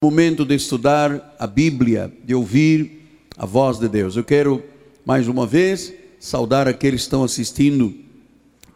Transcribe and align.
momento 0.00 0.44
de 0.44 0.54
estudar 0.54 1.34
a 1.40 1.44
Bíblia, 1.44 2.12
de 2.24 2.32
ouvir 2.32 3.20
a 3.36 3.44
voz 3.44 3.80
de 3.80 3.88
Deus. 3.88 4.14
Eu 4.14 4.22
quero 4.22 4.62
mais 5.04 5.26
uma 5.26 5.44
vez 5.44 5.92
saudar 6.20 6.68
aqueles 6.68 7.00
que 7.00 7.06
estão 7.06 7.24
assistindo 7.24 7.92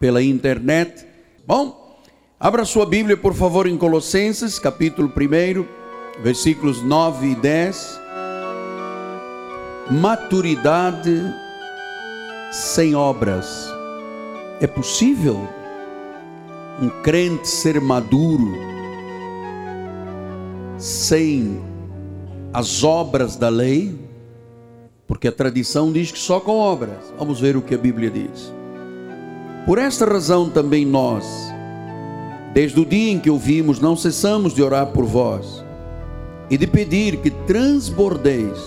pela 0.01 0.21
internet. 0.21 1.07
Bom, 1.47 2.01
abra 2.41 2.65
sua 2.65 2.85
Bíblia, 2.85 3.17
por 3.17 3.35
favor, 3.35 3.69
em 3.69 3.79
Colossenses, 3.79 4.59
capítulo 4.59 5.13
1, 5.17 6.23
versículos 6.25 6.83
9 6.83 7.29
e 7.29 7.35
10. 7.37 8.01
Maturidade 9.93 11.23
sem 12.51 12.97
obras. 12.97 13.69
É 14.61 14.67
possível 14.67 15.49
um 16.81 16.89
crente 17.05 17.47
ser 17.47 17.81
maduro? 17.81 18.72
Sem 20.83 21.63
as 22.53 22.83
obras 22.83 23.37
da 23.37 23.49
lei, 23.49 23.95
porque 25.07 25.29
a 25.29 25.33
tradição 25.33 25.93
diz 25.93 26.11
que 26.11 26.19
só 26.19 26.41
com 26.41 26.59
obras. 26.59 27.15
Vamos 27.17 27.41
ver 27.41 27.57
o 27.57 27.63
que 27.63 27.77
a 27.77 27.79
Bíblia 27.79 28.11
diz. 28.11 28.53
Por 29.65 29.79
esta 29.79 30.05
razão 30.05 30.51
também 30.51 30.85
nós, 30.85 31.25
desde 32.53 32.81
o 32.81 32.85
dia 32.85 33.13
em 33.13 33.21
que 33.21 33.31
ouvimos, 33.31 33.79
não 33.79 33.95
cessamos 33.95 34.55
de 34.55 34.61
orar 34.61 34.89
por 34.89 35.05
vós 35.05 35.65
e 36.51 36.59
de 36.59 36.67
pedir 36.67 37.19
que 37.19 37.31
transbordeis 37.31 38.59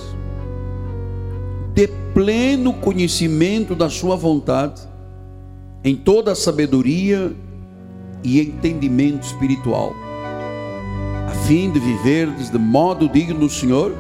de 1.74 1.90
pleno 2.14 2.72
conhecimento 2.76 3.76
da 3.76 3.90
sua 3.90 4.16
vontade 4.16 4.82
em 5.84 5.98
toda 5.98 6.32
a 6.32 6.36
sabedoria 6.36 7.36
e 8.24 8.40
entendimento 8.40 9.24
espiritual 9.24 10.05
fim 11.48 11.70
de 11.70 11.80
viverdes 11.80 12.50
de 12.50 12.58
modo 12.58 13.08
digno 13.08 13.42
do 13.42 13.50
Senhor, 13.50 13.94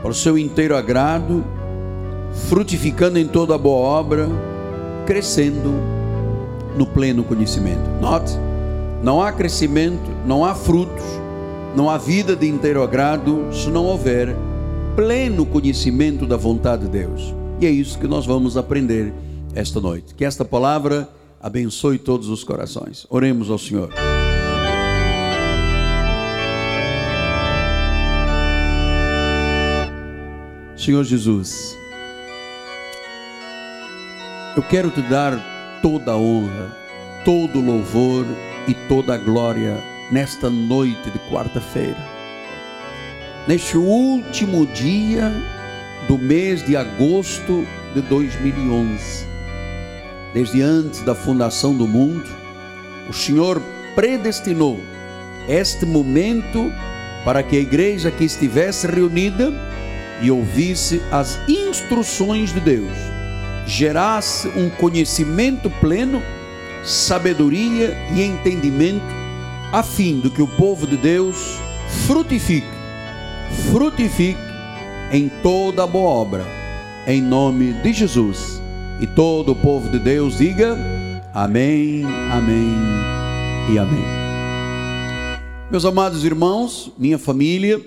para 0.00 0.10
o 0.10 0.14
seu 0.14 0.36
inteiro 0.36 0.76
agrado, 0.76 1.44
frutificando 2.48 3.16
em 3.16 3.28
toda 3.28 3.54
a 3.54 3.58
boa 3.58 3.78
obra, 3.78 4.28
crescendo 5.06 5.70
no 6.76 6.84
pleno 6.84 7.22
conhecimento. 7.22 7.88
Note, 8.00 8.32
não 9.04 9.22
há 9.22 9.30
crescimento, 9.30 10.10
não 10.26 10.44
há 10.44 10.52
frutos, 10.52 11.04
não 11.76 11.88
há 11.88 11.96
vida 11.96 12.34
de 12.34 12.48
inteiro 12.48 12.82
agrado 12.82 13.46
se 13.52 13.68
não 13.68 13.84
houver 13.84 14.34
pleno 14.96 15.46
conhecimento 15.46 16.26
da 16.26 16.36
vontade 16.36 16.82
de 16.82 16.88
Deus. 16.88 17.32
E 17.60 17.66
é 17.66 17.70
isso 17.70 17.98
que 18.00 18.08
nós 18.08 18.26
vamos 18.26 18.56
aprender 18.56 19.14
esta 19.54 19.80
noite. 19.80 20.12
Que 20.14 20.24
esta 20.24 20.44
palavra 20.44 21.08
abençoe 21.40 21.98
todos 21.98 22.28
os 22.28 22.42
corações. 22.42 23.06
Oremos 23.08 23.48
ao 23.48 23.58
Senhor. 23.58 24.11
Senhor 30.84 31.04
Jesus, 31.04 31.78
eu 34.56 34.64
quero 34.64 34.90
te 34.90 35.00
dar 35.02 35.78
toda 35.80 36.10
a 36.10 36.16
honra, 36.16 36.76
todo 37.24 37.60
o 37.60 37.64
louvor 37.64 38.26
e 38.66 38.74
toda 38.88 39.14
a 39.14 39.16
glória 39.16 39.80
nesta 40.10 40.50
noite 40.50 41.08
de 41.08 41.20
quarta-feira, 41.30 42.04
neste 43.46 43.76
último 43.76 44.66
dia 44.66 45.32
do 46.08 46.18
mês 46.18 46.66
de 46.66 46.76
agosto 46.76 47.64
de 47.94 48.00
2011. 48.00 49.24
Desde 50.34 50.62
antes 50.62 51.00
da 51.02 51.14
fundação 51.14 51.76
do 51.76 51.86
mundo, 51.86 52.28
o 53.08 53.12
Senhor 53.12 53.62
predestinou 53.94 54.80
este 55.46 55.86
momento 55.86 56.72
para 57.24 57.40
que 57.40 57.56
a 57.56 57.60
igreja 57.60 58.10
que 58.10 58.24
estivesse 58.24 58.88
reunida 58.88 59.70
e 60.22 60.30
ouvisse 60.30 61.02
as 61.10 61.38
instruções 61.48 62.52
de 62.52 62.60
Deus, 62.60 62.92
gerasse 63.66 64.48
um 64.48 64.70
conhecimento 64.70 65.68
pleno, 65.80 66.22
sabedoria 66.84 67.96
e 68.14 68.22
entendimento, 68.22 69.04
a 69.72 69.82
fim 69.82 70.20
de 70.20 70.30
que 70.30 70.40
o 70.40 70.46
povo 70.46 70.86
de 70.86 70.96
Deus 70.96 71.58
frutifique, 72.06 72.66
frutifique 73.70 74.38
em 75.10 75.28
toda 75.42 75.86
boa 75.86 76.08
obra, 76.08 76.46
em 77.06 77.20
nome 77.20 77.72
de 77.74 77.92
Jesus. 77.92 78.62
E 79.00 79.06
todo 79.06 79.52
o 79.52 79.56
povo 79.56 79.88
de 79.88 79.98
Deus 79.98 80.38
diga 80.38 80.78
amém, 81.34 82.04
amém 82.30 82.76
e 83.72 83.78
amém. 83.78 84.04
Meus 85.70 85.84
amados 85.84 86.24
irmãos, 86.24 86.92
minha 86.98 87.18
família, 87.18 87.80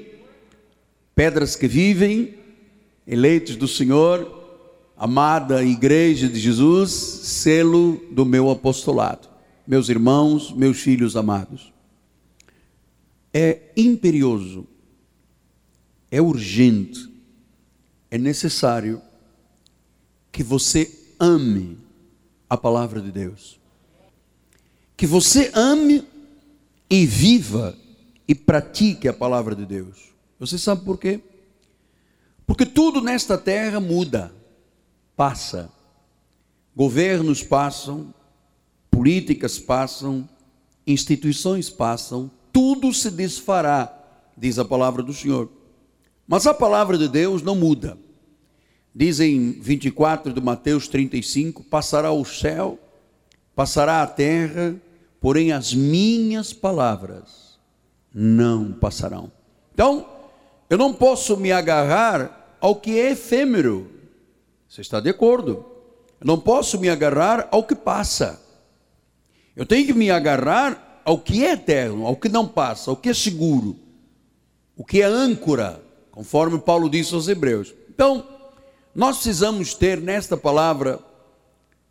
pedras 1.15 1.55
que 1.55 1.67
vivem, 1.67 2.35
eleitos 3.07 3.55
do 3.55 3.67
Senhor, 3.67 4.43
amada 4.97 5.63
igreja 5.63 6.27
de 6.27 6.39
Jesus, 6.39 6.91
selo 6.91 8.03
do 8.11 8.25
meu 8.25 8.49
apostolado. 8.49 9.29
Meus 9.65 9.87
irmãos, 9.89 10.51
meus 10.51 10.79
filhos 10.79 11.15
amados. 11.15 11.73
É 13.33 13.71
imperioso, 13.75 14.67
é 16.11 16.21
urgente, 16.21 17.09
é 18.11 18.17
necessário 18.17 19.01
que 20.31 20.43
você 20.43 20.91
ame 21.19 21.77
a 22.49 22.55
palavra 22.55 23.01
de 23.01 23.11
Deus. 23.11 23.59
Que 24.95 25.05
você 25.05 25.51
ame 25.53 26.05
e 26.89 27.05
viva 27.05 27.75
e 28.27 28.33
pratique 28.33 29.07
a 29.07 29.13
palavra 29.13 29.55
de 29.55 29.65
Deus. 29.65 30.14
Você 30.39 30.57
sabe 30.57 30.83
por 30.83 30.97
quê? 30.97 31.21
Porque 32.45 32.65
tudo 32.65 33.01
nesta 33.01 33.37
terra 33.37 33.79
muda, 33.79 34.33
passa. 35.15 35.69
Governos 36.75 37.41
passam, 37.41 38.13
políticas 38.91 39.57
passam, 39.57 40.27
instituições 40.85 41.69
passam, 41.69 42.29
tudo 42.51 42.93
se 42.93 43.09
desfará, 43.09 43.91
diz 44.37 44.59
a 44.59 44.65
palavra 44.65 45.01
do 45.01 45.13
Senhor. 45.13 45.49
Mas 46.27 46.45
a 46.45 46.53
palavra 46.53 46.97
de 46.97 47.07
Deus 47.07 47.41
não 47.41 47.55
muda. 47.55 47.97
Diz 48.93 49.19
em 49.19 49.51
24 49.51 50.33
de 50.33 50.41
Mateus 50.41 50.87
35: 50.87 51.63
Passará 51.63 52.11
o 52.11 52.23
céu, 52.23 52.79
passará 53.55 54.01
a 54.01 54.07
terra, 54.07 54.75
porém 55.19 55.51
as 55.51 55.73
minhas 55.73 56.53
palavras 56.53 57.59
não 58.13 58.71
passarão. 58.71 59.31
Então, 59.73 60.14
eu 60.69 60.77
não 60.77 60.93
posso 60.93 61.37
me 61.37 61.51
agarrar 61.51 62.57
ao 62.59 62.75
que 62.75 62.99
é 62.99 63.11
efêmero. 63.11 63.91
Você 64.67 64.81
está 64.81 64.99
de 64.99 65.09
acordo? 65.09 65.65
Eu 66.19 66.27
não 66.27 66.39
posso 66.39 66.79
me 66.79 66.89
agarrar 66.89 67.47
ao 67.51 67.63
que 67.63 67.75
passa. 67.75 68.41
Eu 69.55 69.65
tenho 69.65 69.85
que 69.85 69.93
me 69.93 70.09
agarrar 70.09 71.01
ao 71.05 71.19
que 71.19 71.45
é 71.45 71.51
eterno, 71.51 72.05
ao 72.05 72.15
que 72.15 72.27
não 72.27 72.47
passa, 72.47 72.89
ao 72.89 72.97
que 72.97 73.09
é 73.09 73.13
seguro, 73.13 73.77
o 74.75 74.83
que 74.83 75.01
é 75.01 75.05
âncora, 75.05 75.81
conforme 76.11 76.59
Paulo 76.59 76.89
disse 76.89 77.13
aos 77.13 77.27
Hebreus. 77.27 77.73
Então, 77.89 78.27
nós 78.93 79.17
precisamos 79.17 79.75
ter 79.75 80.01
nesta 80.01 80.35
palavra 80.35 80.99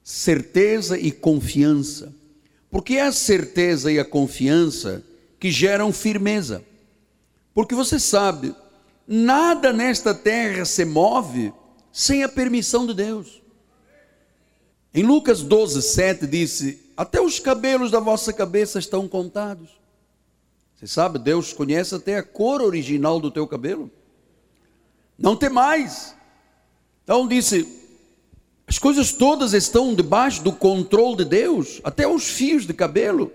certeza 0.03 0.99
e 0.99 1.13
confiança, 1.13 2.13
porque 2.71 2.95
é 2.95 3.03
a 3.03 3.13
certeza 3.13 3.93
e 3.93 3.99
a 3.99 4.05
confiança 4.05 5.03
que 5.39 5.51
geram 5.51 5.93
firmeza. 5.93 6.63
Porque 7.55 7.75
você 7.75 8.01
sabe, 8.01 8.55
Nada 9.07 9.73
nesta 9.73 10.15
terra 10.15 10.65
se 10.65 10.85
move 10.85 11.53
sem 11.93 12.25
a 12.25 12.29
permissão 12.29 12.87
de 12.87 12.95
Deus. 12.95 13.43
Em 14.93 15.03
Lucas 15.03 15.43
12, 15.43 15.83
7 15.83 16.27
disse: 16.27 16.93
Até 16.97 17.21
os 17.21 17.39
cabelos 17.39 17.91
da 17.91 18.01
vossa 18.01 18.33
cabeça 18.33 18.79
estão 18.79 19.07
contados. 19.07 19.71
Você 20.75 20.87
sabe, 20.87 21.19
Deus 21.19 21.53
conhece 21.53 21.95
até 21.95 22.17
a 22.17 22.23
cor 22.23 22.63
original 22.63 23.21
do 23.21 23.31
teu 23.31 23.47
cabelo. 23.47 23.91
Não 25.19 25.37
tem 25.37 25.51
mais. 25.51 26.17
Então 27.03 27.29
disse: 27.29 27.85
as 28.67 28.79
coisas 28.79 29.13
todas 29.13 29.53
estão 29.53 29.95
debaixo 29.95 30.43
do 30.43 30.53
controle 30.53 31.17
de 31.19 31.25
Deus, 31.25 31.81
até 31.85 32.09
os 32.09 32.29
fios 32.29 32.67
de 32.67 32.73
cabelo. 32.73 33.31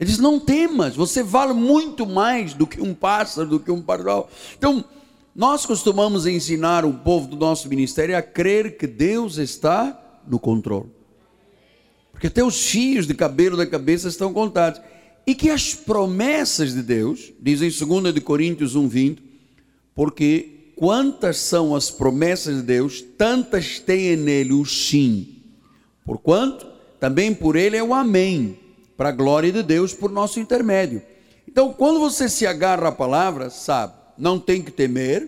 Ele 0.00 0.08
diz: 0.08 0.18
Não 0.18 0.40
temas, 0.40 0.96
você 0.96 1.22
vale 1.22 1.52
muito 1.52 2.06
mais 2.06 2.54
do 2.54 2.66
que 2.66 2.80
um 2.80 2.94
pássaro, 2.94 3.46
do 3.46 3.60
que 3.60 3.70
um 3.70 3.82
pardal. 3.82 4.30
Então, 4.56 4.82
nós 5.36 5.66
costumamos 5.66 6.26
ensinar 6.26 6.86
o 6.86 6.94
povo 6.94 7.28
do 7.28 7.36
nosso 7.36 7.68
ministério 7.68 8.16
a 8.16 8.22
crer 8.22 8.78
que 8.78 8.86
Deus 8.86 9.36
está 9.36 10.20
no 10.26 10.38
controle. 10.38 10.88
Porque 12.10 12.28
até 12.28 12.42
os 12.42 12.66
fios 12.66 13.06
de 13.06 13.14
cabelo 13.14 13.56
da 13.56 13.66
cabeça 13.66 14.08
estão 14.08 14.32
contados. 14.32 14.80
E 15.26 15.34
que 15.34 15.50
as 15.50 15.74
promessas 15.74 16.72
de 16.72 16.82
Deus, 16.82 17.30
dizem 17.38 17.70
2 17.70 18.14
de 18.14 18.20
Coríntios 18.22 18.74
1:20, 18.74 19.18
porque 19.94 20.72
quantas 20.76 21.36
são 21.36 21.76
as 21.76 21.90
promessas 21.90 22.56
de 22.56 22.62
Deus, 22.62 23.02
tantas 23.18 23.78
tem 23.78 24.16
nele 24.16 24.54
o 24.54 24.64
sim. 24.64 25.36
Porquanto 26.06 26.66
também 26.98 27.34
por 27.34 27.54
ele 27.54 27.76
é 27.76 27.82
o 27.82 27.92
amém 27.92 28.59
para 29.00 29.08
a 29.08 29.12
glória 29.12 29.50
de 29.50 29.62
Deus 29.62 29.94
por 29.94 30.10
nosso 30.10 30.38
intermédio. 30.38 31.00
Então, 31.48 31.72
quando 31.72 31.98
você 31.98 32.28
se 32.28 32.46
agarra 32.46 32.88
à 32.88 32.92
palavra, 32.92 33.48
sabe, 33.48 33.94
não 34.18 34.38
tem 34.38 34.60
que 34.60 34.70
temer. 34.70 35.26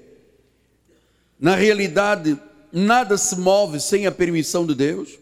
Na 1.41 1.55
realidade, 1.55 2.39
nada 2.71 3.17
se 3.17 3.35
move 3.35 3.81
sem 3.81 4.07
a 4.07 4.13
permissão 4.13 4.67
de 4.67 4.75
Deus. 4.75 5.19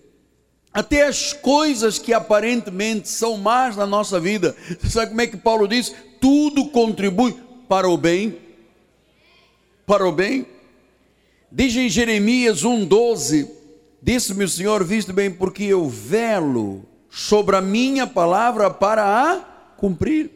Até 0.75 1.07
as 1.07 1.33
coisas 1.33 1.97
que 1.97 2.13
aparentemente 2.13 3.09
são 3.09 3.37
más 3.37 3.77
na 3.77 3.87
nossa 3.87 4.19
vida. 4.19 4.57
Sabe 4.91 5.11
como 5.11 5.21
é 5.21 5.29
que 5.29 5.37
Paulo 5.37 5.69
diz? 5.69 5.95
Tudo 6.21 6.71
contribui 6.71 7.37
para 7.69 7.89
o 7.89 7.97
bem. 7.97 8.37
Para 9.87 10.09
o 10.09 10.11
bem. 10.11 10.45
Diz 11.53 11.77
em 11.77 11.89
Jeremias 11.89 12.65
1,12: 12.65 13.49
Disse-me 14.03 14.43
o 14.43 14.49
Senhor, 14.49 14.83
visto 14.83 15.13
bem, 15.13 15.31
porque 15.31 15.63
eu 15.63 15.89
velo 15.89 16.90
sobre 17.11 17.57
a 17.57 17.61
minha 17.61 18.07
palavra 18.07 18.71
para 18.71 19.05
a 19.05 19.41
cumprir. 19.77 20.31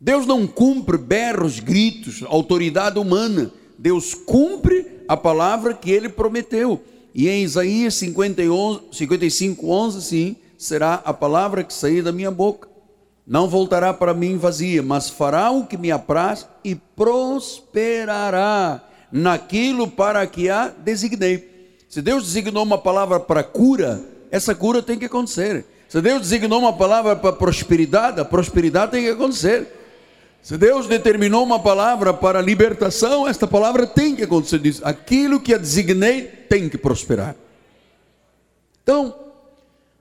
Deus 0.00 0.26
não 0.26 0.46
cumpre 0.46 0.96
berros, 0.96 1.60
gritos, 1.60 2.22
autoridade 2.26 2.98
humana. 2.98 3.50
Deus 3.78 4.14
cumpre 4.14 5.02
a 5.08 5.16
palavra 5.16 5.74
que 5.74 5.90
ele 5.90 6.08
prometeu. 6.08 6.82
E 7.14 7.28
em 7.28 7.42
Isaías 7.42 7.94
55, 7.94 9.70
11, 9.70 10.02
sim, 10.02 10.36
será 10.58 10.94
a 11.04 11.12
palavra 11.12 11.64
que 11.64 11.72
sair 11.72 12.02
da 12.02 12.12
minha 12.12 12.30
boca. 12.30 12.68
Não 13.26 13.48
voltará 13.48 13.94
para 13.94 14.12
mim 14.12 14.36
vazia, 14.36 14.82
mas 14.82 15.08
fará 15.08 15.50
o 15.50 15.66
que 15.66 15.78
me 15.78 15.90
apraz 15.90 16.46
e 16.62 16.74
prosperará 16.74 18.84
naquilo 19.10 19.88
para 19.88 20.26
que 20.26 20.50
a 20.50 20.68
designei. 20.68 21.74
Se 21.88 22.02
Deus 22.02 22.24
designou 22.24 22.62
uma 22.62 22.76
palavra 22.76 23.18
para 23.18 23.42
cura, 23.42 24.04
essa 24.30 24.54
cura 24.54 24.82
tem 24.82 24.98
que 24.98 25.04
acontecer. 25.06 25.64
Se 25.88 26.00
Deus 26.00 26.22
designou 26.22 26.58
uma 26.58 26.72
palavra 26.72 27.14
para 27.14 27.32
prosperidade, 27.32 28.20
a 28.20 28.24
prosperidade 28.24 28.92
tem 28.92 29.04
que 29.04 29.10
acontecer. 29.10 29.66
Se 30.42 30.58
Deus 30.58 30.86
determinou 30.86 31.42
uma 31.42 31.58
palavra 31.58 32.12
para 32.12 32.40
libertação, 32.40 33.26
esta 33.26 33.46
palavra 33.46 33.86
tem 33.86 34.14
que 34.14 34.24
acontecer. 34.24 34.58
Diz, 34.58 34.82
aquilo 34.84 35.40
que 35.40 35.54
a 35.54 35.58
designei 35.58 36.22
tem 36.22 36.68
que 36.68 36.76
prosperar. 36.76 37.34
Então, 38.82 39.14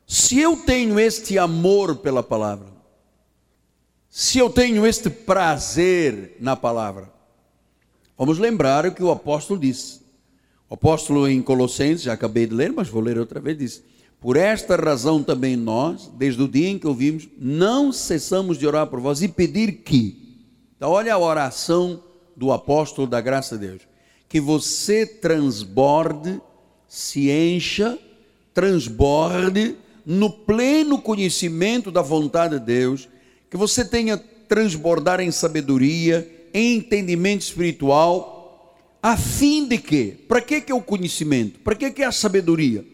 se 0.05 0.39
eu 0.39 0.57
tenho 0.57 0.99
este 0.99 1.37
amor 1.37 1.95
pela 1.97 2.21
palavra, 2.21 2.67
se 4.09 4.37
eu 4.37 4.49
tenho 4.49 4.85
este 4.85 5.09
prazer 5.09 6.35
na 6.39 6.55
palavra, 6.55 7.09
vamos 8.17 8.37
lembrar 8.37 8.85
o 8.85 8.91
que 8.91 9.01
o 9.01 9.11
apóstolo 9.11 9.59
disse. 9.59 10.01
O 10.69 10.73
apóstolo 10.73 11.27
em 11.27 11.41
Colossenses, 11.41 12.01
já 12.01 12.13
acabei 12.13 12.47
de 12.47 12.53
ler, 12.53 12.73
mas 12.73 12.89
vou 12.89 13.01
ler 13.01 13.17
outra 13.17 13.39
vez, 13.39 13.57
disse: 13.57 13.83
Por 14.23 14.37
esta 14.37 14.77
razão 14.77 15.21
também 15.21 15.57
nós, 15.57 16.09
desde 16.17 16.41
o 16.41 16.47
dia 16.47 16.69
em 16.69 16.79
que 16.79 16.87
ouvimos, 16.87 17.27
não 17.37 17.91
cessamos 17.91 18.57
de 18.57 18.65
orar 18.65 18.87
por 18.87 19.01
vós 19.01 19.21
e 19.21 19.27
pedir 19.27 19.83
que, 19.83 20.23
então, 20.77 20.91
olha 20.91 21.13
a 21.13 21.19
oração 21.19 22.01
do 22.33 22.53
apóstolo 22.53 23.05
da 23.05 23.19
graça 23.19 23.57
de 23.57 23.67
Deus. 23.67 23.81
Que 24.29 24.39
você 24.39 25.05
transborde, 25.05 26.41
se 26.87 27.29
encha, 27.29 27.99
transborde 28.53 29.75
no 30.05 30.29
pleno 30.29 31.01
conhecimento 31.01 31.91
da 31.91 32.01
vontade 32.01 32.59
de 32.59 32.65
Deus, 32.65 33.09
que 33.49 33.57
você 33.57 33.83
tenha 33.83 34.17
transbordar 34.17 35.19
em 35.19 35.31
sabedoria, 35.31 36.47
em 36.53 36.77
entendimento 36.77 37.41
espiritual, 37.41 38.77
a 39.01 39.17
fim 39.17 39.67
de 39.67 39.77
que? 39.77 40.11
Para 40.29 40.39
que, 40.39 40.61
que 40.61 40.71
é 40.71 40.75
o 40.75 40.81
conhecimento? 40.81 41.59
Para 41.59 41.75
que, 41.75 41.91
que 41.91 42.03
é 42.03 42.05
a 42.05 42.11
sabedoria? 42.11 42.92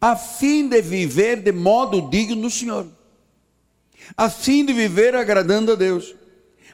A 0.00 0.14
fim 0.16 0.68
de 0.68 0.80
viver 0.80 1.42
de 1.42 1.52
modo 1.52 2.08
digno 2.08 2.42
do 2.42 2.50
Senhor, 2.50 2.86
a 4.16 4.30
fim 4.30 4.64
de 4.64 4.72
viver 4.72 5.14
agradando 5.14 5.72
a 5.72 5.74
Deus 5.74 6.14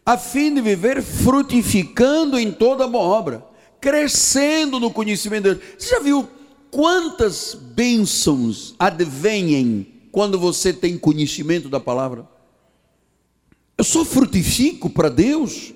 a 0.06 0.18
fim 0.18 0.54
de 0.54 0.60
viver 0.60 1.02
frutificando 1.02 2.38
em 2.38 2.52
toda 2.52 2.86
boa 2.86 3.04
obra, 3.04 3.44
crescendo 3.80 4.78
no 4.78 4.90
conhecimento 4.90 5.44
de 5.44 5.54
Deus. 5.54 5.74
Você 5.78 5.90
já 5.90 6.00
viu 6.00 6.28
quantas 6.70 7.54
bênçãos 7.54 8.74
advêm 8.78 9.86
quando 10.12 10.38
você 10.38 10.72
tem 10.72 10.98
conhecimento 10.98 11.68
da 11.68 11.80
palavra? 11.80 12.28
Eu 13.78 13.84
só 13.84 14.04
frutifico 14.04 14.90
para 14.90 15.08
Deus 15.08 15.72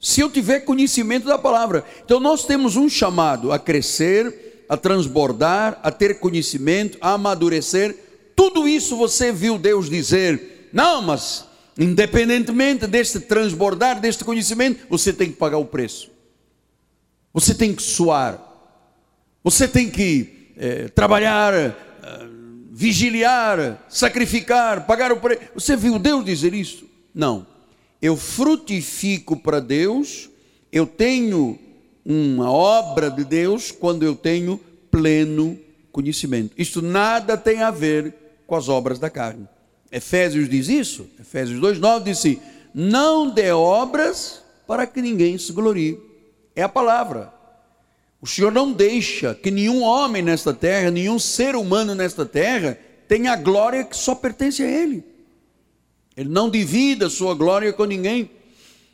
se 0.00 0.20
eu 0.20 0.28
tiver 0.28 0.60
conhecimento 0.60 1.26
da 1.26 1.38
palavra. 1.38 1.84
Então 2.04 2.18
nós 2.18 2.44
temos 2.44 2.74
um 2.74 2.88
chamado 2.88 3.52
a 3.52 3.58
crescer, 3.60 4.51
a 4.72 4.76
transbordar, 4.76 5.78
a 5.82 5.90
ter 5.90 6.18
conhecimento, 6.18 6.96
a 7.00 7.12
amadurecer. 7.12 7.94
Tudo 8.34 8.66
isso 8.66 8.96
você 8.96 9.30
viu 9.30 9.58
Deus 9.58 9.90
dizer: 9.90 10.70
"Não, 10.72 11.02
mas 11.02 11.44
Independentemente 11.78 12.86
deste 12.86 13.18
transbordar, 13.18 14.00
deste 14.00 14.24
conhecimento, 14.24 14.86
você 14.90 15.12
tem 15.12 15.30
que 15.30 15.36
pagar 15.36 15.58
o 15.58 15.64
preço. 15.64 16.10
Você 17.32 17.54
tem 17.54 17.74
que 17.74 17.82
suar. 17.82 18.38
Você 19.42 19.66
tem 19.66 19.88
que 19.88 20.52
é, 20.56 20.88
trabalhar, 20.88 21.54
é, 21.54 21.74
vigiliar, 22.70 23.86
sacrificar, 23.88 24.86
pagar 24.86 25.12
o 25.12 25.16
preço. 25.16 25.40
Você 25.54 25.74
viu 25.76 25.98
Deus 25.98 26.24
dizer 26.24 26.52
isso? 26.52 26.86
Não. 27.14 27.46
Eu 28.02 28.16
frutifico 28.16 29.36
para 29.36 29.60
Deus, 29.60 30.28
eu 30.70 30.86
tenho 30.86 31.58
uma 32.04 32.50
obra 32.50 33.10
de 33.10 33.24
Deus 33.24 33.70
quando 33.70 34.02
eu 34.02 34.14
tenho 34.14 34.60
pleno 34.90 35.58
conhecimento. 35.90 36.52
Isto 36.56 36.82
nada 36.82 37.36
tem 37.36 37.62
a 37.62 37.70
ver 37.70 38.14
com 38.46 38.56
as 38.56 38.68
obras 38.68 38.98
da 38.98 39.08
carne. 39.08 39.48
Efésios 39.90 40.48
diz 40.48 40.68
isso, 40.68 41.06
Efésios 41.20 41.60
2,9 41.60 42.02
diz 42.04 42.18
assim: 42.18 42.40
não 42.74 43.28
dê 43.28 43.50
obras 43.52 44.42
para 44.66 44.86
que 44.86 45.02
ninguém 45.02 45.36
se 45.36 45.52
glorie. 45.52 45.98
É 46.56 46.62
a 46.62 46.68
palavra. 46.68 47.32
O 48.20 48.26
Senhor 48.26 48.52
não 48.52 48.72
deixa 48.72 49.34
que 49.34 49.50
nenhum 49.50 49.82
homem 49.82 50.22
nesta 50.22 50.54
terra, 50.54 50.90
nenhum 50.90 51.18
ser 51.18 51.56
humano 51.56 51.94
nesta 51.94 52.24
terra, 52.24 52.78
tenha 53.08 53.32
a 53.32 53.36
glória 53.36 53.84
que 53.84 53.96
só 53.96 54.14
pertence 54.14 54.62
a 54.62 54.70
Ele. 54.70 55.04
Ele 56.16 56.28
não 56.28 56.48
divida 56.48 57.06
a 57.06 57.10
sua 57.10 57.34
glória 57.34 57.72
com 57.72 57.84
ninguém. 57.84 58.30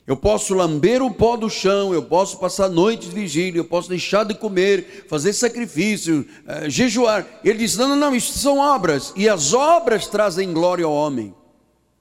Eu 0.09 0.17
posso 0.17 0.55
lamber 0.55 1.03
o 1.03 1.11
pó 1.11 1.37
do 1.37 1.51
chão, 1.51 1.93
eu 1.93 2.03
posso 2.03 2.39
passar 2.39 2.71
noites 2.71 3.11
de 3.11 3.15
vigília, 3.15 3.61
eu 3.61 3.65
posso 3.65 3.91
deixar 3.91 4.25
de 4.25 4.33
comer, 4.35 5.05
fazer 5.07 5.35
sacrifício, 5.35 6.27
uh, 6.47 6.71
jejuar. 6.71 7.27
Ele 7.45 7.59
diz: 7.59 7.77
não, 7.77 7.89
não, 7.89 7.97
não, 7.97 8.17
isto 8.17 8.39
são 8.39 8.57
obras, 8.57 9.13
e 9.15 9.29
as 9.29 9.53
obras 9.53 10.07
trazem 10.07 10.51
glória 10.51 10.87
ao 10.87 10.93
homem. 10.95 11.35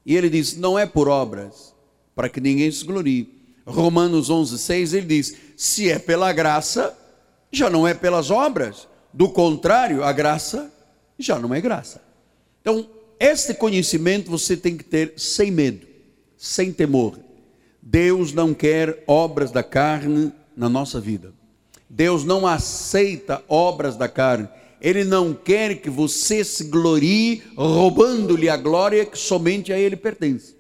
E 0.06 0.16
ele 0.16 0.30
diz: 0.30 0.56
não 0.56 0.80
é 0.80 0.86
por 0.86 1.10
obras, 1.10 1.76
para 2.16 2.30
que 2.30 2.40
ninguém 2.40 2.72
se 2.72 2.86
glorie. 2.86 3.28
Romanos 3.66 4.30
11, 4.30 4.58
6, 4.58 4.94
ele 4.94 5.06
diz: 5.06 5.36
se 5.58 5.90
é 5.90 6.00
pela 6.00 6.32
graça, 6.32 6.98
já 7.52 7.70
não 7.70 7.86
é 7.86 7.94
pelas 7.94 8.32
obras. 8.32 8.88
Do 9.14 9.28
contrário, 9.28 10.02
a 10.06 10.14
graça 10.14 10.72
já 11.20 11.38
não 11.38 11.54
é 11.54 11.60
graça. 11.60 12.02
Então, 12.62 12.90
este 13.20 13.54
conhecimento 13.54 14.32
você 14.32 14.56
tem 14.56 14.78
que 14.78 14.86
ter 14.86 15.14
sem 15.18 15.52
medo, 15.52 15.86
sem 16.38 16.72
temor 16.72 17.27
Deus 17.90 18.34
não 18.34 18.54
quer 18.54 19.02
obras 19.08 19.50
da 19.50 19.64
carne 19.64 20.34
na 20.58 20.68
nossa 20.68 21.00
vida. 21.00 21.34
Deus 21.90 22.26
não 22.26 22.46
aceita 22.46 23.42
obras 23.48 23.96
da 23.96 24.10
carne. 24.10 24.50
Ele 24.82 25.06
não 25.06 25.34
quer 25.34 25.76
que 25.76 25.90
você 25.90 26.44
se 26.44 26.66
glorie 26.66 27.44
roubando-lhe 27.56 28.50
a 28.50 28.58
glória 28.58 29.06
que 29.06 29.18
somente 29.18 29.72
a 29.72 29.80
Ele 29.80 29.96
pertence. 29.96 30.54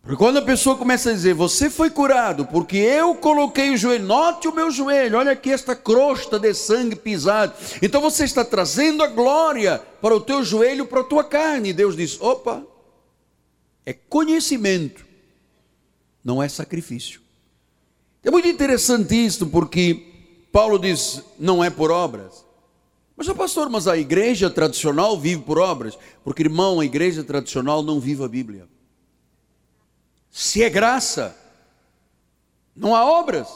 Porque 0.00 0.16
quando 0.16 0.36
a 0.36 0.42
pessoa 0.42 0.76
começa 0.76 1.10
a 1.10 1.12
dizer, 1.12 1.34
você 1.34 1.68
foi 1.68 1.90
curado 1.90 2.46
porque 2.46 2.76
eu 2.76 3.16
coloquei 3.16 3.70
o 3.70 3.76
joelho, 3.76 4.04
note 4.04 4.46
o 4.46 4.54
meu 4.54 4.70
joelho, 4.70 5.18
olha 5.18 5.32
aqui 5.32 5.50
esta 5.50 5.74
crosta 5.74 6.38
de 6.38 6.54
sangue 6.54 6.94
pisado. 6.94 7.54
Então 7.82 8.00
você 8.00 8.22
está 8.22 8.44
trazendo 8.44 9.02
a 9.02 9.08
glória 9.08 9.82
para 10.00 10.14
o 10.14 10.20
teu 10.20 10.44
joelho, 10.44 10.86
para 10.86 11.00
a 11.00 11.04
tua 11.04 11.24
carne. 11.24 11.70
E 11.70 11.72
Deus 11.72 11.96
diz: 11.96 12.20
opa, 12.20 12.62
é 13.84 13.92
conhecimento 13.92 15.07
não 16.28 16.42
é 16.42 16.48
sacrifício. 16.48 17.22
É 18.22 18.30
muito 18.30 18.46
interessante 18.46 19.14
isso, 19.14 19.46
porque 19.46 20.44
Paulo 20.52 20.78
diz: 20.78 21.22
não 21.38 21.64
é 21.64 21.70
por 21.70 21.90
obras. 21.90 22.44
Mas, 23.16 23.26
pastor, 23.32 23.70
mas 23.70 23.88
a 23.88 23.96
igreja 23.96 24.50
tradicional 24.50 25.18
vive 25.18 25.40
por 25.40 25.58
obras. 25.58 25.98
Porque, 26.22 26.42
irmão, 26.42 26.80
a 26.80 26.84
igreja 26.84 27.24
tradicional 27.24 27.82
não 27.82 27.98
vive 27.98 28.22
a 28.22 28.28
Bíblia. 28.28 28.68
Se 30.30 30.62
é 30.62 30.68
graça, 30.68 31.34
não 32.76 32.94
há 32.94 33.04
obras. 33.04 33.48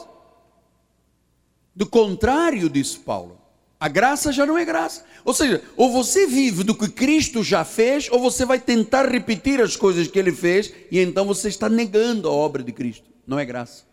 Do 1.75 1.85
contrário, 1.85 2.69
diz 2.69 2.97
Paulo, 2.97 3.39
a 3.83 3.89
graça 3.89 4.31
já 4.31 4.45
não 4.45 4.57
é 4.57 4.63
graça. 4.63 5.03
Ou 5.25 5.33
seja, 5.33 5.61
ou 5.75 5.91
você 5.91 6.25
vive 6.25 6.63
do 6.63 6.73
que 6.73 6.87
Cristo 6.87 7.43
já 7.43 7.65
fez, 7.65 8.07
ou 8.09 8.19
você 8.19 8.45
vai 8.45 8.57
tentar 8.57 9.09
repetir 9.09 9.59
as 9.59 9.75
coisas 9.75 10.07
que 10.07 10.17
ele 10.17 10.31
fez, 10.31 10.71
e 10.89 10.99
então 10.99 11.25
você 11.25 11.49
está 11.49 11.67
negando 11.67 12.29
a 12.29 12.31
obra 12.31 12.63
de 12.63 12.71
Cristo. 12.71 13.05
Não 13.27 13.37
é 13.37 13.43
graça. 13.43 13.83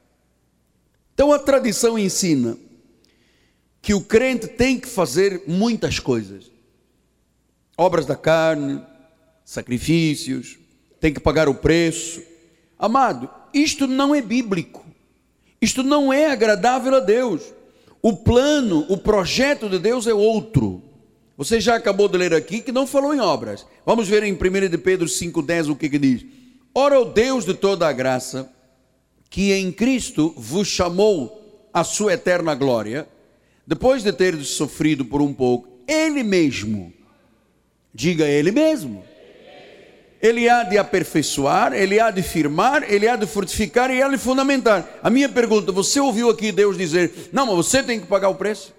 Então 1.15 1.33
a 1.33 1.39
tradição 1.39 1.99
ensina 1.99 2.57
que 3.83 3.93
o 3.93 4.01
crente 4.01 4.47
tem 4.47 4.79
que 4.79 4.87
fazer 4.87 5.43
muitas 5.49 5.99
coisas: 5.99 6.53
obras 7.77 8.07
da 8.07 8.15
carne, 8.15 8.81
sacrifícios, 9.45 10.59
tem 11.01 11.13
que 11.13 11.21
pagar 11.21 11.49
o 11.49 11.55
preço, 11.55 12.23
Amado, 12.81 13.29
isto 13.53 13.87
não 13.87 14.15
é 14.15 14.23
bíblico. 14.23 14.87
Isto 15.61 15.83
não 15.83 16.11
é 16.11 16.31
agradável 16.31 16.95
a 16.95 17.01
Deus. 17.01 17.43
O 18.03 18.17
plano, 18.17 18.87
o 18.89 18.97
projeto 18.97 19.69
de 19.69 19.79
Deus 19.79 20.07
é 20.07 20.15
outro. 20.15 20.83
Você 21.37 21.61
já 21.61 21.77
acabou 21.77 22.09
de 22.09 22.19
ler 22.19 22.35
aqui 22.35 22.61
que 22.61 22.73
não 22.73 22.87
falou 22.87 23.15
em 23.15 23.21
obras. 23.21 23.67
Vamos 23.85 24.09
ver 24.09 24.23
em 24.23 24.33
1 24.33 24.69
de 24.69 24.79
Pedro 24.79 25.07
5,10 25.07 25.71
o 25.71 25.77
que, 25.77 25.89
que 25.89 25.99
diz. 25.99 26.25
Ora, 26.75 27.01
o 27.01 27.05
Deus 27.05 27.45
de 27.45 27.55
toda 27.55 27.89
a 27.89 27.93
graça, 27.93 28.51
que 29.29 29.53
em 29.53 29.73
Cristo 29.73 30.33
vos 30.37 30.69
chamou 30.69 31.69
à 31.73 31.85
sua 31.85 32.15
eterna 32.15 32.55
glória, 32.55 33.09
depois 33.67 34.03
de 34.03 34.13
ter 34.13 34.37
sofrido 34.45 35.05
por 35.05 35.21
um 35.21 35.33
pouco, 35.33 35.69
Ele 35.87 36.23
mesmo, 36.23 36.93
diga 37.95 38.27
Ele 38.27 38.51
mesmo, 38.51 39.05
Ele 40.23 40.49
há 40.49 40.63
de 40.63 40.77
aperfeiçoar, 40.77 41.73
Ele 41.73 41.99
há 41.99 42.11
de 42.11 42.23
firmar, 42.23 42.85
Ele 42.87 43.09
há 43.09 43.17
de 43.17 43.27
fortificar 43.27 43.91
e 43.91 44.03
há 44.03 44.09
de 44.09 44.19
fundamentar. 44.19 44.99
A 45.03 45.09
minha 45.09 45.29
pergunta, 45.29 45.73
você 45.73 45.99
ouviu 45.99 46.29
aqui 46.29 46.53
Deus 46.53 46.77
dizer, 46.77 47.31
não, 47.33 47.47
mas 47.47 47.57
você 47.57 47.83
tem 47.83 47.99
que 47.99 48.07
pagar 48.07 48.29
o 48.29 48.35
preço? 48.35 48.75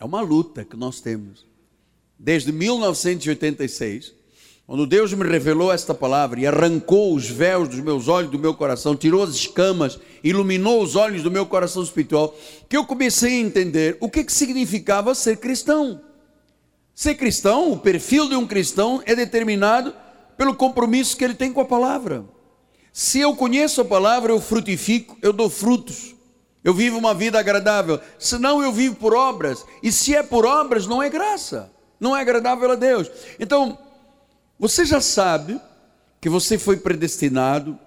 É 0.00 0.04
uma 0.04 0.20
luta 0.20 0.64
que 0.64 0.76
nós 0.76 1.00
temos. 1.00 1.46
Desde 2.18 2.50
1986, 2.52 4.14
quando 4.66 4.86
Deus 4.86 5.12
me 5.12 5.24
revelou 5.24 5.70
esta 5.70 5.94
palavra 5.94 6.40
e 6.40 6.46
arrancou 6.46 7.14
os 7.14 7.28
véus 7.28 7.68
dos 7.68 7.80
meus 7.80 8.08
olhos, 8.08 8.30
do 8.30 8.38
meu 8.38 8.54
coração, 8.54 8.96
tirou 8.96 9.22
as 9.22 9.30
escamas, 9.30 9.98
iluminou 10.24 10.82
os 10.82 10.96
olhos 10.96 11.22
do 11.22 11.30
meu 11.30 11.46
coração 11.46 11.82
espiritual, 11.82 12.34
que 12.68 12.76
eu 12.76 12.84
comecei 12.84 13.34
a 13.34 13.40
entender 13.40 13.96
o 14.00 14.08
que, 14.08 14.24
que 14.24 14.32
significava 14.32 15.14
ser 15.14 15.36
cristão. 15.36 16.00
Ser 16.96 17.14
cristão, 17.14 17.70
o 17.72 17.78
perfil 17.78 18.26
de 18.26 18.36
um 18.36 18.46
cristão 18.46 19.02
é 19.04 19.14
determinado 19.14 19.94
pelo 20.34 20.54
compromisso 20.54 21.14
que 21.14 21.22
ele 21.22 21.34
tem 21.34 21.52
com 21.52 21.60
a 21.60 21.64
palavra. 21.66 22.24
Se 22.90 23.20
eu 23.20 23.36
conheço 23.36 23.82
a 23.82 23.84
palavra, 23.84 24.32
eu 24.32 24.40
frutifico, 24.40 25.14
eu 25.20 25.30
dou 25.30 25.50
frutos. 25.50 26.14
Eu 26.64 26.72
vivo 26.72 26.96
uma 26.96 27.12
vida 27.12 27.38
agradável. 27.38 28.00
Senão 28.18 28.62
eu 28.62 28.72
vivo 28.72 28.96
por 28.96 29.14
obras. 29.14 29.62
E 29.82 29.92
se 29.92 30.14
é 30.14 30.22
por 30.22 30.46
obras, 30.46 30.86
não 30.86 31.02
é 31.02 31.10
graça. 31.10 31.70
Não 32.00 32.16
é 32.16 32.22
agradável 32.22 32.70
a 32.70 32.74
Deus. 32.74 33.10
Então, 33.38 33.78
você 34.58 34.82
já 34.86 34.98
sabe 34.98 35.60
que 36.18 36.30
você 36.30 36.56
foi 36.56 36.78
predestinado, 36.78 37.78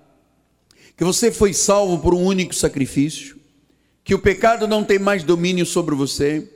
que 0.95 1.03
você 1.03 1.31
foi 1.31 1.51
salvo 1.51 1.97
por 1.97 2.13
um 2.13 2.23
único 2.23 2.53
sacrifício, 2.53 3.39
que 4.03 4.13
o 4.13 4.19
pecado 4.19 4.67
não 4.67 4.83
tem 4.83 4.99
mais 4.99 5.23
domínio 5.23 5.65
sobre 5.65 5.95
você, 5.95 6.47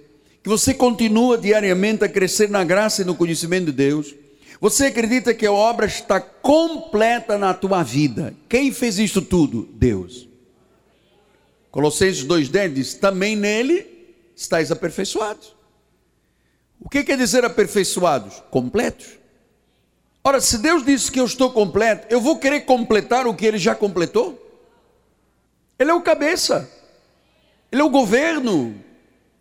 que 0.44 0.50
você 0.50 0.74
continua 0.74 1.38
diariamente 1.38 2.04
a 2.04 2.10
crescer 2.10 2.50
na 2.50 2.66
graça 2.66 3.02
e 3.02 3.06
no 3.06 3.16
conhecimento 3.16 3.68
de 3.68 3.72
Deus. 3.72 4.14
Você 4.60 4.88
acredita 4.88 5.34
que 5.34 5.46
a 5.46 5.52
obra 5.52 5.86
está 5.86 6.20
completa 6.20 7.38
na 7.38 7.54
tua 7.54 7.82
vida? 7.82 8.36
Quem 8.50 8.72
fez 8.72 9.00
isso 9.00 9.22
tudo? 9.22 9.70
Deus. 9.74 10.28
Colossenses 11.72 12.26
2,10 12.26 12.74
diz: 12.74 12.94
também 12.94 13.38
nele 13.38 13.88
estáis 14.36 14.70
aperfeiçoados. 14.70 15.56
O 16.80 16.90
que 16.90 17.04
quer 17.04 17.18
dizer 17.18 17.46
aperfeiçoados? 17.46 18.44
Completos. 18.52 19.08
Ora, 20.22 20.42
se 20.42 20.58
Deus 20.58 20.86
disse 20.86 21.10
que 21.10 21.20
eu 21.20 21.26
estou 21.26 21.52
completo, 21.52 22.08
eu 22.10 22.20
vou 22.20 22.38
querer 22.38 22.62
completar 22.62 23.28
o 23.28 23.34
que 23.34 23.46
ele 23.46 23.58
já 23.58 23.74
completou? 23.74 24.40
Ele 25.80 25.92
é 25.92 25.94
o 25.94 26.02
cabeça, 26.02 26.70
ele 27.72 27.82
é 27.82 27.86
o 27.86 27.90
governo. 27.90 28.76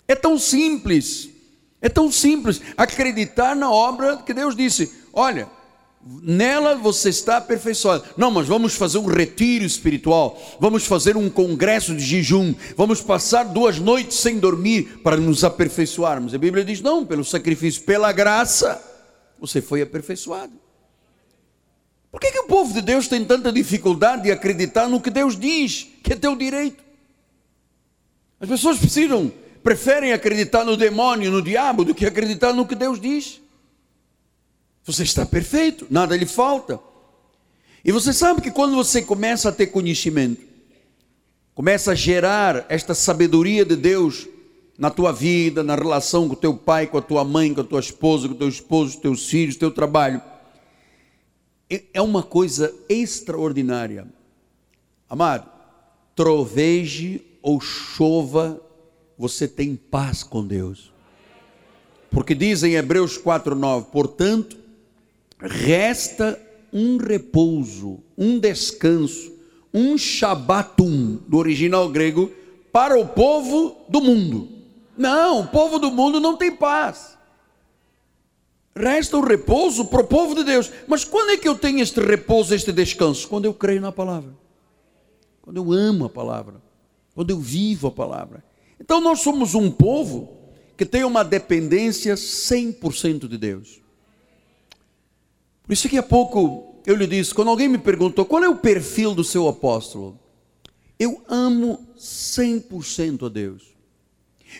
É 0.07 0.15
tão 0.15 0.39
simples, 0.39 1.29
é 1.81 1.89
tão 1.89 2.11
simples 2.11 2.61
acreditar 2.77 3.55
na 3.55 3.71
obra 3.71 4.19
que 4.19 4.35
Deus 4.35 4.55
disse: 4.55 4.93
olha, 5.13 5.49
nela 6.23 6.75
você 6.75 7.09
está 7.09 7.37
aperfeiçoado. 7.37 8.05
Não, 8.17 8.31
mas 8.31 8.47
vamos 8.47 8.75
fazer 8.75 8.99
um 8.99 9.07
retiro 9.07 9.65
espiritual, 9.65 10.41
vamos 10.59 10.85
fazer 10.85 11.17
um 11.17 11.31
congresso 11.31 11.95
de 11.95 12.03
jejum, 12.03 12.55
vamos 12.77 13.01
passar 13.01 13.45
duas 13.45 13.79
noites 13.79 14.19
sem 14.19 14.39
dormir 14.39 15.01
para 15.03 15.17
nos 15.17 15.45
aperfeiçoarmos. 15.45 16.35
A 16.35 16.39
Bíblia 16.39 16.65
diz: 16.65 16.81
não, 16.81 17.07
pelo 17.07 17.25
sacrifício, 17.25 17.83
pela 17.83 18.13
graça, 18.13 18.83
você 19.39 19.61
foi 19.61 19.83
aperfeiçoado. 19.83 20.53
Por 22.11 22.21
que, 22.21 22.31
que 22.31 22.41
o 22.41 22.47
povo 22.47 22.75
de 22.75 22.83
Deus 22.83 23.09
tem 23.09 23.25
tanta 23.25 23.51
dificuldade 23.51 24.25
de 24.25 24.31
acreditar 24.31 24.87
no 24.87 25.01
que 25.01 25.09
Deus 25.09 25.39
diz, 25.39 25.89
que 26.03 26.13
é 26.13 26.17
teu 26.17 26.37
direito? 26.37 26.85
As 28.39 28.49
pessoas 28.49 28.79
precisam, 28.79 29.33
preferem 29.63 30.13
acreditar 30.13 30.65
no 30.65 30.77
demônio, 30.77 31.31
no 31.31 31.43
diabo, 31.43 31.85
do 31.85 31.95
que 31.95 32.07
acreditar 32.07 32.53
no 32.53 32.67
que 32.67 32.75
Deus 32.75 33.01
diz. 33.01 33.41
Você 34.85 35.05
está 35.05 35.25
perfeito, 35.25 35.87
nada 35.89 36.17
lhe 36.17 36.27
falta. 36.27 36.81
E 37.85 37.93
você 37.93 38.13
sabe 38.13 38.41
que 38.41 38.51
quando 38.51 38.75
você 38.75 39.03
começa 39.03 39.49
a 39.49 39.53
ter 39.53 39.69
conhecimento, 39.69 40.43
começa 41.55 41.93
a 41.93 41.95
gerar 41.95 42.67
esta 42.69 42.95
sabedoria 42.95 43.65
de 43.65 43.77
Deus 43.77 44.27
na 44.79 44.91
tua 44.91 45.13
vida, 45.13 45.63
na 45.63 45.77
relação 45.77 46.27
com 46.27 46.35
o 46.35 46.37
teu 46.37 46.55
pai, 46.55 46.87
com 46.87 46.99
a 46.99 47.03
tua 47.03 47.25
mãe, 47.25 47.55
com 47.55 47.61
a 47.61 47.65
tua 47.65 47.81
esposa, 47.81 48.29
com 48.29 48.35
o 48.35 48.39
teu 48.39 48.49
esposo, 48.49 48.97
com 48.97 49.03
teus 49.03 49.27
filhos, 49.29 49.57
teu 49.57 49.71
trabalho, 49.71 50.21
é, 51.71 51.83
é 51.95 52.03
uma 52.03 52.23
coisa 52.23 52.75
extraordinária. 52.89 54.07
Amado, 55.09 55.49
troveje 56.17 57.23
ou 57.41 57.61
chova, 57.61 58.61
você 59.19 59.47
tem 59.47 59.77
paz 59.77 60.23
com 60.23 60.47
Deus. 60.47 60.93
Porque 62.11 62.35
diz 62.35 62.63
em 62.63 62.75
Hebreus 62.75 63.17
4:9, 63.17 63.87
portanto, 63.91 64.57
resta 65.39 66.39
um 66.73 66.97
repouso, 66.97 68.01
um 68.17 68.39
descanso, 68.39 69.33
um 69.73 69.97
shabatum, 69.97 71.19
do 71.27 71.39
original 71.39 71.89
grego, 71.89 72.31
para 72.71 72.99
o 72.99 73.07
povo 73.09 73.77
do 73.89 74.01
mundo. 74.01 74.49
Não, 74.97 75.41
o 75.41 75.47
povo 75.47 75.79
do 75.79 75.91
mundo 75.91 76.21
não 76.21 76.37
tem 76.37 76.55
paz. 76.55 77.19
Resta 78.75 79.19
o 79.19 79.25
repouso 79.25 79.87
para 79.87 80.01
o 80.01 80.07
povo 80.07 80.35
de 80.35 80.45
Deus. 80.45 80.71
Mas 80.87 81.05
quando 81.05 81.31
é 81.31 81.37
que 81.37 81.47
eu 81.47 81.55
tenho 81.55 81.81
este 81.81 82.01
repouso, 82.01 82.55
este 82.55 82.73
descanso? 82.73 83.29
Quando 83.29 83.45
eu 83.45 83.53
creio 83.53 83.81
na 83.81 83.93
palavra. 83.93 84.33
Quando 85.43 85.59
eu 85.59 85.73
amo 85.73 86.07
a 86.07 86.09
palavra. 86.09 86.55
Quando 87.15 87.31
eu 87.31 87.39
vivo 87.39 87.89
a 87.89 87.91
palavra. 87.91 88.43
Então 88.83 89.01
nós 89.01 89.21
somos 89.21 89.55
um 89.55 89.71
povo 89.71 90.37
que 90.77 90.85
tem 90.85 91.05
uma 91.05 91.23
dependência 91.23 92.15
100% 92.15 93.29
de 93.29 93.39
Deus. 93.39 93.81
Por 95.63 95.73
isso 95.73 95.89
que 95.89 95.97
há 95.97 96.03
pouco 96.03 96.83
eu 96.85 96.97
lhe 96.97 97.07
disse, 97.07 97.33
quando 97.33 97.49
alguém 97.49 97.69
me 97.69 97.79
perguntou 97.79 98.25
qual 98.25 98.43
é 98.43 98.49
o 98.49 98.57
perfil 98.57 99.15
do 99.15 99.23
seu 99.23 99.47
apóstolo, 99.47 100.19
eu 100.99 101.23
amo 101.29 101.79
100% 101.97 103.27
a 103.27 103.29
Deus. 103.29 103.73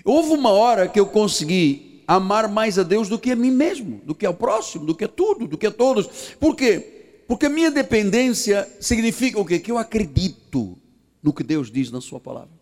Houve 0.05 0.31
uma 0.31 0.51
hora 0.51 0.87
que 0.87 1.01
eu 1.01 1.07
consegui 1.07 2.05
amar 2.07 2.49
mais 2.49 2.79
a 2.79 2.85
Deus 2.85 3.09
do 3.09 3.19
que 3.19 3.33
a 3.33 3.37
mim 3.37 3.51
mesmo, 3.51 4.01
do 4.05 4.15
que 4.15 4.25
ao 4.25 4.35
próximo, 4.35 4.87
do 4.87 4.95
que 4.95 5.05
a 5.05 5.09
tudo, 5.09 5.49
do 5.49 5.59
que 5.59 5.67
a 5.67 5.73
todos. 5.73 6.07
Por 6.39 6.55
quê? 6.55 7.25
Porque 7.27 7.47
a 7.47 7.51
minha 7.51 7.73
dependência 7.73 8.71
significa 8.79 9.41
o 9.41 9.45
quê? 9.45 9.59
Que 9.59 9.73
eu 9.73 9.79
acredito 9.79 10.79
no 11.21 11.33
que 11.33 11.43
Deus 11.43 11.73
diz 11.73 11.91
na 11.91 12.01
Sua 12.01 12.21
palavra. 12.21 12.62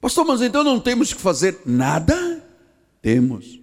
Pastor, 0.00 0.24
mas 0.24 0.42
então 0.42 0.62
não 0.62 0.78
temos 0.78 1.12
que 1.12 1.20
fazer 1.20 1.60
nada? 1.64 2.44
Temos. 3.00 3.60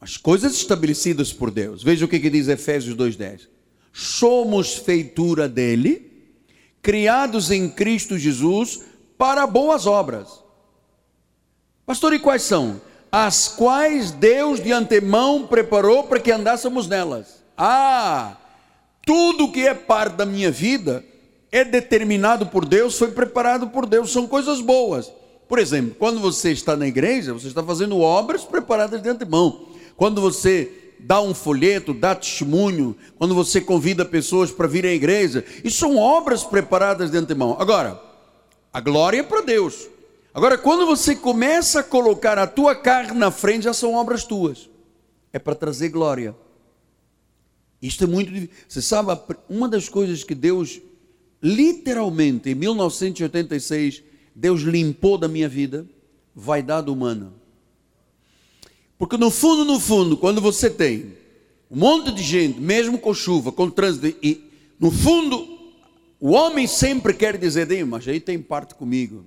Mas 0.00 0.16
coisas 0.16 0.54
estabelecidas 0.54 1.32
por 1.32 1.50
Deus. 1.50 1.82
Veja 1.82 2.04
o 2.04 2.08
que, 2.08 2.20
que 2.20 2.30
diz 2.30 2.48
Efésios 2.48 2.96
2,10. 2.96 3.48
Somos 3.92 4.74
feitura 4.74 5.48
dele, 5.48 6.32
criados 6.80 7.50
em 7.50 7.68
Cristo 7.68 8.18
Jesus 8.18 8.80
para 9.16 9.46
boas 9.46 9.86
obras. 9.86 10.28
Pastor, 11.84 12.12
e 12.12 12.18
quais 12.18 12.42
são? 12.42 12.80
as 13.10 13.48
quais 13.48 14.10
Deus 14.10 14.60
de 14.60 14.72
antemão 14.72 15.46
preparou 15.46 16.04
para 16.04 16.20
que 16.20 16.30
andássemos 16.30 16.86
nelas. 16.86 17.42
Ah, 17.56 18.36
tudo 19.04 19.50
que 19.50 19.66
é 19.66 19.74
parte 19.74 20.16
da 20.16 20.26
minha 20.26 20.50
vida 20.50 21.04
é 21.50 21.64
determinado 21.64 22.46
por 22.46 22.64
Deus, 22.66 22.98
foi 22.98 23.10
preparado 23.10 23.68
por 23.68 23.86
Deus, 23.86 24.12
são 24.12 24.26
coisas 24.26 24.60
boas. 24.60 25.10
Por 25.48 25.58
exemplo, 25.58 25.96
quando 25.98 26.20
você 26.20 26.52
está 26.52 26.76
na 26.76 26.86
igreja, 26.86 27.32
você 27.32 27.48
está 27.48 27.62
fazendo 27.62 27.98
obras 27.98 28.44
preparadas 28.44 29.00
de 29.00 29.08
antemão. 29.08 29.68
Quando 29.96 30.20
você 30.20 30.70
dá 31.00 31.20
um 31.20 31.32
folheto, 31.32 31.94
dá 31.94 32.14
testemunho, 32.14 32.94
quando 33.16 33.34
você 33.34 33.60
convida 33.60 34.04
pessoas 34.04 34.50
para 34.50 34.66
vir 34.66 34.84
à 34.84 34.92
igreja, 34.92 35.44
isso 35.64 35.78
são 35.78 35.96
obras 35.96 36.44
preparadas 36.44 37.10
de 37.10 37.16
antemão. 37.16 37.56
Agora, 37.58 38.00
a 38.72 38.80
glória 38.80 39.20
é 39.20 39.22
para 39.22 39.40
Deus. 39.40 39.88
Agora, 40.34 40.58
quando 40.58 40.86
você 40.86 41.16
começa 41.16 41.80
a 41.80 41.82
colocar 41.82 42.38
a 42.38 42.46
tua 42.46 42.74
carne 42.74 43.18
na 43.18 43.30
frente, 43.30 43.64
já 43.64 43.72
são 43.72 43.94
obras 43.94 44.24
tuas. 44.24 44.68
É 45.32 45.38
para 45.38 45.54
trazer 45.54 45.88
glória. 45.88 46.36
Isto 47.80 48.04
é 48.04 48.06
muito 48.06 48.30
difícil. 48.30 48.54
Você 48.68 48.82
sabe, 48.82 49.18
uma 49.48 49.68
das 49.68 49.88
coisas 49.88 50.22
que 50.22 50.34
Deus, 50.34 50.80
literalmente, 51.42 52.50
em 52.50 52.54
1986, 52.54 54.02
Deus 54.38 54.60
limpou 54.60 55.18
da 55.18 55.26
minha 55.26 55.48
vida, 55.48 55.84
vaidade 56.32 56.88
humana. 56.88 57.32
Porque 58.96 59.16
no 59.16 59.32
fundo, 59.32 59.64
no 59.64 59.80
fundo, 59.80 60.16
quando 60.16 60.40
você 60.40 60.70
tem 60.70 61.16
um 61.68 61.76
monte 61.76 62.12
de 62.12 62.22
gente, 62.22 62.60
mesmo 62.60 63.00
com 63.00 63.12
chuva, 63.12 63.50
com 63.50 63.68
trânsito, 63.68 64.16
e 64.22 64.48
no 64.78 64.92
fundo, 64.92 65.44
o 66.20 66.30
homem 66.30 66.68
sempre 66.68 67.14
quer 67.14 67.36
dizer, 67.36 67.84
mas 67.84 68.06
aí 68.06 68.20
tem 68.20 68.40
parte 68.40 68.76
comigo. 68.76 69.24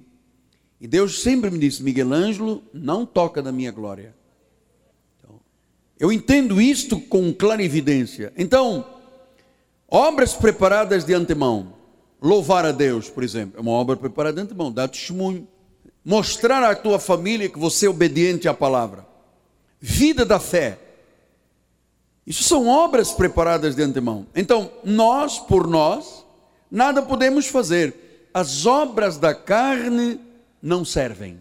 E 0.80 0.88
Deus 0.88 1.22
sempre 1.22 1.52
me 1.52 1.60
disse, 1.60 1.84
Miguel 1.84 2.14
Ângelo, 2.14 2.64
não 2.74 3.06
toca 3.06 3.42
na 3.42 3.52
minha 3.52 3.70
glória. 3.70 4.16
Então, 5.20 5.42
eu 6.00 6.10
entendo 6.10 6.62
isto 6.62 6.98
com 6.98 7.34
clarividência. 7.34 8.32
Então, 8.38 8.88
obras 9.90 10.34
preparadas 10.34 11.04
de 11.04 11.14
antemão. 11.14 11.81
Louvar 12.22 12.66
a 12.66 12.72
Deus, 12.72 13.10
por 13.10 13.24
exemplo, 13.24 13.58
é 13.58 13.62
uma 13.62 13.72
obra 13.72 13.98
preparada 13.98 14.36
de 14.36 14.42
antemão, 14.44 14.72
dar 14.72 14.88
testemunho. 14.88 15.48
Mostrar 16.06 16.64
à 16.64 16.76
tua 16.76 17.00
família 17.00 17.50
que 17.50 17.58
você 17.58 17.88
é 17.88 17.90
obediente 17.90 18.48
à 18.48 18.54
palavra. 18.54 19.06
Vida 19.80 20.24
da 20.24 20.40
fé. 20.40 20.78
Isso 22.26 22.44
são 22.44 22.68
obras 22.68 23.12
preparadas 23.12 23.76
de 23.76 23.82
antemão. 23.82 24.28
Então, 24.36 24.72
nós, 24.84 25.40
por 25.40 25.68
nós, 25.68 26.24
nada 26.70 27.02
podemos 27.02 27.48
fazer. 27.48 28.30
As 28.34 28.66
obras 28.66 29.18
da 29.18 29.34
carne 29.34 30.20
não 30.62 30.86
servem. 30.86 31.40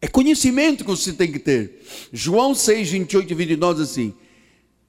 É 0.00 0.08
conhecimento 0.08 0.84
que 0.84 0.90
você 0.90 1.12
tem 1.12 1.30
que 1.30 1.38
ter. 1.38 1.84
João 2.12 2.54
6, 2.54 2.90
28 2.90 3.30
e 3.30 3.34
29 3.34 3.80
diz 3.80 3.90
assim: 3.90 4.14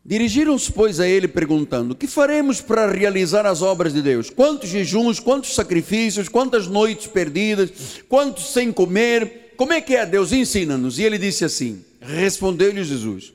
Dirigiram-se, 0.09 0.71
pois, 0.71 0.99
a 0.99 1.07
ele 1.07 1.27
perguntando: 1.27 1.93
Que 1.93 2.07
faremos 2.07 2.59
para 2.59 2.91
realizar 2.91 3.45
as 3.45 3.61
obras 3.61 3.93
de 3.93 4.01
Deus? 4.01 4.31
Quantos 4.31 4.67
jejuns, 4.67 5.19
quantos 5.19 5.53
sacrifícios, 5.53 6.27
quantas 6.27 6.65
noites 6.65 7.05
perdidas, 7.05 8.01
quantos 8.09 8.51
sem 8.51 8.71
comer? 8.71 9.53
Como 9.55 9.71
é 9.71 9.79
que 9.79 9.95
é 9.95 10.07
Deus? 10.07 10.31
Ensina-nos. 10.31 10.97
E 10.97 11.03
ele 11.03 11.19
disse 11.19 11.45
assim: 11.45 11.85
Respondeu-lhe 12.01 12.83
Jesus: 12.83 13.33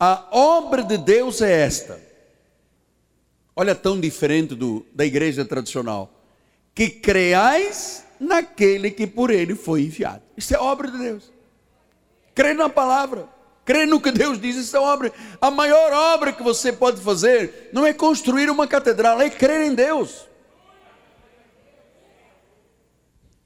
A 0.00 0.26
obra 0.32 0.82
de 0.82 0.98
Deus 0.98 1.40
é 1.40 1.52
esta. 1.52 2.02
Olha, 3.54 3.76
tão 3.76 4.00
diferente 4.00 4.56
do, 4.56 4.84
da 4.92 5.06
igreja 5.06 5.44
tradicional. 5.44 6.12
Que 6.74 6.90
creais 6.90 8.04
naquele 8.18 8.90
que 8.90 9.06
por 9.06 9.30
ele 9.30 9.54
foi 9.54 9.82
enviado. 9.82 10.22
Isso 10.36 10.52
é 10.52 10.58
obra 10.58 10.90
de 10.90 10.98
Deus. 10.98 11.30
Crê 12.34 12.54
na 12.54 12.68
palavra, 12.68 13.28
crê 13.68 13.84
no 13.84 14.00
que 14.00 14.10
Deus 14.10 14.40
diz, 14.40 14.56
isso 14.56 14.76
é 14.76 14.80
obra. 14.80 15.12
A 15.40 15.50
maior 15.50 15.92
obra 15.92 16.32
que 16.32 16.42
você 16.42 16.72
pode 16.72 17.00
fazer 17.02 17.68
não 17.72 17.86
é 17.86 17.92
construir 17.92 18.48
uma 18.48 18.66
catedral, 18.66 19.20
é 19.20 19.28
crer 19.28 19.60
em 19.60 19.74
Deus. 19.74 20.26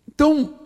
Então, 0.09 0.59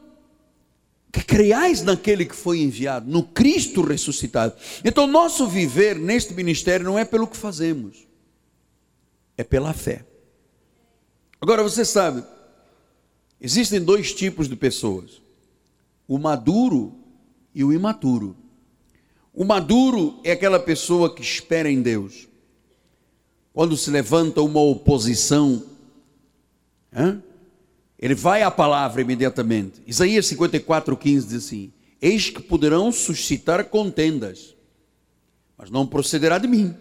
que 1.10 1.24
creais 1.24 1.82
naquele 1.82 2.26
que 2.26 2.36
foi 2.36 2.60
enviado, 2.60 3.10
no 3.10 3.22
Cristo 3.22 3.80
ressuscitado. 3.80 4.54
Então, 4.84 5.06
nosso 5.06 5.46
viver 5.46 5.96
neste 5.96 6.34
ministério 6.34 6.84
não 6.84 6.98
é 6.98 7.04
pelo 7.06 7.26
que 7.26 7.36
fazemos, 7.36 8.06
é 9.38 9.42
pela 9.42 9.72
fé. 9.72 10.04
Agora, 11.40 11.62
você 11.62 11.84
sabe, 11.84 12.22
Existem 13.40 13.80
dois 13.80 14.14
tipos 14.14 14.48
de 14.48 14.56
pessoas: 14.56 15.22
o 16.08 16.18
maduro 16.18 16.94
e 17.54 17.62
o 17.62 17.72
imaturo. 17.72 18.36
O 19.36 19.44
maduro 19.44 20.18
é 20.24 20.32
aquela 20.32 20.58
pessoa 20.58 21.14
que 21.14 21.22
espera 21.22 21.70
em 21.70 21.80
Deus. 21.80 22.26
Quando 23.52 23.76
se 23.76 23.90
levanta 23.90 24.40
uma 24.40 24.60
oposição, 24.60 25.62
hein? 26.92 27.22
ele 27.98 28.14
vai 28.14 28.42
à 28.42 28.50
palavra 28.50 29.02
imediatamente. 29.02 29.82
Isaías 29.86 30.26
54,15 30.26 31.26
diz 31.26 31.34
assim: 31.34 31.72
Eis 32.00 32.30
que 32.30 32.42
poderão 32.42 32.90
suscitar 32.90 33.64
contendas, 33.66 34.54
mas 35.56 35.70
não 35.70 35.86
procederá 35.86 36.38
de 36.38 36.48
mim. 36.48 36.74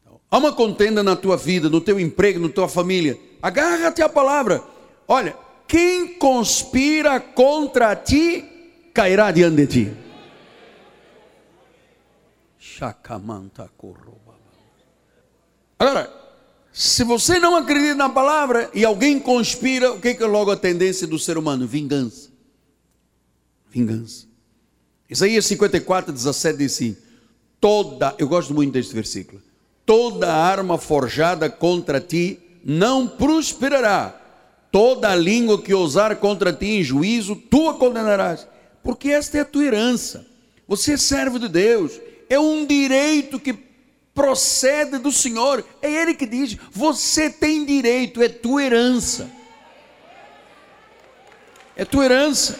Então, 0.00 0.18
há 0.30 0.38
uma 0.38 0.52
contenda 0.52 1.02
na 1.02 1.14
tua 1.14 1.36
vida, 1.36 1.68
no 1.68 1.80
teu 1.80 2.00
emprego, 2.00 2.40
na 2.40 2.48
tua 2.48 2.68
família. 2.68 3.18
Agarra-te 3.40 4.00
à 4.00 4.08
palavra 4.08 4.64
Olha, 5.06 5.36
quem 5.68 6.14
conspira 6.14 7.20
contra 7.20 7.94
ti 7.94 8.44
cairá 8.92 9.30
diante 9.30 9.56
de 9.56 9.66
ti. 9.66 10.03
Agora, 15.78 16.12
se 16.72 17.04
você 17.04 17.38
não 17.38 17.56
acredita 17.56 17.94
na 17.94 18.08
palavra 18.08 18.70
e 18.74 18.84
alguém 18.84 19.18
conspira, 19.18 19.92
o 19.92 20.00
que 20.00 20.08
é, 20.08 20.26
logo 20.26 20.50
a 20.50 20.56
tendência 20.56 21.06
do 21.06 21.18
ser 21.18 21.38
humano? 21.38 21.66
Vingança. 21.66 22.30
Vingança. 23.70 24.26
Isaías 25.08 25.46
54, 25.46 26.12
17 26.12 26.58
diz 26.58 26.74
assim: 26.74 26.96
toda, 27.60 28.14
eu 28.18 28.28
gosto 28.28 28.54
muito 28.54 28.72
deste 28.72 28.94
versículo, 28.94 29.42
toda 29.84 30.32
arma 30.32 30.78
forjada 30.78 31.50
contra 31.50 32.00
ti 32.00 32.40
não 32.64 33.06
prosperará 33.06 34.20
Toda 34.74 35.14
língua 35.14 35.62
que 35.62 35.72
ousar 35.72 36.16
contra 36.16 36.52
ti 36.52 36.66
em 36.66 36.82
juízo, 36.82 37.36
tu 37.36 37.68
a 37.68 37.74
condenarás, 37.74 38.44
porque 38.82 39.08
esta 39.08 39.38
é 39.38 39.42
a 39.42 39.44
tua 39.44 39.62
herança. 39.62 40.26
Você 40.66 40.94
é 40.94 40.96
servo 40.96 41.38
de 41.38 41.46
Deus, 41.46 41.92
é 42.28 42.38
um 42.38 42.66
direito 42.66 43.38
que 43.38 43.52
procede 44.14 44.98
do 44.98 45.10
Senhor. 45.10 45.64
É 45.82 45.90
Ele 45.90 46.14
que 46.14 46.26
diz: 46.26 46.56
você 46.70 47.28
tem 47.28 47.64
direito, 47.64 48.22
é 48.22 48.28
tua 48.28 48.62
herança. 48.62 49.30
É 51.76 51.84
tua 51.84 52.04
herança. 52.04 52.58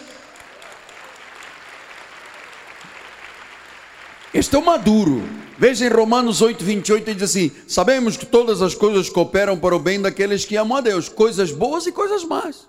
Este 4.33 4.55
é 4.55 4.59
o 4.59 4.65
maduro. 4.65 5.23
Veja 5.57 5.85
em 5.85 5.89
Romanos 5.89 6.41
8, 6.41 6.63
28, 6.63 7.07
ele 7.07 7.19
diz 7.19 7.29
assim: 7.29 7.51
Sabemos 7.65 8.17
que 8.17 8.25
todas 8.25 8.61
as 8.61 8.75
coisas 8.75 9.09
cooperam 9.09 9.57
para 9.57 9.73
o 9.73 9.79
bem 9.79 10.01
daqueles 10.01 10.43
que 10.43 10.57
amam 10.57 10.77
a 10.77 10.81
Deus, 10.81 11.07
coisas 11.07 11.51
boas 11.51 11.87
e 11.87 11.91
coisas 11.93 12.25
más. 12.25 12.67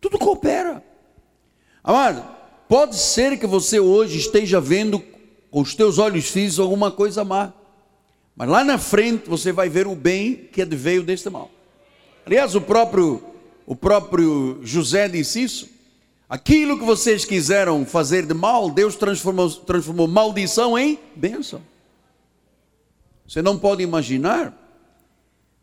Tudo 0.00 0.18
coopera. 0.18 0.82
Amado, 1.84 2.26
pode 2.66 2.96
ser 2.96 3.38
que 3.38 3.46
você 3.46 3.78
hoje 3.78 4.16
esteja 4.16 4.58
vendo 4.58 5.04
com 5.50 5.60
os 5.60 5.74
teus 5.74 5.98
olhos 5.98 6.28
físicos 6.28 6.60
alguma 6.60 6.90
coisa 6.90 7.24
má, 7.24 7.52
mas 8.36 8.48
lá 8.48 8.64
na 8.64 8.78
frente 8.78 9.28
você 9.28 9.52
vai 9.52 9.68
ver 9.68 9.86
o 9.86 9.94
bem 9.94 10.48
que 10.50 10.64
veio 10.64 11.02
deste 11.02 11.28
mal. 11.28 11.50
Aliás, 12.24 12.54
o 12.54 12.60
próprio, 12.60 13.22
o 13.66 13.74
próprio 13.74 14.60
José 14.62 15.08
disse 15.08 15.42
isso. 15.42 15.68
Aquilo 16.28 16.78
que 16.78 16.84
vocês 16.84 17.24
quiseram 17.24 17.84
fazer 17.84 18.24
de 18.24 18.32
mal, 18.32 18.70
Deus 18.70 18.94
transformou, 18.94 19.50
transformou 19.50 20.06
maldição 20.06 20.78
em 20.78 20.98
bênção. 21.16 21.60
Você 23.26 23.42
não 23.42 23.58
pode 23.58 23.82
imaginar 23.82 24.56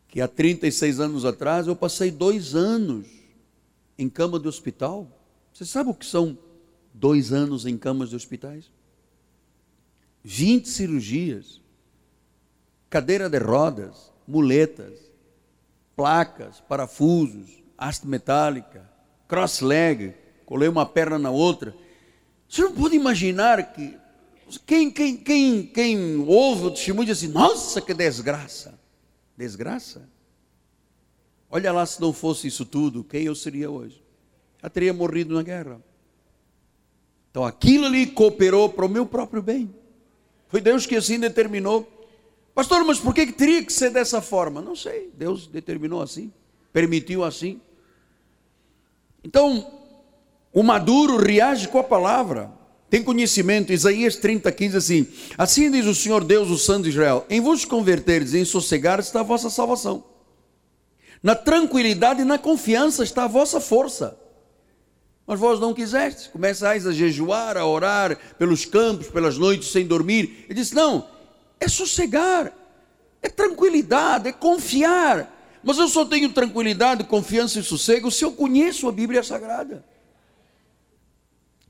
que 0.08 0.20
há 0.20 0.28
36 0.28 1.00
anos 1.00 1.24
atrás 1.24 1.66
eu 1.66 1.74
passei 1.74 2.10
dois 2.10 2.54
anos 2.54 3.06
em 3.98 4.08
cama 4.08 4.38
de 4.38 4.46
hospital. 4.46 5.06
Você 5.52 5.64
sabe 5.64 5.90
o 5.90 5.94
que 5.94 6.06
são 6.06 6.36
dois 6.94 7.32
anos 7.32 7.66
em 7.66 7.76
camas 7.76 8.10
de 8.10 8.16
hospitais? 8.16 8.70
20 10.22 10.68
cirurgias, 10.68 11.60
cadeira 12.90 13.28
de 13.28 13.38
rodas, 13.38 14.12
muletas, 14.26 14.98
placas, 15.96 16.60
parafusos, 16.60 17.62
haste 17.76 18.06
metálica, 18.06 18.88
cross 19.26 19.60
leg, 19.60 20.14
colei 20.44 20.68
uma 20.68 20.86
perna 20.86 21.18
na 21.18 21.30
outra. 21.30 21.74
Você 22.48 22.62
não 22.62 22.72
pode 22.72 22.96
imaginar 22.96 23.72
que 23.72 23.96
quem, 24.64 24.90
quem, 24.90 25.16
quem, 25.16 25.66
quem 25.66 26.16
ouve 26.26 26.64
o 26.64 26.70
testemunho 26.70 27.06
diz 27.06 27.18
assim, 27.18 27.28
nossa, 27.28 27.80
que 27.82 27.92
desgraça. 27.92 28.78
Desgraça? 29.36 30.08
Olha 31.50 31.72
lá, 31.72 31.84
se 31.84 32.00
não 32.00 32.12
fosse 32.12 32.46
isso 32.46 32.64
tudo, 32.64 33.04
quem 33.04 33.24
eu 33.24 33.34
seria 33.34 33.70
hoje? 33.70 34.02
Já 34.62 34.68
teria 34.70 34.92
morrido 34.92 35.34
na 35.34 35.42
guerra. 35.42 35.80
Então 37.30 37.44
aquilo 37.44 37.86
ali 37.86 38.06
cooperou 38.06 38.68
para 38.70 38.86
o 38.86 38.88
meu 38.88 39.06
próprio 39.06 39.42
bem. 39.42 39.74
Foi 40.48 40.60
Deus 40.60 40.86
que 40.86 40.96
assim 40.96 41.18
determinou. 41.18 41.86
Pastor, 42.54 42.84
mas 42.84 42.98
por 42.98 43.14
que 43.14 43.30
teria 43.32 43.62
que 43.62 43.72
ser 43.72 43.90
dessa 43.90 44.20
forma? 44.20 44.60
Não 44.60 44.74
sei, 44.74 45.10
Deus 45.16 45.46
determinou 45.46 46.02
assim, 46.02 46.32
permitiu 46.72 47.22
assim. 47.22 47.60
Então, 49.22 49.70
o 50.52 50.62
maduro 50.62 51.16
reage 51.18 51.68
com 51.68 51.78
a 51.78 51.84
palavra. 51.84 52.50
Tem 52.90 53.02
conhecimento, 53.02 53.72
Isaías 53.72 54.16
30, 54.16 54.50
15 54.50 54.76
assim: 54.76 55.06
Assim 55.36 55.70
diz 55.70 55.84
o 55.86 55.94
Senhor 55.94 56.24
Deus, 56.24 56.48
o 56.48 56.56
Santo 56.56 56.84
de 56.84 56.90
Israel: 56.90 57.26
Em 57.28 57.40
vos 57.40 57.64
converterdes 57.64 58.34
em 58.34 58.44
sossegar 58.44 58.98
está 58.98 59.20
a 59.20 59.24
vossa 59.24 59.50
salvação. 59.50 60.02
Na 61.22 61.34
tranquilidade 61.34 62.22
e 62.22 62.24
na 62.24 62.38
confiança 62.38 63.04
está 63.04 63.24
a 63.24 63.28
vossa 63.28 63.60
força. 63.60 64.18
Mas 65.28 65.38
vós 65.38 65.60
não 65.60 65.74
quisestes, 65.74 66.26
começais 66.26 66.86
a 66.86 66.92
jejuar, 66.92 67.58
a 67.58 67.66
orar 67.66 68.18
pelos 68.38 68.64
campos, 68.64 69.08
pelas 69.08 69.36
noites 69.36 69.70
sem 69.70 69.86
dormir. 69.86 70.46
Ele 70.46 70.54
disse: 70.54 70.74
Não, 70.74 71.06
é 71.60 71.68
sossegar, 71.68 72.50
é 73.20 73.28
tranquilidade, 73.28 74.30
é 74.30 74.32
confiar. 74.32 75.60
Mas 75.62 75.76
eu 75.76 75.86
só 75.86 76.06
tenho 76.06 76.30
tranquilidade, 76.30 77.04
confiança 77.04 77.60
e 77.60 77.62
sossego 77.62 78.10
se 78.10 78.24
eu 78.24 78.32
conheço 78.32 78.88
a 78.88 78.92
Bíblia 78.92 79.22
Sagrada. 79.22 79.84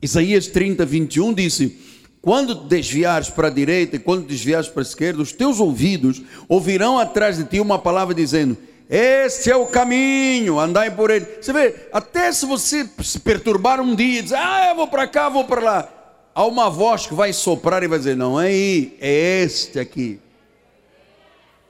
Isaías 0.01 0.47
30, 0.47 0.87
21 0.87 1.35
disse: 1.35 1.77
quando 2.23 2.55
desviares 2.55 3.29
para 3.29 3.49
a 3.49 3.51
direita 3.51 3.97
e 3.97 3.99
quando 3.99 4.25
desviares 4.25 4.69
para 4.69 4.83
a 4.83 4.87
esquerda, 4.87 5.21
os 5.21 5.33
teus 5.33 5.59
ouvidos 5.59 6.23
ouvirão 6.49 6.97
atrás 6.97 7.39
de 7.39 7.45
ti 7.45 7.59
uma 7.59 7.79
palavra 7.81 8.15
dizendo: 8.15 8.57
Este 8.89 9.51
é 9.51 9.57
o 9.57 9.67
caminho, 9.67 10.59
andai 10.59 10.91
por 10.91 11.11
ele. 11.11 11.27
Você 11.41 11.53
vê, 11.53 11.89
até 11.93 12.33
se 12.33 12.47
você 12.47 12.89
se 13.03 13.21
perturbar 13.21 13.81
um 13.81 13.95
dia 13.95 14.23
dizer, 14.23 14.37
ah, 14.37 14.69
eu 14.71 14.77
vou 14.77 14.89
para 14.89 15.07
cá, 15.07 15.29
vou 15.29 15.45
para 15.45 15.61
lá, 15.61 15.99
há 16.39 16.45
uma 16.47 16.71
voz 16.71 17.05
que 17.05 17.15
vai 17.15 17.33
soprar 17.33 17.83
e 17.83 17.89
vai 17.89 17.99
dizer: 17.99 18.17
Não, 18.17 18.41
é 18.41 18.47
aí, 18.47 18.97
é 19.01 19.43
este 19.43 19.81
aqui. 19.81 20.21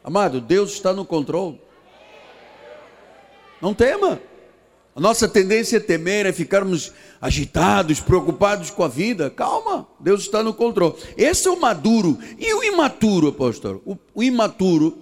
Amado, 0.04 0.42
Deus 0.42 0.72
está 0.72 0.92
no 0.92 1.06
controle. 1.06 1.58
Não 3.62 3.72
tema. 3.72 4.20
A 4.94 5.00
nossa 5.00 5.26
tendência 5.26 5.78
é 5.78 5.80
temer, 5.80 6.26
é 6.26 6.32
ficarmos 6.32 6.92
agitados, 7.18 8.00
preocupados 8.00 8.68
com 8.68 8.82
a 8.82 8.88
vida. 8.88 9.30
Calma, 9.30 9.88
Deus 9.98 10.22
está 10.22 10.42
no 10.42 10.52
controle. 10.52 10.96
Esse 11.16 11.48
é 11.48 11.50
o 11.50 11.58
maduro. 11.58 12.18
E 12.38 12.52
o 12.52 12.62
imaturo, 12.62 13.28
apóstolo? 13.28 13.80
O, 13.86 13.96
o 14.14 14.22
imaturo, 14.22 14.98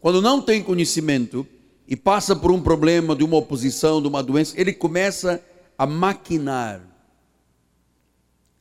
quando 0.00 0.22
não 0.22 0.40
tem 0.40 0.62
conhecimento 0.62 1.46
e 1.86 1.94
passa 1.94 2.34
por 2.34 2.50
um 2.50 2.60
problema, 2.60 3.14
de 3.14 3.24
uma 3.24 3.36
oposição, 3.36 4.00
de 4.00 4.08
uma 4.08 4.22
doença, 4.22 4.54
ele 4.58 4.72
começa 4.72 5.42
a 5.76 5.86
maquinar, 5.86 6.80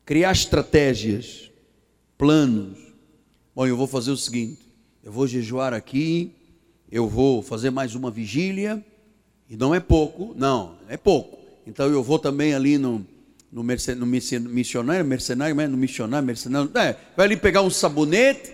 criar 0.06 0.32
estratégias, 0.32 1.52
planos. 2.18 2.78
Bom, 3.56 3.68
eu 3.68 3.78
vou 3.78 3.88
fazer 3.88 4.12
o 4.12 4.18
seguinte: 4.18 4.60
eu 5.04 5.12
vou 5.12 5.28
jejuar 5.28 5.74
aqui, 5.74 6.34
eu 6.92 7.08
vou 7.08 7.42
fazer 7.42 7.70
mais 7.70 7.96
uma 7.96 8.10
vigília 8.10 8.84
e 9.50 9.56
não 9.56 9.74
é 9.74 9.80
pouco, 9.80 10.34
não, 10.36 10.76
é 10.88 10.98
pouco. 10.98 11.38
Então 11.66 11.88
eu 11.88 12.04
vou 12.04 12.20
também 12.20 12.54
ali 12.54 12.78
no, 12.78 13.06
no, 13.52 13.64
no 13.64 14.06
missionário, 14.06 15.06
mercenário, 15.06 15.56
no 15.70 15.78
missionário, 15.78 16.26
mercenário. 16.26 16.72
É, 16.76 16.98
vai 17.16 17.28
ali 17.28 17.38
pegar 17.38 17.62
um 17.62 17.70
sabonete, 17.70 18.54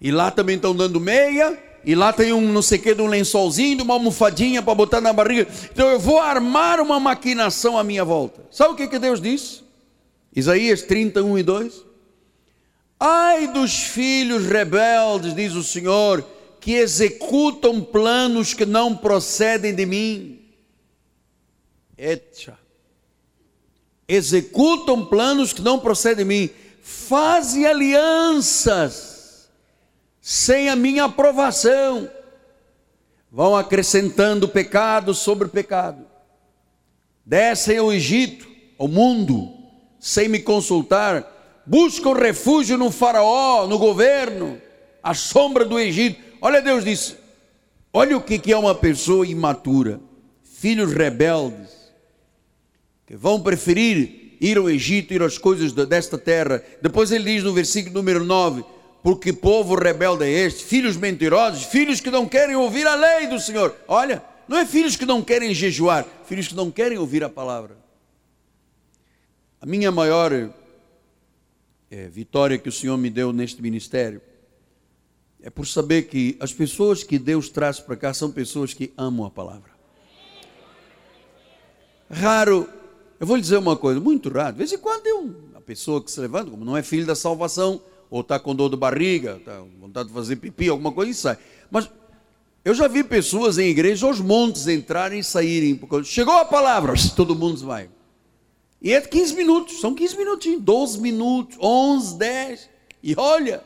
e 0.00 0.10
lá 0.10 0.30
também 0.30 0.56
estão 0.56 0.74
dando 0.74 1.00
meia, 1.00 1.67
e 1.88 1.94
lá 1.94 2.12
tem 2.12 2.34
um 2.34 2.52
não 2.52 2.60
sei 2.60 2.76
o 2.76 2.82
que, 2.82 2.94
de 2.94 3.00
um 3.00 3.06
lençolzinho, 3.06 3.78
de 3.78 3.82
uma 3.82 3.94
almofadinha 3.94 4.62
para 4.62 4.74
botar 4.74 5.00
na 5.00 5.10
barriga. 5.10 5.48
Então 5.72 5.88
eu 5.88 5.98
vou 5.98 6.18
armar 6.20 6.82
uma 6.82 7.00
maquinação 7.00 7.78
à 7.78 7.82
minha 7.82 8.04
volta. 8.04 8.46
Sabe 8.50 8.74
o 8.74 8.76
que, 8.76 8.88
que 8.88 8.98
Deus 8.98 9.22
disse? 9.22 9.62
Isaías 10.36 10.82
31 10.82 11.38
e 11.38 11.42
2. 11.42 11.84
Ai 13.00 13.46
dos 13.46 13.72
filhos 13.84 14.44
rebeldes, 14.44 15.34
diz 15.34 15.54
o 15.54 15.62
Senhor, 15.62 16.22
que 16.60 16.72
executam 16.72 17.80
planos 17.80 18.52
que 18.52 18.66
não 18.66 18.94
procedem 18.94 19.74
de 19.74 19.86
mim. 19.86 20.42
Etcha. 21.96 22.58
Executam 24.06 25.06
planos 25.06 25.54
que 25.54 25.62
não 25.62 25.78
procedem 25.78 26.26
de 26.26 26.28
mim. 26.28 26.50
Fazem 26.82 27.64
alianças 27.64 29.07
sem 30.28 30.68
a 30.68 30.76
minha 30.76 31.06
aprovação. 31.06 32.06
Vão 33.32 33.56
acrescentando 33.56 34.46
pecado 34.46 35.14
sobre 35.14 35.48
pecado. 35.48 36.04
Descem 37.24 37.78
ao 37.78 37.90
Egito, 37.90 38.46
ao 38.78 38.86
mundo, 38.86 39.50
sem 39.98 40.28
me 40.28 40.38
consultar. 40.38 41.62
Buscam 41.64 42.12
refúgio 42.12 42.76
no 42.76 42.90
faraó, 42.90 43.66
no 43.66 43.78
governo, 43.78 44.60
à 45.02 45.14
sombra 45.14 45.64
do 45.64 45.78
Egito 45.78 46.20
Olha, 46.42 46.60
Deus 46.60 46.84
disse: 46.84 47.16
olha 47.90 48.14
o 48.14 48.20
que 48.20 48.52
é 48.52 48.56
uma 48.56 48.74
pessoa 48.74 49.26
imatura, 49.26 49.98
filhos 50.44 50.92
rebeldes, 50.92 51.70
que 53.06 53.16
vão 53.16 53.40
preferir 53.40 54.36
ir 54.38 54.58
ao 54.58 54.68
Egito, 54.68 55.14
ir 55.14 55.22
às 55.22 55.38
coisas 55.38 55.72
desta 55.72 56.18
terra. 56.18 56.62
Depois 56.82 57.10
ele 57.10 57.32
diz 57.32 57.42
no 57.42 57.54
versículo 57.54 57.94
número 57.94 58.22
9: 58.24 58.62
porque 59.02 59.32
povo 59.32 59.74
rebelde 59.74 60.24
é 60.24 60.30
este, 60.30 60.64
filhos 60.64 60.96
mentirosos, 60.96 61.64
filhos 61.64 62.00
que 62.00 62.10
não 62.10 62.26
querem 62.26 62.56
ouvir 62.56 62.86
a 62.86 62.94
lei 62.94 63.26
do 63.26 63.38
Senhor. 63.38 63.74
Olha, 63.86 64.22
não 64.46 64.58
é 64.58 64.66
filhos 64.66 64.96
que 64.96 65.06
não 65.06 65.22
querem 65.22 65.54
jejuar, 65.54 66.06
filhos 66.24 66.48
que 66.48 66.54
não 66.54 66.70
querem 66.70 66.98
ouvir 66.98 67.22
a 67.22 67.28
palavra. 67.28 67.76
A 69.60 69.66
minha 69.66 69.90
maior 69.90 70.32
é, 71.90 72.08
vitória 72.08 72.58
que 72.58 72.68
o 72.68 72.72
Senhor 72.72 72.96
me 72.96 73.10
deu 73.10 73.32
neste 73.32 73.62
ministério 73.62 74.20
é 75.40 75.50
por 75.50 75.66
saber 75.66 76.02
que 76.02 76.36
as 76.40 76.52
pessoas 76.52 77.02
que 77.04 77.18
Deus 77.18 77.48
traz 77.48 77.78
para 77.78 77.96
cá 77.96 78.12
são 78.12 78.30
pessoas 78.30 78.74
que 78.74 78.92
amam 78.96 79.24
a 79.24 79.30
palavra. 79.30 79.70
Raro, 82.10 82.68
eu 83.20 83.26
vou 83.26 83.36
lhe 83.36 83.42
dizer 83.42 83.58
uma 83.58 83.76
coisa, 83.76 84.00
muito 84.00 84.28
raro, 84.28 84.52
de 84.52 84.58
vez 84.58 84.72
em 84.72 84.78
quando 84.78 85.02
tem 85.02 85.12
uma 85.12 85.60
pessoa 85.60 86.02
que 86.02 86.10
se 86.10 86.20
levanta, 86.20 86.50
como 86.50 86.64
não 86.64 86.76
é 86.76 86.82
filho 86.82 87.06
da 87.06 87.14
salvação, 87.14 87.80
ou 88.10 88.20
está 88.20 88.38
com 88.38 88.54
dor 88.54 88.70
de 88.70 88.76
barriga, 88.76 89.36
está 89.38 89.58
com 89.58 89.70
vontade 89.80 90.08
de 90.08 90.14
fazer 90.14 90.36
pipi, 90.36 90.68
alguma 90.68 90.92
coisa 90.92 91.10
e 91.10 91.14
sai. 91.14 91.38
Mas 91.70 91.90
eu 92.64 92.74
já 92.74 92.88
vi 92.88 93.04
pessoas 93.04 93.58
em 93.58 93.68
igreja 93.68 94.06
aos 94.06 94.20
montes 94.20 94.66
entrarem 94.66 95.20
e 95.20 95.24
saírem, 95.24 95.76
porque 95.76 96.04
chegou 96.04 96.34
a 96.34 96.44
palavra, 96.44 96.94
todo 97.14 97.34
mundo 97.34 97.64
vai. 97.66 97.88
E 98.80 98.92
é 98.92 99.00
de 99.00 99.08
15 99.08 99.34
minutos, 99.34 99.80
são 99.80 99.94
15 99.94 100.16
minutinhos, 100.16 100.62
12 100.62 101.00
minutos, 101.00 101.58
11, 101.60 102.16
10, 102.16 102.70
e 103.02 103.14
olha, 103.16 103.62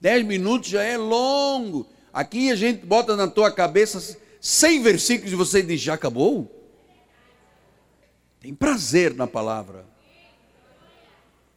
Dez 0.00 0.24
minutos 0.24 0.68
já 0.68 0.82
é 0.82 0.96
longo. 0.96 1.86
Aqui 2.12 2.50
a 2.50 2.56
gente 2.56 2.84
bota 2.84 3.16
na 3.16 3.28
tua 3.28 3.50
cabeça 3.50 4.16
100 4.40 4.82
versículos 4.82 5.32
e 5.32 5.36
você 5.36 5.62
diz: 5.62 5.80
já 5.80 5.94
acabou? 5.94 6.52
Tem 8.40 8.54
prazer 8.54 9.14
na 9.14 9.26
palavra. 9.26 9.84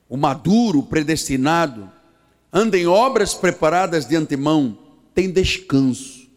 O 0.07 0.17
maduro, 0.17 0.79
o 0.79 0.83
predestinado, 0.83 1.91
anda 2.51 2.77
em 2.77 2.87
obras 2.87 3.33
preparadas 3.33 4.05
de 4.05 4.15
antemão, 4.15 4.77
tem 5.13 5.31
descanso. 5.31 6.27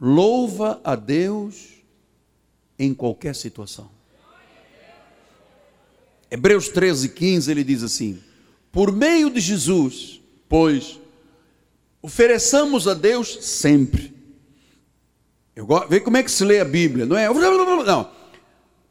Louva 0.00 0.80
a 0.84 0.94
Deus 0.94 1.82
em 2.78 2.94
qualquer 2.94 3.34
situação. 3.34 3.90
Hebreus 6.30 6.68
13, 6.68 7.08
15, 7.10 7.50
ele 7.50 7.64
diz 7.64 7.82
assim: 7.82 8.22
Por 8.70 8.92
meio 8.92 9.30
de 9.30 9.40
Jesus, 9.40 10.20
pois 10.48 10.98
Ofereçamos 12.00 12.86
a 12.86 12.94
Deus 12.94 13.38
sempre. 13.44 14.14
Eu 15.54 15.66
vê 15.88 16.00
como 16.00 16.16
é 16.16 16.22
que 16.22 16.30
se 16.30 16.44
lê 16.44 16.60
a 16.60 16.64
Bíblia, 16.64 17.04
não 17.04 17.16
é? 17.16 17.28
Não. 17.28 18.10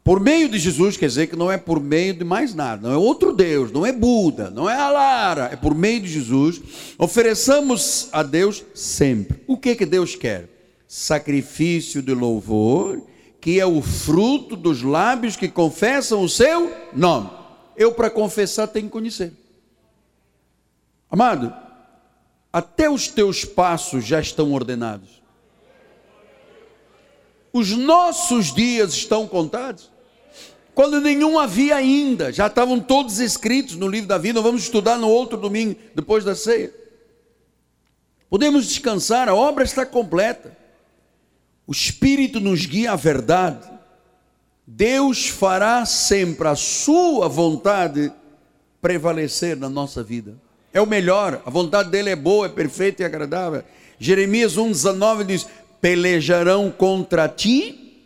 Por 0.08 0.20
meio 0.20 0.48
de 0.48 0.58
Jesus 0.58 0.96
quer 0.96 1.06
dizer 1.06 1.26
que 1.26 1.36
não 1.36 1.52
é 1.52 1.58
por 1.58 1.78
meio 1.78 2.14
de 2.14 2.24
mais 2.24 2.54
nada, 2.54 2.88
não 2.88 2.94
é 2.94 2.96
outro 2.96 3.30
Deus, 3.30 3.70
não 3.70 3.84
é 3.84 3.92
Buda, 3.92 4.48
não 4.48 4.66
é 4.66 4.74
Alara, 4.74 5.50
é 5.52 5.56
por 5.56 5.74
meio 5.74 6.00
de 6.00 6.08
Jesus. 6.08 6.62
Ofereçamos 6.96 8.08
a 8.10 8.22
Deus 8.22 8.64
sempre. 8.74 9.44
O 9.46 9.58
que 9.58 9.74
que 9.74 9.84
Deus 9.84 10.16
quer? 10.16 10.48
Sacrifício 10.88 12.00
de 12.00 12.14
louvor, 12.14 13.02
que 13.38 13.60
é 13.60 13.66
o 13.66 13.82
fruto 13.82 14.56
dos 14.56 14.82
lábios 14.82 15.36
que 15.36 15.46
confessam 15.46 16.22
o 16.22 16.28
seu 16.28 16.74
nome. 16.94 17.28
Eu 17.76 17.92
para 17.92 18.08
confessar 18.08 18.66
tenho 18.66 18.86
que 18.86 18.92
conhecer. 18.92 19.34
Amado, 21.10 21.52
até 22.50 22.88
os 22.88 23.08
teus 23.08 23.44
passos 23.44 24.06
já 24.06 24.18
estão 24.18 24.54
ordenados. 24.54 25.22
Os 27.52 27.72
nossos 27.72 28.54
dias 28.54 28.94
estão 28.94 29.28
contados. 29.28 29.97
Quando 30.78 31.00
nenhum 31.00 31.40
havia 31.40 31.74
ainda, 31.74 32.32
já 32.32 32.46
estavam 32.46 32.78
todos 32.78 33.18
escritos 33.18 33.74
no 33.74 33.88
livro 33.88 34.06
da 34.06 34.16
vida. 34.16 34.40
Vamos 34.40 34.62
estudar 34.62 34.96
no 34.96 35.08
outro 35.08 35.36
domingo, 35.36 35.74
depois 35.92 36.22
da 36.22 36.36
ceia. 36.36 36.72
Podemos 38.30 38.64
descansar, 38.68 39.28
a 39.28 39.34
obra 39.34 39.64
está 39.64 39.84
completa. 39.84 40.56
O 41.66 41.72
Espírito 41.72 42.38
nos 42.38 42.64
guia 42.64 42.92
à 42.92 42.94
verdade. 42.94 43.68
Deus 44.64 45.26
fará 45.26 45.84
sempre 45.84 46.46
a 46.46 46.54
sua 46.54 47.28
vontade 47.28 48.12
prevalecer 48.80 49.56
na 49.56 49.68
nossa 49.68 50.00
vida 50.00 50.36
é 50.72 50.80
o 50.80 50.86
melhor, 50.86 51.42
a 51.44 51.50
vontade 51.50 51.90
dele 51.90 52.10
é 52.10 52.14
boa, 52.14 52.46
é 52.46 52.48
perfeita 52.48 53.02
e 53.02 53.04
agradável. 53.04 53.64
Jeremias 53.98 54.56
1,19 54.56 55.24
diz: 55.24 55.44
pelejarão 55.80 56.70
contra 56.70 57.28
ti. 57.28 58.04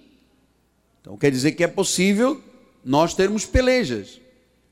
Então 1.02 1.18
quer 1.18 1.30
dizer 1.30 1.52
que 1.52 1.62
é 1.62 1.68
possível 1.68 2.40
nós 2.84 3.14
termos 3.14 3.46
pelejas, 3.46 4.20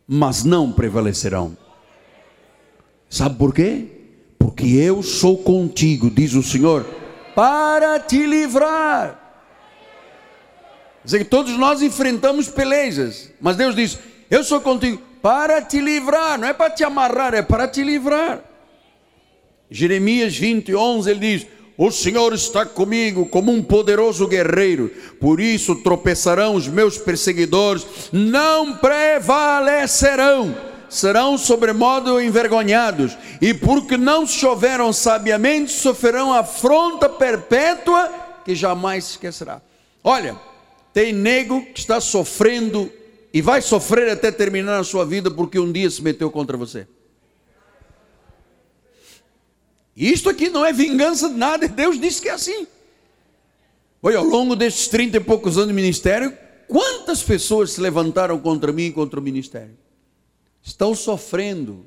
mas 0.06 0.44
não 0.44 0.72
prevalecerão. 0.72 1.56
Sabe 3.08 3.36
por 3.36 3.54
quê? 3.54 3.86
Porque 4.38 4.66
eu 4.66 5.02
sou 5.02 5.38
contigo, 5.38 6.10
diz 6.10 6.34
o 6.34 6.42
Senhor, 6.42 6.84
para 7.34 7.98
te 8.00 8.26
livrar. 8.26 9.18
Quer 11.00 11.04
dizer 11.04 11.18
que 11.18 11.24
todos 11.24 11.56
nós 11.56 11.82
enfrentamos 11.82 12.48
pelejas, 12.48 13.32
mas 13.40 13.56
Deus 13.56 13.74
diz: 13.74 13.98
Eu 14.30 14.44
sou 14.44 14.60
contigo 14.60 15.00
para 15.22 15.62
te 15.62 15.80
livrar, 15.80 16.38
não 16.38 16.48
é 16.48 16.52
para 16.52 16.70
te 16.70 16.84
amarrar, 16.84 17.34
é 17.34 17.42
para 17.42 17.66
te 17.66 17.82
livrar. 17.82 18.42
Jeremias 19.70 20.36
20, 20.36 20.74
11, 20.74 21.10
ele 21.10 21.20
diz: 21.20 21.46
O 21.82 21.90
Senhor 21.90 22.34
está 22.34 22.66
comigo 22.66 23.24
como 23.24 23.50
um 23.50 23.62
poderoso 23.62 24.28
guerreiro, 24.28 24.90
por 25.18 25.40
isso 25.40 25.76
tropeçarão 25.76 26.54
os 26.54 26.68
meus 26.68 26.98
perseguidores, 26.98 27.86
não 28.12 28.76
prevalecerão. 28.76 30.54
serão 30.90 31.38
sobremodo 31.38 32.20
envergonhados, 32.20 33.16
e 33.40 33.54
porque 33.54 33.96
não 33.96 34.26
choveram 34.26 34.92
sabiamente, 34.92 35.72
sofrerão 35.72 36.34
afronta 36.34 37.08
perpétua 37.08 38.12
que 38.44 38.54
jamais 38.54 39.04
se 39.04 39.10
esquecerá. 39.12 39.62
Olha, 40.04 40.36
tem 40.92 41.14
nego 41.14 41.64
que 41.64 41.80
está 41.80 41.98
sofrendo 41.98 42.92
e 43.32 43.40
vai 43.40 43.62
sofrer 43.62 44.10
até 44.10 44.30
terminar 44.30 44.80
a 44.80 44.84
sua 44.84 45.06
vida 45.06 45.30
porque 45.30 45.58
um 45.58 45.72
dia 45.72 45.88
se 45.88 46.02
meteu 46.02 46.30
contra 46.30 46.58
você. 46.58 46.86
Isto 49.96 50.30
aqui 50.30 50.48
não 50.48 50.64
é 50.64 50.72
vingança 50.72 51.28
de 51.28 51.34
nada, 51.34 51.66
Deus 51.68 52.00
disse 52.00 52.22
que 52.22 52.28
é 52.28 52.32
assim. 52.32 52.66
Olha, 54.02 54.18
ao 54.18 54.24
longo 54.24 54.56
destes 54.56 54.88
trinta 54.88 55.18
e 55.18 55.20
poucos 55.20 55.56
anos 55.58 55.68
de 55.68 55.74
ministério, 55.74 56.36
quantas 56.66 57.22
pessoas 57.22 57.72
se 57.72 57.80
levantaram 57.80 58.38
contra 58.38 58.72
mim 58.72 58.86
e 58.86 58.92
contra 58.92 59.20
o 59.20 59.22
ministério? 59.22 59.76
Estão 60.62 60.94
sofrendo, 60.94 61.84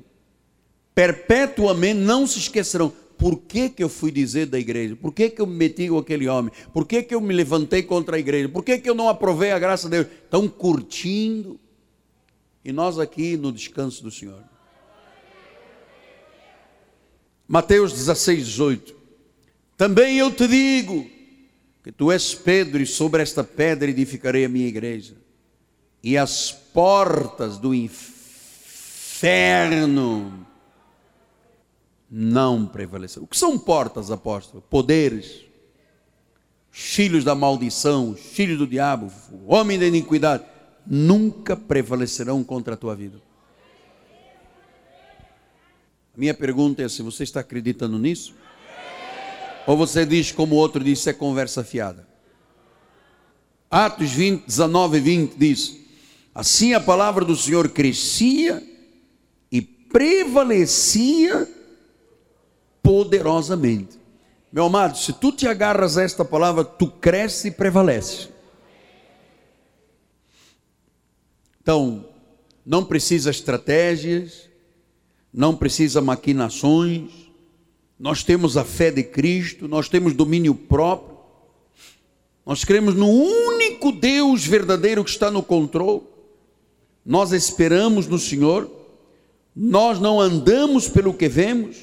perpetuamente 0.94 2.00
não 2.00 2.26
se 2.26 2.38
esquecerão. 2.38 2.92
Por 3.16 3.38
que, 3.38 3.68
que 3.68 3.82
eu 3.82 3.88
fui 3.88 4.10
dizer 4.10 4.46
da 4.46 4.58
igreja? 4.58 4.96
Por 4.96 5.12
que, 5.12 5.30
que 5.30 5.40
eu 5.40 5.46
me 5.46 5.56
meti 5.56 5.88
com 5.88 5.98
aquele 5.98 6.28
homem? 6.28 6.52
Por 6.72 6.86
que, 6.86 7.02
que 7.02 7.14
eu 7.14 7.20
me 7.20 7.32
levantei 7.32 7.82
contra 7.82 8.16
a 8.16 8.18
igreja? 8.18 8.48
Por 8.48 8.62
que, 8.62 8.78
que 8.78 8.90
eu 8.90 8.94
não 8.94 9.08
aprovei 9.08 9.52
a 9.52 9.58
graça 9.58 9.88
de 9.88 9.96
Deus? 9.96 10.06
Estão 10.24 10.48
curtindo. 10.48 11.58
E 12.64 12.72
nós 12.72 12.98
aqui 12.98 13.36
no 13.36 13.52
descanso 13.52 14.02
do 14.02 14.10
Senhor. 14.10 14.42
Mateus 17.46 17.92
16, 17.92 18.46
18. 18.46 18.94
Também 19.76 20.18
eu 20.18 20.30
te 20.30 20.48
digo 20.48 21.06
que 21.82 21.92
tu 21.92 22.10
és 22.10 22.34
Pedro, 22.34 22.80
e 22.82 22.86
sobre 22.86 23.22
esta 23.22 23.44
pedra 23.44 23.90
edificarei 23.90 24.46
a 24.46 24.48
minha 24.48 24.66
igreja, 24.66 25.14
e 26.02 26.16
as 26.16 26.50
portas 26.50 27.58
do 27.58 27.74
inferno 27.74 29.34
não 32.10 32.64
prevalecerão. 32.66 33.24
O 33.24 33.28
que 33.28 33.36
são 33.36 33.58
portas, 33.58 34.10
apóstolo? 34.10 34.62
Poderes, 34.62 35.44
filhos 36.70 37.24
da 37.24 37.34
maldição, 37.34 38.14
filhos 38.14 38.56
do 38.58 38.66
diabo, 38.66 39.12
homem 39.46 39.78
da 39.78 39.86
iniquidade, 39.86 40.44
nunca 40.86 41.56
prevalecerão 41.56 42.42
contra 42.42 42.72
a 42.74 42.76
tua 42.76 42.94
vida. 42.94 43.20
A 46.14 46.20
minha 46.20 46.32
pergunta 46.32 46.80
é 46.80 46.88
se 46.88 47.02
você 47.02 47.24
está 47.24 47.40
acreditando 47.40 47.98
nisso? 47.98 48.34
Ou 49.66 49.76
você 49.76 50.06
diz, 50.06 50.30
como 50.30 50.54
o 50.54 50.58
outro 50.58 50.84
disse, 50.84 51.10
é 51.10 51.12
conversa 51.12 51.64
fiada? 51.64 52.06
Atos 53.68 54.12
20, 54.12 54.46
19 54.46 54.98
e 54.98 55.00
20 55.00 55.34
diz: 55.36 55.76
Assim 56.32 56.72
a 56.72 56.80
palavra 56.80 57.24
do 57.24 57.34
Senhor 57.34 57.68
crescia 57.70 58.62
e 59.50 59.60
prevalecia 59.60 61.48
poderosamente. 62.80 63.98
Meu 64.52 64.66
amado, 64.66 64.96
se 64.96 65.12
tu 65.12 65.32
te 65.32 65.48
agarras 65.48 65.98
a 65.98 66.04
esta 66.04 66.24
palavra, 66.24 66.64
tu 66.64 66.86
cresce 66.86 67.48
e 67.48 67.50
prevalece. 67.50 68.28
Então, 71.60 72.08
não 72.64 72.84
precisa 72.84 73.30
estratégias, 73.30 74.43
não 75.34 75.56
precisa 75.56 76.00
maquinações, 76.00 77.10
nós 77.98 78.22
temos 78.22 78.56
a 78.56 78.64
fé 78.64 78.92
de 78.92 79.02
Cristo, 79.02 79.66
nós 79.66 79.88
temos 79.88 80.14
domínio 80.14 80.54
próprio, 80.54 81.18
nós 82.46 82.64
cremos 82.64 82.94
no 82.94 83.08
único 83.08 83.90
Deus 83.90 84.46
verdadeiro 84.46 85.02
que 85.02 85.10
está 85.10 85.32
no 85.32 85.42
controle, 85.42 86.02
nós 87.04 87.32
esperamos 87.32 88.06
no 88.06 88.16
Senhor, 88.18 88.70
nós 89.56 89.98
não 89.98 90.20
andamos 90.20 90.88
pelo 90.88 91.12
que 91.12 91.28
vemos, 91.28 91.78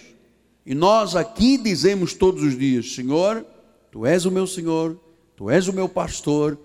e 0.66 0.74
nós 0.74 1.14
aqui 1.14 1.58
dizemos 1.58 2.14
todos 2.14 2.44
os 2.44 2.58
dias: 2.58 2.94
Senhor, 2.94 3.46
Tu 3.92 4.06
és 4.06 4.26
o 4.26 4.32
meu 4.32 4.48
Senhor, 4.48 4.98
Tu 5.36 5.50
és 5.50 5.68
o 5.68 5.74
meu 5.74 5.90
pastor, 5.90 6.58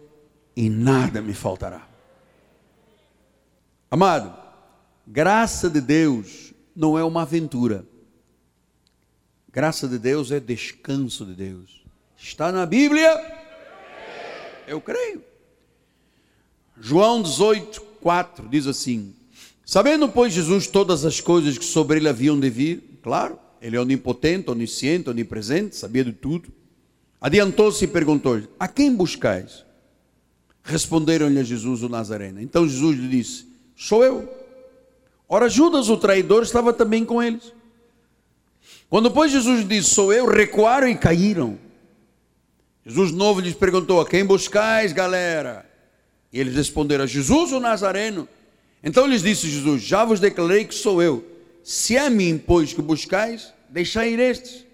e 0.54 0.70
nada 0.70 1.20
me 1.20 1.34
faltará. 1.34 1.88
Amado, 3.90 4.32
graça 5.06 5.68
de 5.68 5.80
Deus 5.80 6.45
não 6.76 6.98
é 6.98 7.02
uma 7.02 7.22
aventura. 7.22 7.86
Graça 9.50 9.88
de 9.88 9.98
Deus 9.98 10.30
é 10.30 10.38
descanso 10.38 11.24
de 11.24 11.32
Deus. 11.32 11.82
Está 12.18 12.52
na 12.52 12.66
Bíblia? 12.66 13.10
Eu 14.68 14.80
creio. 14.80 15.24
João 16.78 17.22
18, 17.22 17.80
4 18.02 18.48
diz 18.48 18.66
assim: 18.66 19.14
Sabendo, 19.64 20.08
pois, 20.08 20.32
Jesus 20.32 20.66
todas 20.66 21.06
as 21.06 21.20
coisas 21.20 21.56
que 21.56 21.64
sobre 21.64 21.98
ele 21.98 22.08
haviam 22.08 22.38
de 22.38 22.50
vir, 22.50 22.98
claro, 23.02 23.38
ele 23.62 23.76
é 23.76 23.80
onipotente, 23.80 24.50
onisciente, 24.50 25.08
onipresente, 25.08 25.74
sabia 25.74 26.04
de 26.04 26.12
tudo. 26.12 26.52
Adiantou-se 27.18 27.82
e 27.84 27.88
perguntou: 27.88 28.42
A 28.60 28.68
quem 28.68 28.94
buscais? 28.94 29.64
Responderam-lhe 30.62 31.38
a 31.38 31.44
Jesus 31.44 31.82
o 31.82 31.88
Nazareno. 31.88 32.42
Então 32.42 32.68
Jesus 32.68 32.98
lhe 32.98 33.08
disse: 33.08 33.46
Sou 33.74 34.04
eu. 34.04 34.35
Ora, 35.28 35.48
Judas, 35.48 35.88
o 35.88 35.96
traidor, 35.96 36.42
estava 36.42 36.72
também 36.72 37.04
com 37.04 37.22
eles. 37.22 37.52
Quando, 38.88 39.10
pois, 39.10 39.32
Jesus 39.32 39.66
disse: 39.66 39.90
Sou 39.90 40.12
eu, 40.12 40.26
recuaram 40.26 40.88
e 40.88 40.96
caíram. 40.96 41.58
Jesus 42.84 43.10
novo 43.10 43.40
lhes 43.40 43.54
perguntou: 43.54 44.00
A 44.00 44.08
quem 44.08 44.24
buscais, 44.24 44.92
galera? 44.92 45.68
E 46.32 46.38
eles 46.38 46.54
responderam: 46.54 47.04
A 47.04 47.06
Jesus, 47.06 47.52
o 47.52 47.58
Nazareno. 47.58 48.28
Então 48.82 49.06
lhes 49.06 49.22
disse 49.22 49.50
Jesus: 49.50 49.82
Já 49.82 50.04
vos 50.04 50.20
declarei 50.20 50.64
que 50.64 50.74
sou 50.74 51.02
eu. 51.02 51.24
Se 51.64 51.96
é 51.96 52.06
a 52.06 52.10
mim, 52.10 52.38
pois, 52.38 52.72
que 52.72 52.80
buscais, 52.80 53.52
deixai 53.68 54.12
ir 54.12 54.20
estes. 54.20 54.64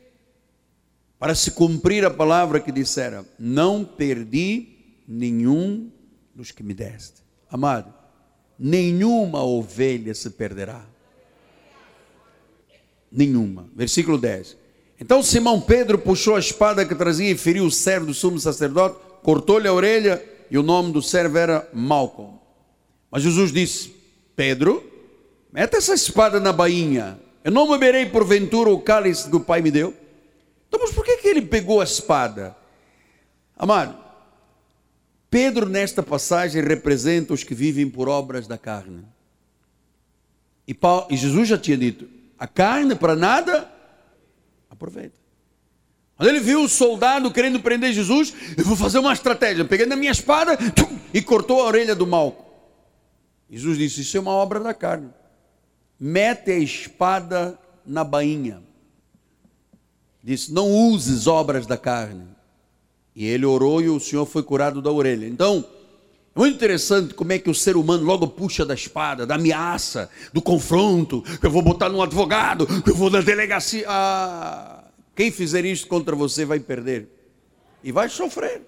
Para 1.18 1.34
se 1.34 1.52
cumprir 1.52 2.04
a 2.04 2.10
palavra 2.10 2.60
que 2.60 2.70
dissera: 2.70 3.24
Não 3.38 3.82
perdi 3.82 4.68
nenhum 5.08 5.90
dos 6.34 6.50
que 6.50 6.62
me 6.62 6.74
deste. 6.74 7.22
Amado, 7.50 7.94
nenhuma 8.58 9.42
ovelha 9.42 10.14
se 10.14 10.30
perderá. 10.30 10.84
Nenhuma. 13.10 13.68
Versículo 13.74 14.16
10. 14.18 14.56
Então 15.00 15.22
Simão 15.22 15.60
Pedro 15.60 15.98
puxou 15.98 16.36
a 16.36 16.38
espada 16.38 16.86
que 16.86 16.94
trazia 16.94 17.30
e 17.30 17.36
feriu 17.36 17.64
o 17.64 17.70
servo 17.70 18.06
do 18.06 18.14
sumo 18.14 18.38
sacerdote, 18.38 18.98
cortou-lhe 19.22 19.66
a 19.66 19.72
orelha 19.72 20.22
e 20.50 20.56
o 20.56 20.62
nome 20.62 20.92
do 20.92 21.02
servo 21.02 21.38
era 21.38 21.68
Malcom. 21.72 22.40
Mas 23.10 23.22
Jesus 23.22 23.52
disse: 23.52 23.94
Pedro, 24.36 24.82
mete 25.52 25.76
essa 25.76 25.94
espada 25.94 26.40
na 26.40 26.52
bainha. 26.52 27.18
Eu 27.44 27.50
não 27.50 27.68
beberei 27.68 28.06
porventura 28.06 28.70
o 28.70 28.80
cálice 28.80 29.28
que 29.28 29.36
o 29.36 29.40
Pai 29.40 29.60
me 29.60 29.70
deu. 29.70 29.92
Então, 30.68 30.80
mas 30.80 30.92
por 30.92 31.04
que, 31.04 31.18
que 31.18 31.28
ele 31.28 31.42
pegou 31.42 31.80
a 31.80 31.84
espada? 31.84 32.56
Amado, 33.56 34.01
Pedro, 35.32 35.66
nesta 35.66 36.02
passagem, 36.02 36.62
representa 36.62 37.32
os 37.32 37.42
que 37.42 37.54
vivem 37.54 37.88
por 37.88 38.06
obras 38.06 38.46
da 38.46 38.58
carne. 38.58 39.02
E, 40.68 40.74
Paulo, 40.74 41.06
e 41.08 41.16
Jesus 41.16 41.48
já 41.48 41.56
tinha 41.56 41.78
dito: 41.78 42.06
a 42.38 42.46
carne 42.46 42.94
para 42.94 43.16
nada 43.16 43.66
aproveita. 44.68 45.16
Quando 46.18 46.28
ele 46.28 46.38
viu 46.38 46.62
o 46.62 46.68
soldado 46.68 47.32
querendo 47.32 47.60
prender 47.60 47.94
Jesus, 47.94 48.34
eu 48.58 48.64
vou 48.66 48.76
fazer 48.76 48.98
uma 48.98 49.14
estratégia. 49.14 49.64
Peguei 49.64 49.86
na 49.86 49.96
minha 49.96 50.12
espada 50.12 50.58
e 51.14 51.22
cortou 51.22 51.62
a 51.62 51.64
orelha 51.64 51.94
do 51.94 52.06
mal. 52.06 52.70
Jesus 53.48 53.78
disse: 53.78 54.02
Isso 54.02 54.18
é 54.18 54.20
uma 54.20 54.32
obra 54.32 54.60
da 54.60 54.74
carne. 54.74 55.08
Mete 55.98 56.50
a 56.50 56.58
espada 56.58 57.58
na 57.86 58.04
bainha. 58.04 58.62
Disse: 60.22 60.52
Não 60.52 60.70
uses 60.70 61.26
obras 61.26 61.66
da 61.66 61.78
carne. 61.78 62.41
E 63.14 63.26
ele 63.26 63.44
orou 63.44 63.80
e 63.80 63.88
o 63.88 64.00
Senhor 64.00 64.24
foi 64.24 64.42
curado 64.42 64.80
da 64.80 64.90
orelha. 64.90 65.26
Então, 65.26 65.64
é 66.34 66.38
muito 66.38 66.54
interessante 66.54 67.12
como 67.12 67.32
é 67.32 67.38
que 67.38 67.50
o 67.50 67.54
ser 67.54 67.76
humano 67.76 68.04
logo 68.04 68.26
puxa 68.26 68.64
da 68.64 68.72
espada, 68.72 69.26
da 69.26 69.34
ameaça, 69.34 70.10
do 70.32 70.40
confronto, 70.40 71.22
eu 71.42 71.50
vou 71.50 71.60
botar 71.60 71.90
num 71.90 72.00
advogado, 72.00 72.66
eu 72.86 72.94
vou 72.94 73.10
na 73.10 73.20
delegacia. 73.20 73.84
Ah, 73.86 74.84
quem 75.14 75.30
fizer 75.30 75.64
isso 75.64 75.86
contra 75.86 76.16
você 76.16 76.44
vai 76.46 76.58
perder 76.58 77.06
e 77.84 77.92
vai 77.92 78.08
sofrer. 78.08 78.62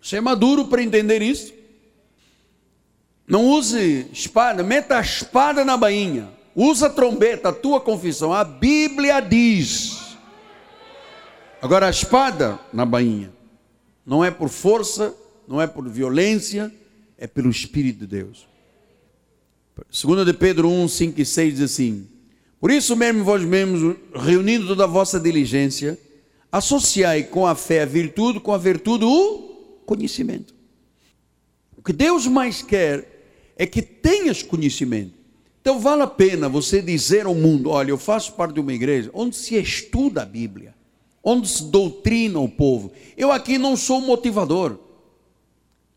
Você 0.00 0.16
é 0.16 0.20
maduro 0.20 0.66
para 0.66 0.82
entender 0.82 1.20
isso? 1.20 1.52
Não 3.26 3.44
use 3.46 4.06
espada, 4.12 4.62
meta 4.62 4.98
a 4.98 5.00
espada 5.00 5.64
na 5.64 5.76
bainha. 5.76 6.28
Usa 6.54 6.86
a 6.86 6.90
trombeta, 6.90 7.48
a 7.48 7.52
tua 7.52 7.80
confissão. 7.80 8.32
A 8.32 8.44
Bíblia 8.44 9.18
diz 9.18 9.93
Agora, 11.64 11.86
a 11.86 11.90
espada 11.90 12.60
na 12.74 12.84
bainha 12.84 13.32
não 14.04 14.22
é 14.22 14.30
por 14.30 14.50
força, 14.50 15.14
não 15.48 15.62
é 15.62 15.66
por 15.66 15.88
violência, 15.88 16.70
é 17.16 17.26
pelo 17.26 17.48
Espírito 17.48 18.00
de 18.00 18.06
Deus. 18.06 18.46
Segundo 19.90 20.26
de 20.26 20.34
Pedro 20.34 20.68
1, 20.68 20.88
5 20.88 21.22
e 21.22 21.24
6 21.24 21.54
diz 21.54 21.62
assim: 21.62 22.06
Por 22.60 22.70
isso 22.70 22.94
mesmo 22.94 23.24
vós 23.24 23.42
mesmos, 23.42 23.96
reunindo 24.14 24.66
toda 24.66 24.84
a 24.84 24.86
vossa 24.86 25.18
diligência, 25.18 25.98
associai 26.52 27.22
com 27.22 27.46
a 27.46 27.54
fé 27.54 27.80
a 27.80 27.86
virtude, 27.86 28.40
com 28.40 28.52
a 28.52 28.58
virtude 28.58 29.06
o 29.06 29.80
conhecimento. 29.86 30.54
O 31.78 31.82
que 31.82 31.94
Deus 31.94 32.26
mais 32.26 32.60
quer 32.60 33.54
é 33.56 33.64
que 33.64 33.80
tenhas 33.80 34.42
conhecimento. 34.42 35.14
Então 35.62 35.80
vale 35.80 36.02
a 36.02 36.06
pena 36.06 36.46
você 36.46 36.82
dizer 36.82 37.24
ao 37.24 37.34
mundo: 37.34 37.70
olha, 37.70 37.88
eu 37.88 37.96
faço 37.96 38.34
parte 38.34 38.52
de 38.52 38.60
uma 38.60 38.74
igreja 38.74 39.10
onde 39.14 39.34
se 39.34 39.54
estuda 39.56 40.24
a 40.24 40.26
Bíblia, 40.26 40.74
onde 41.24 41.48
se 41.48 41.64
doutrina 41.64 42.38
o 42.38 42.48
povo. 42.48 42.92
Eu 43.16 43.32
aqui 43.32 43.56
não 43.56 43.76
sou 43.76 44.00
motivador. 44.00 44.78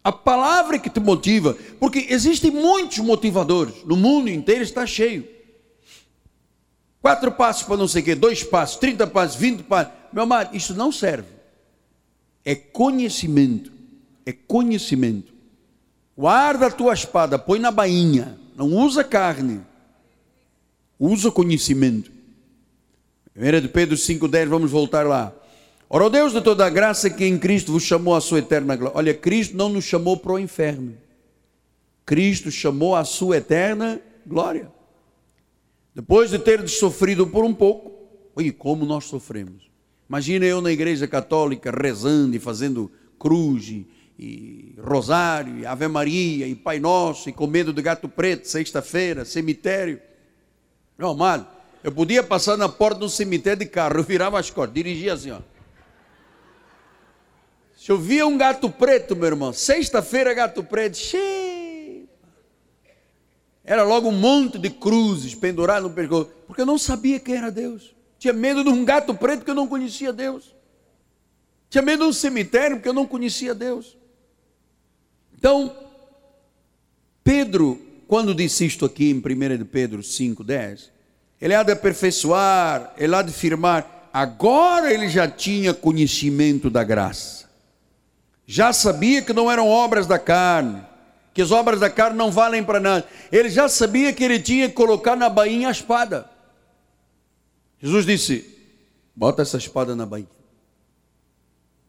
A 0.03 0.11
palavra 0.11 0.79
que 0.79 0.89
te 0.89 1.01
motiva, 1.01 1.57
porque 1.79 2.07
existem 2.09 2.49
muitos 2.49 2.99
motivadores, 2.99 3.83
no 3.85 3.97
mundo 3.97 4.29
inteiro 4.29 4.63
está 4.63 4.85
cheio. 4.85 5.27
Quatro 7.01 7.31
passos 7.31 7.63
para 7.63 7.77
não 7.77 7.87
sei 7.87 8.01
o 8.01 8.05
quê, 8.05 8.15
dois 8.15 8.43
passos, 8.43 8.77
trinta 8.77 9.05
passos, 9.05 9.35
vinte 9.35 9.63
passos. 9.63 9.93
Meu 10.13 10.23
amado, 10.23 10.55
isso 10.55 10.73
não 10.73 10.91
serve. 10.91 11.27
É 12.43 12.55
conhecimento. 12.55 13.71
É 14.25 14.31
conhecimento. 14.31 15.33
Guarda 16.17 16.67
a 16.67 16.71
tua 16.71 16.93
espada, 16.93 17.37
põe 17.37 17.59
na 17.59 17.71
bainha. 17.71 18.39
Não 18.55 18.73
usa 18.73 19.03
carne. 19.03 19.61
Usa 20.99 21.29
conhecimento. 21.29 22.16
1 23.38 23.62
de 23.62 23.67
Pedro 23.67 23.95
5,10, 23.95 24.47
vamos 24.47 24.71
voltar 24.71 25.06
lá. 25.06 25.32
Ora, 25.88 26.06
o 26.06 26.10
Deus 26.10 26.34
de 26.34 26.41
toda 26.41 26.65
a 26.65 26.69
graça 26.71 27.08
que 27.08 27.23
em 27.23 27.38
Cristo 27.38 27.71
vos 27.71 27.84
chamou 27.84 28.15
à 28.15 28.19
sua 28.19 28.39
eterna 28.39 28.76
glória. 28.76 28.97
Olha, 28.97 29.13
Cristo 29.13 29.56
não 29.56 29.69
nos 29.69 29.86
chamou 29.86 30.17
para 30.17 30.34
o 30.34 30.39
inferno. 30.39 30.97
Cristo 32.04 32.50
chamou 32.50 32.95
à 32.95 33.06
sua 33.06 33.38
eterna 33.38 34.02
glória. 34.26 34.71
Depois 35.93 36.32
de 36.32 36.39
ter 36.39 36.67
sofrido 36.67 37.28
por 37.28 37.45
um 37.45 37.54
pouco, 37.54 37.91
olha 38.36 38.52
como 38.52 38.86
nós 38.86 39.06
sofremos. 39.06 39.69
Imagina 40.10 40.45
eu 40.45 40.60
na 40.60 40.71
igreja 40.71 41.08
católica 41.08 41.71
rezando 41.71 42.36
e 42.36 42.39
fazendo 42.39 42.91
cruz 43.19 43.67
e, 43.67 43.88
e 44.17 44.76
rosário, 44.82 45.60
e 45.60 45.65
Ave 45.65 45.88
Maria, 45.88 46.47
e 46.47 46.56
Pai 46.56 46.80
Nosso, 46.80 47.30
e 47.30 47.34
com 47.34 47.45
medo 47.45 47.71
do 47.71 47.84
gato 47.84 48.10
preto, 48.10 48.47
sexta-feira, 48.47 49.23
cemitério. 49.23 50.02
Não, 50.97 51.12
amado, 51.12 51.47
eu 51.88 51.91
podia 51.93 52.21
passar 52.21 52.58
na 52.58 52.67
porta 52.67 53.00
do 53.00 53.08
cemitério 53.08 53.60
de 53.60 53.65
carro, 53.65 54.00
eu 54.00 54.04
virava 54.04 54.38
as 54.38 54.50
costas, 54.50 54.73
dirigia 54.73 55.13
assim, 55.13 55.32
ó. 55.32 55.39
Se 57.78 57.89
eu 57.89 57.97
via 57.97 58.28
um 58.28 58.38
gato 58.38 58.69
preto, 58.69 59.15
meu 59.15 59.28
irmão, 59.28 59.54
sexta-feira 59.54 60.34
gato 60.34 60.62
preto, 60.62 60.97
cheio. 60.97 62.10
Era 63.63 63.84
logo 63.84 64.10
um 64.10 64.19
monte 64.19 64.58
de 64.58 64.69
cruzes 64.69 65.34
penduradas 65.34 65.84
no 65.84 65.95
pescoço, 65.95 66.30
porque 66.45 66.60
eu 66.60 66.65
não 66.65 66.78
sabia 66.78 67.21
quem 67.21 67.36
era 67.36 67.50
Deus. 67.50 67.95
Tinha 68.19 68.34
medo 68.34 68.65
de 68.65 68.69
um 68.69 68.84
gato 68.84 69.13
preto 69.15 69.39
porque 69.39 69.52
eu 69.52 69.56
não 69.56 69.67
conhecia 69.67 70.12
Deus. 70.12 70.54
Tinha 71.69 71.82
medo 71.82 72.04
de 72.04 72.10
um 72.10 72.13
cemitério 72.13 72.76
porque 72.76 72.89
eu 72.89 72.93
não 72.93 73.08
conhecia 73.08 73.56
Deus. 73.56 73.97
Então, 75.34 75.73
Pedro, 77.23 77.80
quando 78.10 78.36
disse 78.36 78.65
isto 78.65 78.84
aqui 78.84 79.10
em 79.10 79.19
1 79.19 79.58
de 79.58 79.63
Pedro 79.63 80.02
5,10, 80.02 80.96
ele 81.39 81.54
há 81.54 81.63
de 81.63 81.71
aperfeiçoar, 81.71 82.93
ele 82.97 83.15
há 83.15 83.21
de 83.21 83.32
firmar. 83.32 84.10
Agora 84.13 84.91
ele 84.91 85.10
já 85.10 85.28
tinha 85.28 85.73
conhecimento 85.73 86.69
da 86.69 86.84
graça 86.84 87.38
já 88.47 88.71
sabia 88.71 89.21
que 89.21 89.34
não 89.34 89.52
eram 89.52 89.67
obras 89.67 90.08
da 90.08 90.17
carne, 90.17 90.82
que 91.34 91.41
as 91.41 91.52
obras 91.52 91.82
da 91.82 91.89
carne 91.89 92.17
não 92.17 92.32
valem 92.32 92.63
para 92.63 92.80
nada. 92.80 93.06
Ele 93.30 93.50
já 93.50 93.67
sabia 93.67 94.13
que 94.13 94.23
ele 94.23 94.39
tinha 94.39 94.69
que 94.69 94.73
colocar 94.73 95.17
na 95.17 95.28
bainha 95.28 95.67
a 95.67 95.71
espada. 95.71 96.30
Jesus 97.82 98.06
disse: 98.06 98.58
bota 99.13 99.41
essa 99.41 99.58
espada 99.58 99.97
na 99.97 100.06
bainha. 100.06 100.30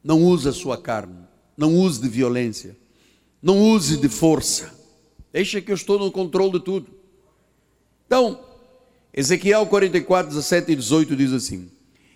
Não 0.02 0.20
use 0.24 0.48
a 0.48 0.52
sua 0.52 0.76
carne, 0.76 1.16
não 1.56 1.76
use 1.76 2.00
de 2.00 2.08
violência, 2.08 2.76
não 3.40 3.56
use 3.56 3.96
de 3.96 4.08
força. 4.08 4.76
Deixa 5.32 5.60
que 5.60 5.70
eu 5.70 5.76
estou 5.76 5.96
no 5.98 6.10
controle 6.10 6.52
de 6.52 6.60
tudo. 6.60 6.88
Então, 8.06 8.40
Ezequiel 9.18 9.66
44, 9.66 10.28
17 10.28 10.72
e 10.72 10.76
18 10.76 11.16
diz 11.16 11.32
assim: 11.32 11.68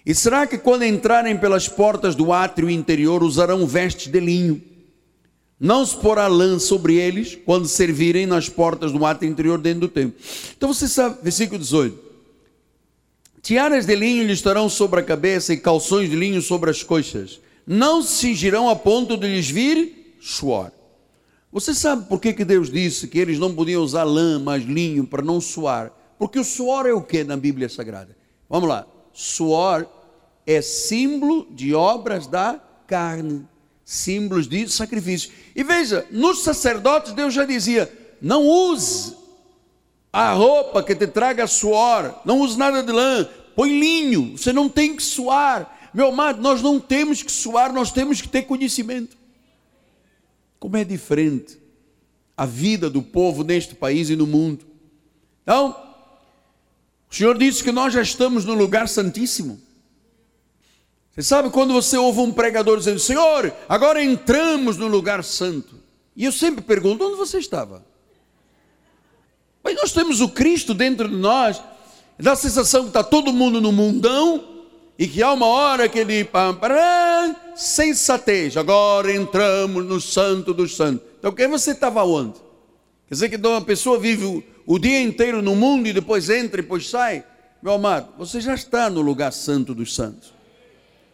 e 0.04 0.14
será 0.14 0.46
que 0.46 0.58
quando 0.58 0.84
entrarem 0.84 1.36
pelas 1.36 1.68
portas 1.68 2.14
do 2.14 2.32
átrio 2.32 2.68
interior 2.68 3.22
usarão 3.22 3.66
vestes 3.66 4.10
de 4.10 4.18
linho? 4.18 4.60
Não 5.58 5.86
se 5.86 5.96
porá 5.96 6.26
lã 6.26 6.58
sobre 6.58 6.96
eles 6.96 7.38
quando 7.44 7.68
servirem 7.68 8.26
nas 8.26 8.48
portas 8.48 8.90
do 8.90 9.06
átrio 9.06 9.30
interior 9.30 9.58
dentro 9.58 9.82
do 9.82 9.88
templo. 9.88 10.18
Então 10.56 10.74
você 10.74 10.88
sabe, 10.88 11.18
versículo 11.22 11.60
18: 11.60 11.96
Tiaras 13.40 13.86
de 13.86 13.94
linho 13.94 14.24
lhes 14.24 14.38
estarão 14.38 14.68
sobre 14.68 14.98
a 14.98 15.04
cabeça 15.04 15.52
e 15.52 15.56
calções 15.56 16.10
de 16.10 16.16
linho 16.16 16.42
sobre 16.42 16.68
as 16.68 16.82
coxas. 16.82 17.40
Não 17.64 18.02
se 18.02 18.16
cingirão 18.16 18.68
a 18.68 18.74
ponto 18.74 19.16
de 19.16 19.28
lhes 19.28 19.48
vir 19.48 20.16
suor. 20.20 20.72
Você 21.52 21.74
sabe 21.74 22.08
por 22.08 22.20
que, 22.20 22.32
que 22.32 22.44
Deus 22.44 22.68
disse 22.68 23.06
que 23.06 23.20
eles 23.20 23.38
não 23.38 23.54
podiam 23.54 23.84
usar 23.84 24.02
lã, 24.02 24.40
mas 24.40 24.64
linho 24.64 25.06
para 25.06 25.22
não 25.22 25.40
suar? 25.40 25.92
Porque 26.22 26.38
o 26.38 26.44
suor 26.44 26.86
é 26.86 26.92
o 26.92 27.02
que 27.02 27.24
na 27.24 27.36
Bíblia 27.36 27.68
Sagrada? 27.68 28.16
Vamos 28.48 28.68
lá 28.68 28.86
suor 29.12 29.88
é 30.46 30.62
símbolo 30.62 31.48
de 31.50 31.74
obras 31.74 32.28
da 32.28 32.62
carne, 32.86 33.44
símbolos 33.84 34.46
de 34.46 34.68
sacrifício. 34.68 35.32
E 35.56 35.64
veja, 35.64 36.06
nos 36.12 36.44
sacerdotes 36.44 37.12
Deus 37.12 37.34
já 37.34 37.44
dizia: 37.44 37.90
não 38.20 38.46
use 38.46 39.16
a 40.12 40.32
roupa 40.32 40.80
que 40.84 40.94
te 40.94 41.08
traga 41.08 41.44
suor, 41.48 42.14
não 42.24 42.38
use 42.38 42.56
nada 42.56 42.84
de 42.84 42.92
lã, 42.92 43.28
põe 43.56 43.76
linho, 43.76 44.38
você 44.38 44.52
não 44.52 44.68
tem 44.68 44.94
que 44.94 45.02
suar. 45.02 45.90
Meu 45.92 46.10
amado, 46.10 46.40
nós 46.40 46.62
não 46.62 46.78
temos 46.78 47.20
que 47.20 47.32
suar, 47.32 47.72
nós 47.72 47.90
temos 47.90 48.20
que 48.20 48.28
ter 48.28 48.42
conhecimento. 48.42 49.18
Como 50.60 50.76
é 50.76 50.84
diferente 50.84 51.58
a 52.36 52.46
vida 52.46 52.88
do 52.88 53.02
povo 53.02 53.42
neste 53.42 53.74
país 53.74 54.08
e 54.08 54.14
no 54.14 54.28
mundo. 54.28 54.64
Então, 55.42 55.90
o 57.12 57.14
Senhor 57.14 57.36
disse 57.36 57.62
que 57.62 57.70
nós 57.70 57.92
já 57.92 58.00
estamos 58.00 58.46
no 58.46 58.54
lugar 58.54 58.88
santíssimo. 58.88 59.60
Você 61.10 61.22
sabe 61.22 61.50
quando 61.50 61.74
você 61.74 61.94
ouve 61.98 62.20
um 62.20 62.32
pregador 62.32 62.78
dizendo: 62.78 62.98
Senhor, 62.98 63.52
agora 63.68 64.02
entramos 64.02 64.78
no 64.78 64.86
lugar 64.86 65.22
santo. 65.22 65.78
E 66.16 66.24
eu 66.24 66.32
sempre 66.32 66.64
pergunto: 66.64 67.04
onde 67.04 67.18
você 67.18 67.38
estava? 67.38 67.84
Mas 69.62 69.76
nós 69.76 69.92
temos 69.92 70.22
o 70.22 70.28
Cristo 70.30 70.72
dentro 70.72 71.06
de 71.06 71.14
nós, 71.14 71.62
dá 72.18 72.32
a 72.32 72.36
sensação 72.36 72.84
que 72.84 72.88
está 72.88 73.04
todo 73.04 73.30
mundo 73.30 73.60
no 73.60 73.70
mundão 73.70 74.64
e 74.98 75.06
que 75.06 75.22
há 75.22 75.34
uma 75.34 75.46
hora 75.46 75.90
que 75.90 75.98
ele 75.98 76.24
pam, 76.24 76.54
pam, 76.54 77.36
sensatez. 77.54 78.56
Agora 78.56 79.14
entramos 79.14 79.84
no 79.84 80.00
Santo 80.00 80.54
dos 80.54 80.74
Santos. 80.74 81.06
Então, 81.18 81.30
quem 81.30 81.46
você 81.46 81.72
estava 81.72 82.02
onde? 82.04 82.40
Quer 83.06 83.14
dizer 83.14 83.28
que 83.28 83.36
uma 83.46 83.60
pessoa 83.60 83.98
vive 83.98 84.42
o 84.66 84.78
dia 84.78 85.00
inteiro 85.00 85.42
no 85.42 85.54
mundo 85.54 85.88
e 85.88 85.92
depois 85.92 86.30
entra 86.30 86.60
e 86.60 86.62
depois 86.62 86.88
sai, 86.88 87.24
meu 87.62 87.74
amado, 87.74 88.14
você 88.18 88.40
já 88.40 88.54
está 88.54 88.90
no 88.90 89.00
lugar 89.00 89.32
santo 89.32 89.74
dos 89.74 89.94
santos. 89.94 90.34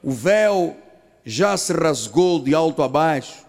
O 0.03 0.13
véu 0.13 0.77
já 1.25 1.57
se 1.57 1.73
rasgou 1.73 2.43
de 2.43 2.55
alto 2.55 2.83
a 2.83 2.89
baixo. 2.89 3.47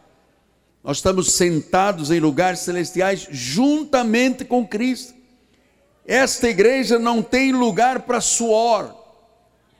Nós 0.83 0.97
estamos 0.97 1.33
sentados 1.33 2.11
em 2.11 2.19
lugares 2.19 2.59
celestiais 2.59 3.27
juntamente 3.29 4.43
com 4.43 4.67
Cristo. 4.67 5.13
Esta 6.05 6.49
igreja 6.49 6.97
não 6.97 7.21
tem 7.21 7.51
lugar 7.51 8.01
para 8.01 8.19
suor. 8.19 8.95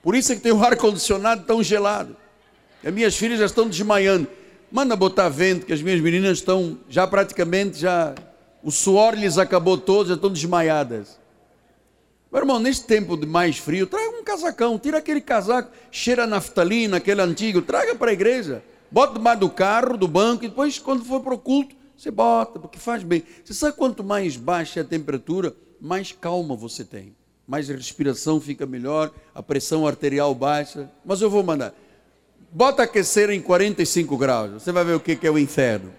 Por 0.01 0.15
isso 0.15 0.32
é 0.32 0.36
que 0.36 0.41
tem 0.41 0.51
o 0.51 0.63
ar 0.63 0.77
condicionado 0.77 1.43
tão 1.45 1.63
gelado. 1.63 2.15
As 2.84 2.93
minhas 2.93 3.15
filhas 3.15 3.39
já 3.39 3.45
estão 3.45 3.67
desmaiando. 3.67 4.27
Manda 4.71 4.95
botar 4.95 5.27
vento, 5.27 5.65
que 5.65 5.73
as 5.73 5.82
minhas 5.82 5.99
meninas 5.99 6.38
estão 6.38 6.77
já 6.88 7.08
praticamente 7.08 7.79
já 7.79 8.13
o 8.63 8.71
suor 8.71 9.13
lhes 9.15 9.37
acabou 9.37 9.77
todo, 9.77 10.09
já 10.09 10.15
estão 10.15 10.31
desmaiadas. 10.31 11.19
Meu 12.31 12.41
irmão, 12.41 12.59
nesse 12.59 12.85
tempo 12.85 13.17
de 13.17 13.25
mais 13.25 13.57
frio, 13.57 13.87
traga 13.87 14.09
um 14.09 14.23
casacão, 14.23 14.77
tira 14.77 14.99
aquele 14.99 15.21
casaco, 15.21 15.71
cheira 15.89 16.27
naftalina, 16.27 16.97
aquele 16.97 17.21
antigo, 17.21 17.61
traga 17.61 17.95
para 17.95 18.11
a 18.11 18.13
igreja. 18.13 18.63
Bota 18.91 19.13
debaixo 19.13 19.39
do 19.39 19.49
carro, 19.49 19.97
do 19.97 20.07
banco, 20.07 20.45
e 20.45 20.47
depois, 20.47 20.77
quando 20.77 21.03
for 21.03 21.21
para 21.21 21.33
o 21.33 21.39
culto, 21.39 21.75
você 21.97 22.11
bota, 22.11 22.59
porque 22.59 22.77
faz 22.77 23.01
bem. 23.03 23.23
Você 23.43 23.53
sabe 23.53 23.75
quanto 23.75 24.03
mais 24.03 24.37
baixa 24.37 24.81
a 24.81 24.83
temperatura, 24.83 25.55
mais 25.81 26.11
calma 26.11 26.55
você 26.55 26.83
tem. 26.83 27.15
Mais 27.47 27.67
respiração 27.67 28.39
fica 28.39 28.65
melhor, 28.65 29.12
a 29.33 29.41
pressão 29.41 29.87
arterial 29.87 30.35
baixa. 30.35 30.89
Mas 31.03 31.21
eu 31.21 31.31
vou 31.31 31.41
mandar. 31.41 31.73
Bota 32.51 32.83
aquecer 32.83 33.31
em 33.31 33.41
45 33.41 34.17
graus, 34.17 34.51
você 34.51 34.71
vai 34.71 34.83
ver 34.83 34.93
o 34.93 34.99
que 34.99 35.17
é 35.25 35.31
o 35.31 35.37
inferno. 35.37 35.91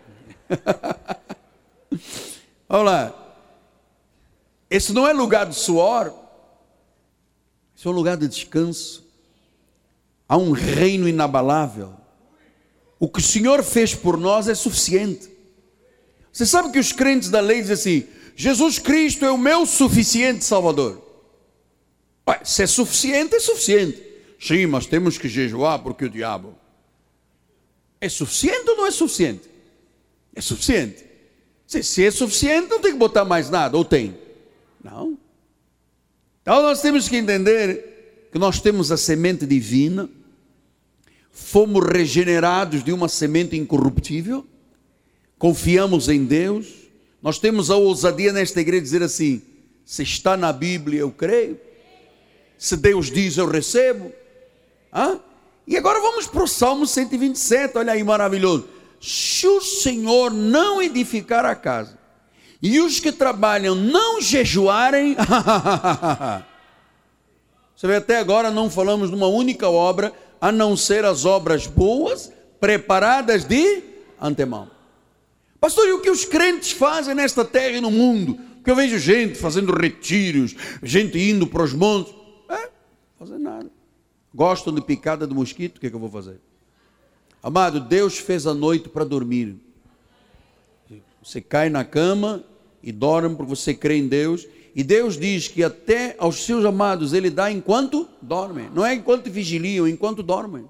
Vamos 2.71 2.87
lá. 2.87 3.13
Esse 4.71 4.93
não 4.93 5.05
é 5.05 5.13
lugar 5.13 5.45
de 5.45 5.57
suor, 5.57 6.15
esse 7.77 7.85
é 7.85 7.91
um 7.91 7.93
lugar 7.93 8.17
de 8.17 8.29
descanso. 8.29 9.05
Há 10.29 10.37
um 10.37 10.53
reino 10.53 11.09
inabalável. 11.09 11.93
O 12.97 13.09
que 13.09 13.19
o 13.19 13.23
Senhor 13.23 13.65
fez 13.65 13.93
por 13.93 14.17
nós 14.17 14.47
é 14.47 14.55
suficiente. 14.55 15.29
Você 16.33 16.47
sabe 16.47 16.71
que 16.71 16.79
os 16.79 16.93
crentes 16.93 17.29
da 17.29 17.41
lei 17.41 17.61
dizem 17.61 17.75
assim: 17.75 18.09
Jesus 18.37 18.79
Cristo 18.79 19.25
é 19.25 19.33
o 19.33 19.39
meu 19.39 19.67
suficiente 19.67 20.45
Salvador. 20.45 21.03
Ué, 22.29 22.41
se 22.45 22.63
é 22.63 22.67
suficiente, 22.69 23.35
é 23.35 23.41
suficiente. 23.41 24.01
Sim, 24.39 24.67
mas 24.67 24.87
temos 24.87 25.19
que 25.19 25.29
jejuar 25.29 25.81
porque 25.81 26.05
o 26.05 26.11
diabo. 26.11 26.55
É 28.01 28.09
suficiente 28.09 28.71
ou 28.71 28.77
não 28.77 28.87
é 28.87 28.93
suficiente? 28.93 29.51
É 30.37 30.41
suficiente. 30.41 31.10
Se, 31.71 31.85
se 31.85 32.05
é 32.05 32.11
suficiente, 32.11 32.69
não 32.69 32.81
tem 32.81 32.91
que 32.91 32.99
botar 32.99 33.25
mais 33.25 33.49
nada, 33.49 33.77
ou 33.77 33.85
tem? 33.85 34.19
Não. 34.83 35.17
Então 36.43 36.65
nós 36.65 36.83
temos 36.83 37.09
que 37.09 37.17
entender 37.17 38.27
que 38.33 38.41
nós 38.41 38.61
temos 38.61 38.91
a 38.91 38.97
semente 38.97 39.47
divina, 39.47 40.11
fomos 41.31 41.87
regenerados 41.87 42.83
de 42.83 42.93
uma 42.93 43.09
semente 43.09 43.57
incorruptível, 43.57 44.45
confiamos 45.39 46.09
em 46.09 46.25
Deus, 46.25 46.67
nós 47.23 47.39
temos 47.39 47.71
a 47.71 47.77
ousadia 47.77 48.33
nesta 48.33 48.61
igreja 48.61 48.81
de 48.81 48.87
dizer 48.87 49.03
assim: 49.05 49.41
se 49.85 50.03
está 50.03 50.37
na 50.37 50.53
Bíblia, 50.53 50.99
eu 51.03 51.13
creio, 51.13 51.57
se 52.59 52.77
Deus 52.77 53.13
diz, 53.13 53.37
eu 53.37 53.47
recebo. 53.47 54.11
Hã? 54.93 55.21
E 55.69 55.77
agora 55.77 56.01
vamos 56.01 56.27
para 56.27 56.43
o 56.43 56.49
Salmo 56.49 56.85
127, 56.85 57.79
olha 57.79 57.93
aí 57.93 58.03
maravilhoso. 58.03 58.80
Se 59.01 59.47
o 59.47 59.61
Senhor 59.63 60.31
não 60.31 60.83
edificar 60.83 61.47
a 61.47 61.55
casa, 61.55 61.99
e 62.63 62.79
os 62.79 63.01
que 63.01 63.11
trabalham 63.11 63.75
não 63.75 64.21
jejuarem, 64.21 65.17
você 67.75 67.87
vê, 67.87 67.97
até 67.97 68.19
agora 68.19 68.51
não 68.51 68.69
falamos 68.69 69.09
de 69.09 69.17
uma 69.17 69.29
única 69.29 69.71
obra, 69.71 70.13
a 70.39 70.53
não 70.53 70.77
ser 70.77 71.07
as 71.07 71.25
obras 71.25 71.67
boas, 71.67 72.31
preparadas 72.61 73.45
de 73.45 73.83
antemão. 74.21 74.71
Pastor, 75.59 75.89
e 75.89 75.93
o 75.93 76.01
que 76.01 76.11
os 76.11 76.27
crentes 76.27 76.73
fazem 76.73 77.15
nesta 77.15 77.45
terra 77.45 77.79
e 77.79 77.81
no 77.81 77.91
mundo? 77.91 78.39
Porque 78.57 78.71
eu 78.71 78.77
vejo 78.77 78.99
gente 78.99 79.39
fazendo 79.39 79.73
retiros, 79.73 80.55
gente 80.83 81.19
indo 81.19 81.47
para 81.47 81.63
os 81.63 81.73
montes. 81.73 82.15
É, 82.51 82.69
fazer 83.19 83.39
nada. 83.39 83.71
Gostam 84.35 84.75
de 84.75 84.83
picada 84.83 85.27
de 85.27 85.35
mosquito, 85.35 85.79
o 85.79 85.81
que, 85.81 85.87
é 85.87 85.91
que 85.91 85.97
eu 85.97 86.01
vou 86.01 86.11
fazer? 86.11 86.39
Amado, 87.43 87.81
Deus 87.81 88.19
fez 88.19 88.47
a 88.47 88.53
noite 88.53 88.89
para 88.89 89.05
dormir. 89.05 89.57
Você 91.23 91.41
cai 91.41 91.71
na 91.71 91.85
cama 91.85 92.45
e 92.83 92.93
dorme 92.93 93.35
porque 93.35 93.55
você 93.55 93.75
crê 93.75 93.97
em 93.97 94.09
Deus. 94.09 94.47
E 94.75 94.85
Deus 94.85 95.19
diz 95.19 95.49
que 95.49 95.65
até 95.65 96.15
aos 96.19 96.45
seus 96.45 96.65
amados 96.65 97.13
Ele 97.13 97.31
dá 97.31 97.51
enquanto 97.51 98.09
dormem. 98.21 98.71
Não 98.75 98.85
é 98.85 98.95
enquanto 98.95 99.31
vigiliam, 99.31 99.89
enquanto 99.89 100.23
dormem. 100.23 100.69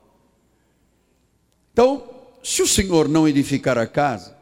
Então, 1.72 2.04
se 2.42 2.62
o 2.62 2.66
Senhor 2.66 3.08
não 3.08 3.28
edificar 3.28 3.78
a 3.78 3.86
casa, 3.86 4.36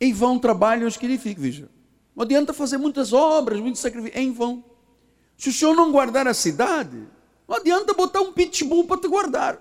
em 0.00 0.12
vão 0.12 0.38
trabalham 0.38 0.86
os 0.86 0.96
que 0.96 1.06
edificam, 1.06 1.42
veja. 1.42 1.68
Não 2.14 2.22
adianta 2.22 2.52
fazer 2.52 2.78
muitas 2.78 3.12
obras, 3.12 3.58
muitos 3.60 3.80
sacrifícios, 3.80 4.20
em 4.20 4.32
vão. 4.32 4.64
Se 5.36 5.48
o 5.48 5.52
Senhor 5.52 5.74
não 5.74 5.90
guardar 5.90 6.28
a 6.28 6.34
cidade, 6.34 7.02
não 7.48 7.56
adianta 7.56 7.92
botar 7.92 8.20
um 8.20 8.32
pitbull 8.32 8.84
para 8.84 9.00
te 9.00 9.08
guardar. 9.08 9.58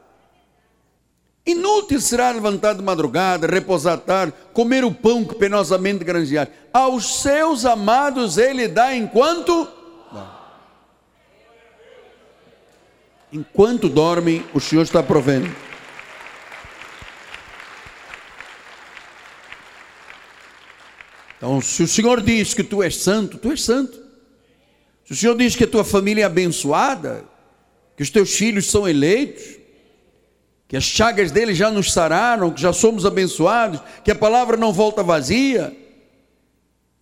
Inútil 1.46 2.00
será 2.00 2.32
levantar 2.32 2.74
de 2.74 2.82
madrugada, 2.82 3.48
repousar 3.48 4.00
tarde, 4.00 4.34
comer 4.54 4.86
o 4.86 4.94
pão 4.94 5.26
que 5.26 5.36
penosamente 5.36 6.04
granjear. 6.04 6.50
Aos 6.72 7.22
seus 7.22 7.66
amados 7.66 8.38
ele 8.38 8.68
dá 8.68 8.96
enquanto 8.96 9.68
Enquanto 13.34 13.90
dormem, 13.90 14.46
o 14.54 14.60
Senhor 14.60 14.84
está 14.84 15.02
provendo. 15.02 15.52
Então, 21.36 21.60
se 21.60 21.82
o 21.82 21.88
Senhor 21.88 22.22
diz 22.22 22.54
que 22.54 22.64
tu 22.64 22.84
és 22.84 22.96
santo, 22.96 23.40
tu 23.40 23.50
és 23.50 23.64
santo. 23.64 24.00
Se 25.04 25.14
o 25.14 25.16
Senhor 25.16 25.36
diz 25.36 25.56
que 25.56 25.64
a 25.64 25.68
tua 25.68 25.84
família 25.84 26.22
é 26.22 26.26
abençoada, 26.26 27.26
que 27.98 28.04
os 28.04 28.12
teus 28.12 28.36
filhos 28.36 28.70
são 28.70 28.88
eleitos, 28.88 29.63
que 30.74 30.78
as 30.78 30.86
chagas 30.86 31.30
dele 31.30 31.54
já 31.54 31.70
nos 31.70 31.94
sararam, 31.94 32.50
que 32.50 32.60
já 32.60 32.74
somos 32.74 33.06
abençoados, 33.06 33.80
que 34.04 34.10
a 34.10 34.16
palavra 34.16 34.58
não 34.58 34.74
volta 34.74 35.04
vazia, 35.04 35.72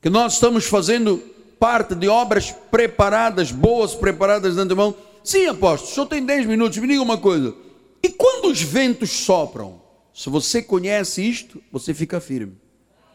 que 0.01 0.09
nós 0.09 0.33
estamos 0.33 0.65
fazendo 0.65 1.23
parte 1.57 1.95
de 1.95 2.09
obras 2.09 2.53
preparadas, 2.69 3.49
boas, 3.49 3.95
preparadas 3.95 4.55
de 4.55 4.59
antemão. 4.59 4.93
Sim, 5.23 5.45
apóstolo, 5.45 5.89
senhor 5.89 6.05
tem 6.07 6.25
10 6.25 6.47
minutos, 6.47 6.79
me 6.79 6.85
diga 6.85 7.01
uma 7.01 7.17
coisa. 7.17 7.55
E 8.03 8.09
quando 8.09 8.51
os 8.51 8.61
ventos 8.61 9.09
sopram, 9.09 9.81
se 10.13 10.29
você 10.29 10.61
conhece 10.61 11.21
isto, 11.21 11.63
você 11.71 11.93
fica 11.93 12.19
firme. 12.19 12.57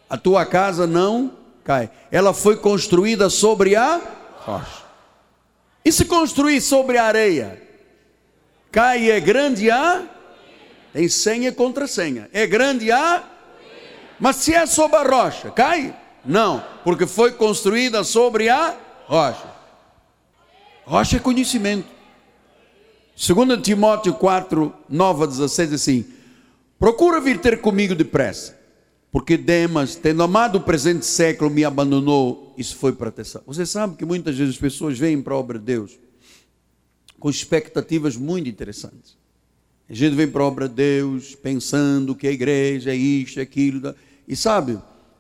A 0.09 0.17
tua 0.17 0.47
casa 0.47 0.87
não 0.87 1.33
cai. 1.65 1.91
Ela 2.11 2.33
foi 2.33 2.57
construída 2.57 3.29
sobre 3.29 3.77
a 3.77 4.01
rocha. 4.39 4.85
E 5.85 5.93
se 5.93 6.07
construir 6.07 6.63
sobre 6.63 6.97
a 6.97 7.05
areia? 7.05 7.63
Cai 8.73 9.11
é 9.11 9.21
grande 9.21 9.71
a 9.71 10.16
tem 10.97 11.11
senha 11.11 11.53
contra 11.53 11.87
senha. 11.87 12.27
É 12.33 12.47
grande 12.47 12.91
a. 12.91 13.23
Mas 14.19 14.37
se 14.37 14.55
é 14.55 14.65
sobre 14.65 14.97
a 14.97 15.03
rocha, 15.03 15.51
cai? 15.51 15.95
Não, 16.25 16.65
porque 16.83 17.07
foi 17.07 17.33
construída 17.33 18.03
sobre 18.03 18.49
a 18.49 18.75
rocha. 19.05 19.47
Rocha 20.87 21.19
é 21.19 21.21
conhecimento. 21.21 21.87
2 23.15 23.61
Timóteo 23.63 24.15
4, 24.15 24.75
9 24.89 25.23
a 25.23 25.27
16, 25.27 25.73
assim: 25.75 26.07
Procura 26.79 27.21
vir 27.21 27.43
ter 27.43 27.61
comigo 27.61 27.95
depressa, 27.95 28.59
porque 29.13 29.37
Demas, 29.37 29.97
tendo 29.97 30.23
amado 30.23 30.57
o 30.57 30.63
presente 30.63 31.05
século, 31.05 31.51
me 31.51 31.63
abandonou. 31.63 32.55
Isso 32.57 32.75
foi 32.75 32.95
para 32.95 33.11
atenção. 33.11 33.43
Você 33.47 33.67
sabe 33.67 33.97
que 33.97 34.05
muitas 34.07 34.35
vezes 34.35 34.55
as 34.55 34.61
pessoas 34.61 34.99
vêm 34.99 35.21
para 35.21 35.35
a 35.35 35.37
obra 35.37 35.59
de 35.59 35.67
Deus 35.67 35.99
com 37.21 37.29
expectativas 37.29 38.17
muito 38.17 38.49
interessantes. 38.49 39.26
A 39.89 39.95
gente 39.95 40.17
vem 40.17 40.29
para 40.29 40.43
a 40.43 40.47
obra 40.47 40.69
de 40.69 40.75
Deus 40.75 41.35
pensando 41.37 42.15
que 42.15 42.27
a 42.27 42.33
igreja 42.33 42.91
é 42.91 42.97
isto, 42.97 43.39
é 43.39 43.43
aquilo. 43.43 43.95
E 44.27 44.35
sabe, 44.35 44.79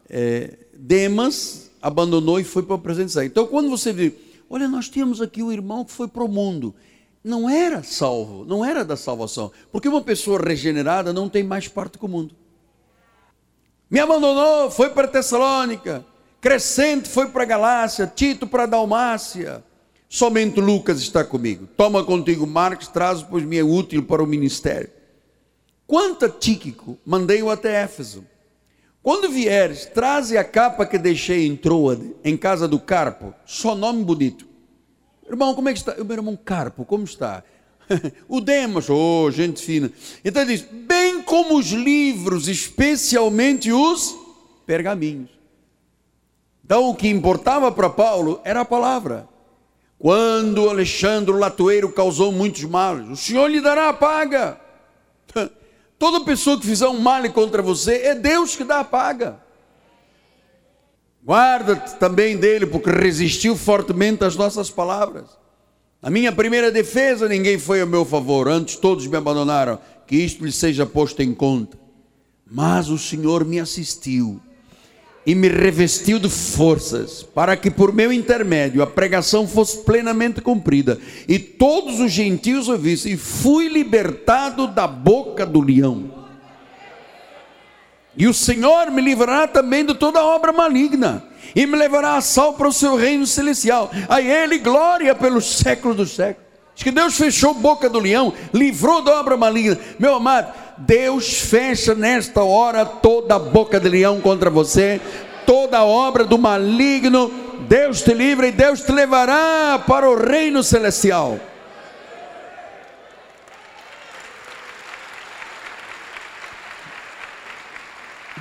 é, 0.09 0.55
Demas 0.75 1.71
abandonou 1.81 2.41
e 2.41 2.45
foi 2.45 2.65
para 2.65 2.75
o 2.75 2.79
presente 2.79 3.17
Então, 3.21 3.47
quando 3.47 3.71
você 3.71 3.93
vê, 3.93 4.13
olha, 4.51 4.67
nós 4.67 4.89
tínhamos 4.89 5.23
aqui 5.23 5.43
o 5.43 5.53
irmão 5.53 5.85
que 5.85 5.93
foi 5.93 6.09
para 6.09 6.25
o 6.25 6.29
mundo. 6.29 6.75
Não 7.23 7.49
era 7.49 7.83
salvo, 7.83 8.45
não 8.45 8.65
era 8.65 8.85
da 8.85 8.97
salvação. 8.97 9.53
Porque 9.71 9.89
uma 9.89 10.03
pessoa 10.03 10.41
regenerada 10.41 11.13
não 11.13 11.29
tem 11.29 11.45
mais 11.45 11.69
parte 11.69 11.97
com 11.99 12.07
o 12.07 12.11
mundo. 12.11 12.35
Me 13.89 14.01
abandonou, 14.01 14.71
foi 14.71 14.91
para 14.91 15.07
Tessalônica. 15.07 16.05
Crescente 16.41 17.09
foi 17.09 17.29
para 17.29 17.45
Galácia. 17.45 18.07
Tito 18.07 18.47
para 18.47 18.67
Dalmácia. 18.67 19.65
Somente 20.17 20.63
Lucas 20.63 20.99
está 21.01 21.23
comigo. 21.23 21.69
Toma 21.77 22.03
contigo 22.03 22.47
Marcos, 22.47 22.89
traz, 22.89 23.23
pois 23.23 23.45
me 23.45 23.59
é 23.59 23.63
útil 23.63 24.03
para 24.03 24.23
o 24.23 24.27
ministério. 24.27 24.89
Quanto 25.87 26.25
a 26.25 26.31
Tíquico, 26.31 26.97
mandei-o 27.05 27.51
até 27.51 27.83
Éfeso. 27.83 28.25
Quando 29.03 29.29
vieres, 29.29 29.85
traze 29.85 30.39
a 30.39 30.43
capa 30.43 30.87
que 30.87 30.97
deixei 30.97 31.47
em 31.47 31.55
Troade, 31.55 32.15
em 32.25 32.35
casa 32.35 32.67
do 32.67 32.81
Carpo. 32.81 33.35
Só 33.45 33.75
nome 33.75 34.03
bonito. 34.05 34.49
Irmão, 35.29 35.55
como 35.55 35.69
é 35.69 35.75
que 35.75 35.81
está? 35.81 35.93
O 36.01 36.05
meu 36.07 36.17
irmão 36.17 36.35
Carpo, 36.35 36.87
como 36.87 37.05
está? 37.05 37.45
o 38.27 38.41
Demas, 38.41 38.89
oh, 38.89 39.31
gente 39.31 39.63
fina. 39.63 39.93
Então 40.25 40.41
ele 40.41 40.57
diz: 40.57 40.67
bem 40.67 41.21
como 41.25 41.59
os 41.59 41.73
livros, 41.73 42.49
especialmente 42.49 43.71
os 43.71 44.17
pergaminhos. 44.65 45.29
Então 46.65 46.89
o 46.89 46.95
que 46.95 47.07
importava 47.07 47.71
para 47.71 47.91
Paulo 47.91 48.41
era 48.45 48.63
a 48.63 48.65
palavra. 48.65 49.36
Quando 49.99 50.69
Alexandre 50.69 51.33
o 51.33 51.39
Latoeiro 51.39 51.91
causou 51.91 52.31
muitos 52.31 52.65
males, 52.65 53.09
o 53.09 53.17
Senhor 53.17 53.49
lhe 53.49 53.61
dará 53.61 53.89
a 53.89 53.95
paga. 53.95 54.61
Toda 55.99 56.25
pessoa 56.25 56.61
que 56.61 56.67
fizer 56.67 56.89
um 56.89 57.01
mal 57.01 57.23
contra 57.31 57.63
você, 57.63 58.03
é 58.03 58.15
Deus 58.15 58.55
que 58.55 58.65
dá 58.65 58.81
a 58.81 58.85
paga. 58.85 59.41
Guarda-te 61.25 61.97
também 61.97 62.37
dele, 62.37 62.67
porque 62.67 62.91
resistiu 62.91 63.57
fortemente 63.57 64.23
às 64.23 64.37
nossas 64.37 64.71
palavras. 64.71 65.25
A 66.03 66.11
minha 66.11 66.31
primeira 66.31 66.71
defesa, 66.71 67.29
ninguém 67.29 67.59
foi 67.59 67.81
a 67.81 67.87
meu 67.87 68.05
favor, 68.05 68.47
antes 68.49 68.77
todos 68.77 69.07
me 69.07 69.17
abandonaram, 69.17 69.79
que 70.07 70.15
isto 70.15 70.45
lhe 70.45 70.53
seja 70.53 70.87
posto 70.87 71.23
em 71.23 71.35
conta. 71.35 71.79
Mas 72.49 72.91
o 72.91 72.99
Senhor 72.99 73.45
me 73.45 73.59
assistiu 73.59 74.41
e 75.27 75.35
me 75.35 75.49
revestiu 75.49 76.21
de 76.21 76.31
forças, 76.31 77.25
para 77.25 77.57
que 77.57 77.69
por 77.69 77.93
meu 77.93 78.13
intermédio 78.13 78.81
a 78.81 78.87
pregação 78.87 79.47
fosse 79.49 79.79
plenamente 79.79 80.41
cumprida, 80.41 81.01
e 81.27 81.37
todos 81.37 81.99
os 81.99 82.13
gentios 82.13 82.69
ouvissem, 82.69 83.15
e 83.15 83.17
fui 83.17 83.67
libertado 83.69 84.69
da 84.69 84.87
boca 84.87 85.45
do 85.45 85.61
leão. 85.61 86.25
E 88.17 88.29
o 88.29 88.33
Senhor 88.33 88.91
me 88.93 89.03
livrará 89.03 89.49
também 89.49 89.85
de 89.85 89.95
toda 89.95 90.25
obra 90.25 90.53
maligna, 90.53 91.25
e 91.57 91.67
me 91.67 91.77
levará 91.77 92.17
a 92.17 92.21
sal 92.21 92.55
para 92.55 92.69
o 92.69 92.73
seu 92.73 92.95
reino 92.95 93.27
celestial. 93.27 93.91
A 94.09 94.23
Ele 94.23 94.59
glória 94.59 95.15
pelos 95.15 95.59
séculos 95.59 95.97
dos 95.97 96.15
séculos. 96.15 96.46
Diz 96.77 96.85
que 96.85 96.91
Deus 96.91 97.17
fechou 97.17 97.53
a 97.53 97.55
boca 97.55 97.89
do 97.89 97.99
leão, 97.99 98.35
livrou 98.53 99.03
da 99.03 99.19
obra 99.19 99.35
maligna. 99.35 99.79
Meu 99.99 100.15
amado, 100.15 100.53
Deus 100.77 101.41
fecha 101.41 101.95
nesta 101.95 102.45
hora 102.45 102.85
toda 102.85 103.37
a 103.37 103.39
boca 103.39 103.81
de 103.81 103.89
leão 103.89 104.21
contra 104.21 104.51
você, 104.51 105.01
toda 105.47 105.79
a 105.79 105.85
obra 105.87 106.23
do 106.25 106.37
maligno. 106.37 107.31
Deus 107.67 108.03
te 108.03 108.13
livra 108.13 108.47
e 108.47 108.53
Deus 108.53 108.83
te 108.83 108.93
levará 108.93 109.83
para 109.87 110.09
o 110.09 110.15
reino 110.15 110.63
celestial. 110.63 111.41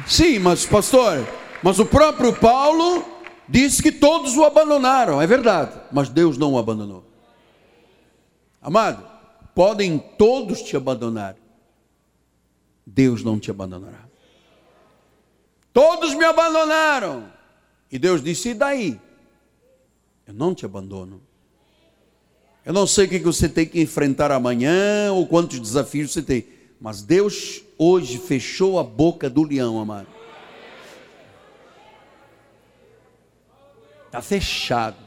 Sim, 0.05 0.39
mas 0.39 0.65
pastor, 0.65 1.25
mas 1.63 1.79
o 1.79 1.85
próprio 1.85 2.33
Paulo 2.33 3.15
Diz 3.47 3.79
que 3.79 3.91
todos 3.91 4.35
o 4.35 4.43
abandonaram, 4.43 5.21
é 5.21 5.27
verdade, 5.27 5.71
mas 5.91 6.09
Deus 6.09 6.35
não 6.37 6.53
o 6.53 6.57
abandonou. 6.57 7.04
Amado, 8.65 9.07
podem 9.53 9.99
todos 9.99 10.63
te 10.63 10.75
abandonar, 10.75 11.35
Deus 12.83 13.23
não 13.23 13.39
te 13.39 13.51
abandonará. 13.51 14.05
Todos 15.71 16.15
me 16.15 16.25
abandonaram, 16.25 17.31
e 17.91 17.99
Deus 17.99 18.23
disse: 18.23 18.49
e 18.49 18.53
daí? 18.55 18.99
Eu 20.25 20.33
não 20.33 20.55
te 20.55 20.65
abandono. 20.65 21.21
Eu 22.65 22.73
não 22.73 22.87
sei 22.87 23.05
o 23.05 23.09
que 23.09 23.19
você 23.19 23.47
tem 23.47 23.67
que 23.67 23.79
enfrentar 23.79 24.31
amanhã 24.31 25.13
ou 25.13 25.27
quantos 25.27 25.59
desafios 25.59 26.11
você 26.11 26.23
tem, 26.23 26.47
mas 26.81 27.03
Deus 27.03 27.61
hoje 27.77 28.17
fechou 28.17 28.79
a 28.79 28.83
boca 28.83 29.29
do 29.29 29.43
leão, 29.43 29.79
amado. 29.79 30.07
Está 34.07 34.23
fechado. 34.23 35.05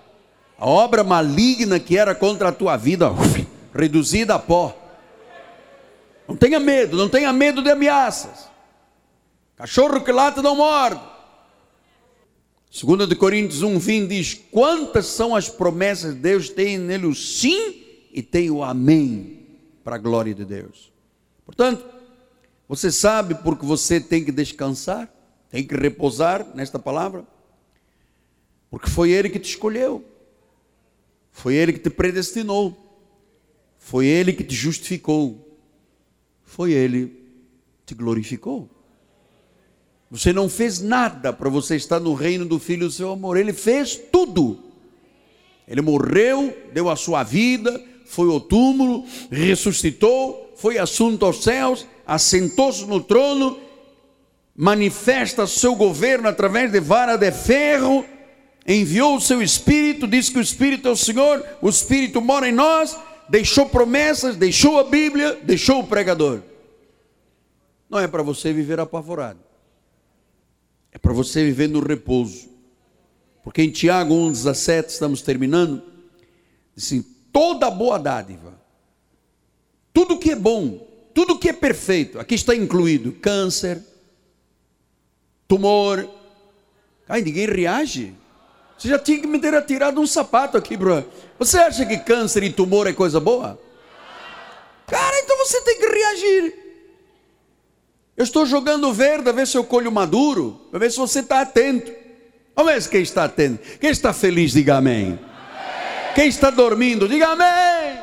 A 0.59 0.67
obra 0.67 1.05
maligna 1.05 1.79
que 1.79 1.97
era 1.97 2.17
contra 2.17 2.49
a 2.49 2.53
tua 2.53 2.77
vida, 2.77 3.09
uf, 3.13 3.38
reduzida 3.75 4.35
a 4.35 4.39
pó. 4.39 4.77
Não 6.27 6.37
tenha 6.37 6.61
medo, 6.61 6.97
não 6.97 7.09
tenha 7.09 7.33
medo 7.33 7.63
de 7.63 7.71
ameaças. 7.71 8.49
Cachorro 9.57 10.03
que 10.03 10.13
lata 10.13 10.43
não 10.43 10.57
morde. 10.57 11.01
2 12.71 13.09
de 13.09 13.17
Coríntios 13.17 13.63
1, 13.63 13.79
20 13.79 14.09
diz: 14.09 14.35
Quantas 14.51 15.07
são 15.07 15.35
as 15.35 15.49
promessas 15.49 16.15
de 16.15 16.21
Deus? 16.21 16.49
Tem 16.51 16.79
nele 16.79 17.07
o 17.07 17.15
sim 17.15 17.83
e 18.13 18.23
tem 18.23 18.51
o 18.51 18.63
amém 18.63 19.47
para 19.83 19.97
a 19.97 19.99
glória 19.99 20.35
de 20.35 20.45
Deus. 20.45 20.93
Portanto, 21.47 21.85
você 22.69 22.93
sabe 22.93 23.35
porque 23.37 23.65
você 23.65 23.99
tem 23.99 24.23
que 24.23 24.31
descansar, 24.31 25.11
tem 25.51 25.67
que 25.67 25.75
repousar 25.75 26.47
nesta 26.55 26.79
palavra, 26.79 27.25
porque 28.71 28.91
foi 28.91 29.11
Ele 29.11 29.31
que 29.31 29.39
te 29.39 29.49
escolheu, 29.49 30.05
foi 31.33 31.55
Ele 31.55 31.73
que 31.73 31.79
te 31.79 31.89
predestinou, 31.89 32.88
foi 33.89 34.07
Ele 34.07 34.35
que 34.35 34.45
te 34.45 34.55
justificou, 34.55 35.59
foi 36.45 36.73
Ele 36.73 37.07
que 37.87 37.95
te 37.95 37.95
glorificou. 37.95 38.69
Você 40.11 40.31
não 40.31 40.47
fez 40.47 40.79
nada 40.79 41.33
para 41.33 41.49
você 41.49 41.75
estar 41.75 41.99
no 41.99 42.13
reino 42.13 42.45
do 42.45 42.59
Filho 42.59 42.87
do 42.87 42.93
seu 42.93 43.11
amor. 43.13 43.39
Ele 43.39 43.55
fez 43.55 43.99
tudo. 44.13 44.63
Ele 45.67 45.81
morreu, 45.81 46.55
deu 46.71 46.91
a 46.91 46.97
sua 46.97 47.23
vida, 47.23 47.83
foi 48.05 48.29
ao 48.31 48.39
túmulo, 48.39 49.07
ressuscitou, 49.31 50.53
foi 50.55 50.77
assunto 50.77 51.25
aos 51.25 51.43
céus, 51.43 51.87
assentou-se 52.07 52.85
no 52.85 53.01
trono, 53.03 53.59
manifesta 54.55 55.47
seu 55.47 55.75
governo 55.75 56.29
através 56.29 56.71
de 56.71 56.79
vara 56.79 57.17
de 57.17 57.33
ferro, 57.33 58.05
enviou 58.67 59.17
o 59.17 59.21
seu 59.21 59.41
Espírito, 59.41 60.07
disse 60.07 60.31
que 60.31 60.39
o 60.39 60.43
Espírito 60.43 60.89
é 60.89 60.91
o 60.91 60.97
Senhor, 60.97 61.43
o 61.63 61.71
Espírito 61.71 62.21
mora 62.21 62.47
em 62.47 62.53
nós, 62.53 62.95
deixou 63.29 63.69
promessas, 63.69 64.37
deixou 64.37 64.79
a 64.79 64.85
Bíblia, 64.85 65.41
deixou 65.43 65.81
o 65.81 65.87
pregador. 65.87 66.43
Não 67.89 67.99
é 67.99 68.07
para 68.07 68.23
você 68.23 68.53
viver 68.53 68.81
apavorado. 68.81 69.41
É 70.93 70.99
para 70.99 71.13
você 71.13 71.45
viver 71.45 71.69
no 71.69 71.81
repouso. 71.81 72.49
Porque 73.43 73.63
em 73.63 73.71
Tiago 73.71 74.15
1,17, 74.15 74.89
estamos 74.89 75.23
terminando, 75.23 75.83
diz 76.75 76.87
assim: 76.87 77.03
toda 77.33 77.71
boa 77.71 77.99
dádiva, 77.99 78.61
tudo 79.93 80.19
que 80.19 80.33
é 80.33 80.37
bom, 80.37 80.87
tudo 81.15 81.39
que 81.39 81.49
é 81.49 81.53
perfeito, 81.53 82.19
aqui 82.19 82.35
está 82.35 82.55
incluído 82.55 83.13
câncer, 83.13 83.83
tumor. 85.47 86.09
Ai, 87.09 87.23
ninguém 87.23 87.47
reage. 87.47 88.15
Você 88.79 88.89
já 88.89 88.99
tinha 88.99 89.19
que 89.19 89.27
me 89.27 89.41
ter 89.41 89.61
tirado 89.67 90.01
um 90.01 90.07
sapato 90.07 90.57
aqui, 90.57 90.77
bro. 90.77 91.05
Você 91.37 91.59
acha 91.59 91.85
que 91.85 91.99
câncer 91.99 92.45
e 92.45 92.53
tumor 92.53 92.87
é 92.87 92.93
coisa 92.93 93.19
boa? 93.19 93.61
Cara, 94.87 95.19
então 95.19 95.37
você 95.37 95.61
tem 95.63 95.81
que 95.81 95.87
reagir. 95.87 96.55
Eu 98.17 98.23
estou 98.23 98.47
jogando 98.47 98.93
verde 98.93 99.29
a 99.29 99.33
ver 99.33 99.49
se 99.49 99.57
eu 99.57 99.65
colho 99.65 99.91
maduro, 99.91 100.61
para 100.71 100.79
ver 100.79 100.93
se 100.93 100.97
você 100.97 101.19
está 101.21 101.41
atento. 101.41 101.93
Vamos 102.55 102.73
ver 102.73 102.89
quem 102.89 103.03
está 103.03 103.25
atento. 103.25 103.79
Quem 103.79 103.91
está 103.91 104.13
feliz, 104.13 104.53
diga 104.53 104.77
amém. 104.77 105.19
Quem 106.15 106.29
está 106.29 106.51
dormindo, 106.51 107.09
diga 107.09 107.29
amém. 107.29 108.01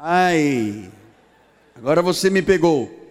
Ai, 0.00 0.90
agora 1.76 2.02
você 2.02 2.30
me 2.30 2.42
pegou. 2.42 3.01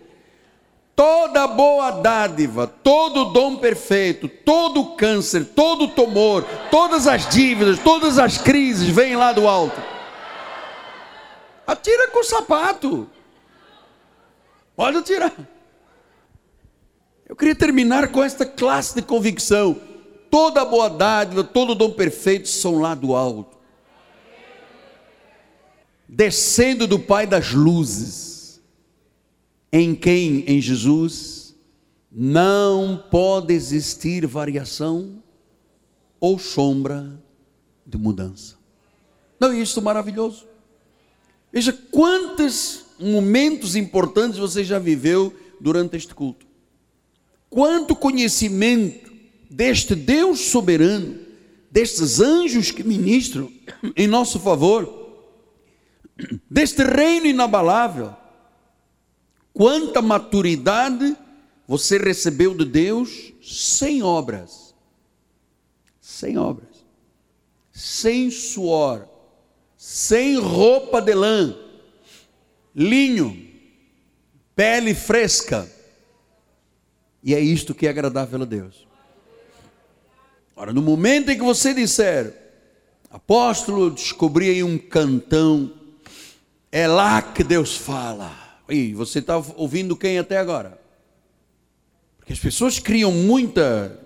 Toda 0.96 1.48
boa 1.48 1.92
dádiva, 1.92 2.68
todo 2.68 3.26
dom 3.26 3.58
perfeito, 3.58 4.28
todo 4.28 4.96
câncer, 4.96 5.46
todo 5.46 5.88
tumor, 5.88 6.44
todas 6.70 7.08
as 7.08 7.28
dívidas, 7.30 7.80
todas 7.80 8.20
as 8.20 8.38
crises 8.38 8.90
vêm 8.90 9.16
lá 9.16 9.32
do 9.32 9.48
alto. 9.48 9.82
Atira 11.66 12.10
com 12.10 12.20
o 12.20 12.24
sapato. 12.24 13.10
Pode 14.76 14.98
atirar. 14.98 15.34
Eu 17.28 17.36
queria 17.36 17.56
terminar 17.56 18.10
com 18.10 18.22
esta 18.22 18.46
classe 18.46 18.94
de 18.94 19.02
convicção. 19.02 19.80
Toda 20.30 20.66
boa 20.66 20.90
dádiva, 20.90 21.44
todo 21.44 21.76
dom 21.76 21.92
perfeito 21.92 22.50
são 22.50 22.80
lá 22.80 22.94
do 22.94 23.16
alto. 23.16 23.58
Descendo 26.08 26.86
do 26.86 27.00
Pai 27.00 27.26
das 27.26 27.54
luzes, 27.54 28.31
em 29.72 29.96
quem, 29.96 30.44
em 30.48 30.62
Jesus, 30.62 31.56
não 32.12 33.02
pode 33.10 33.54
existir 33.54 34.26
variação 34.26 35.24
ou 36.20 36.38
sombra 36.38 37.22
de 37.86 37.98
mudança. 37.98 38.56
Não 39.40 39.52
é 39.52 39.60
isso 39.60 39.82
maravilhoso? 39.82 40.46
Veja 41.52 41.74
quantos 41.92 42.86
momentos 43.00 43.76
importantes 43.76 44.38
você 44.38 44.64
já 44.64 44.78
viveu 44.78 45.34
durante 45.60 45.98
este 45.98 46.14
culto 46.14 46.52
quanto 47.52 47.94
conhecimento 47.94 49.12
deste 49.50 49.94
Deus 49.94 50.40
soberano, 50.40 51.20
destes 51.70 52.22
anjos 52.22 52.72
que 52.72 52.82
ministram 52.82 53.52
em 53.96 54.08
nosso 54.08 54.40
favor, 54.40 54.90
deste 56.50 56.82
reino 56.84 57.28
inabalável, 57.28 58.16
quanta 59.54 60.02
maturidade 60.02 61.16
você 61.68 61.98
recebeu 61.98 62.56
de 62.56 62.66
Deus 62.66 63.34
sem 63.42 64.04
obras, 64.04 64.76
sem 66.00 66.38
obras, 66.38 66.86
sem 67.72 68.30
suor, 68.30 69.08
sem 69.78 70.38
roupa 70.38 71.02
de 71.02 71.14
lã, 71.14 71.56
linho, 72.76 73.50
pele 74.56 74.94
fresca, 74.94 75.70
e 77.24 77.34
é 77.36 77.40
isto 77.40 77.74
que 77.74 77.88
é 77.88 77.90
agradável 77.90 78.42
a 78.42 78.46
Deus. 78.46 78.88
Ora, 80.56 80.74
no 80.74 80.82
momento 80.82 81.30
em 81.30 81.38
que 81.38 81.44
você 81.44 81.74
disser, 81.74 82.36
apóstolo, 83.10 83.92
descobri 83.92 84.50
aí 84.50 84.64
um 84.64 84.78
cantão, 84.78 85.74
é 86.72 86.88
lá 86.88 87.22
que 87.22 87.44
Deus 87.44 87.76
fala. 87.76 88.41
E 88.72 88.94
você 88.94 89.20
está 89.20 89.36
ouvindo 89.58 89.98
quem 89.98 90.18
até 90.18 90.38
agora? 90.38 90.80
Porque 92.18 92.32
as 92.32 92.40
pessoas 92.40 92.80
criam 92.80 93.12
muita 93.12 94.00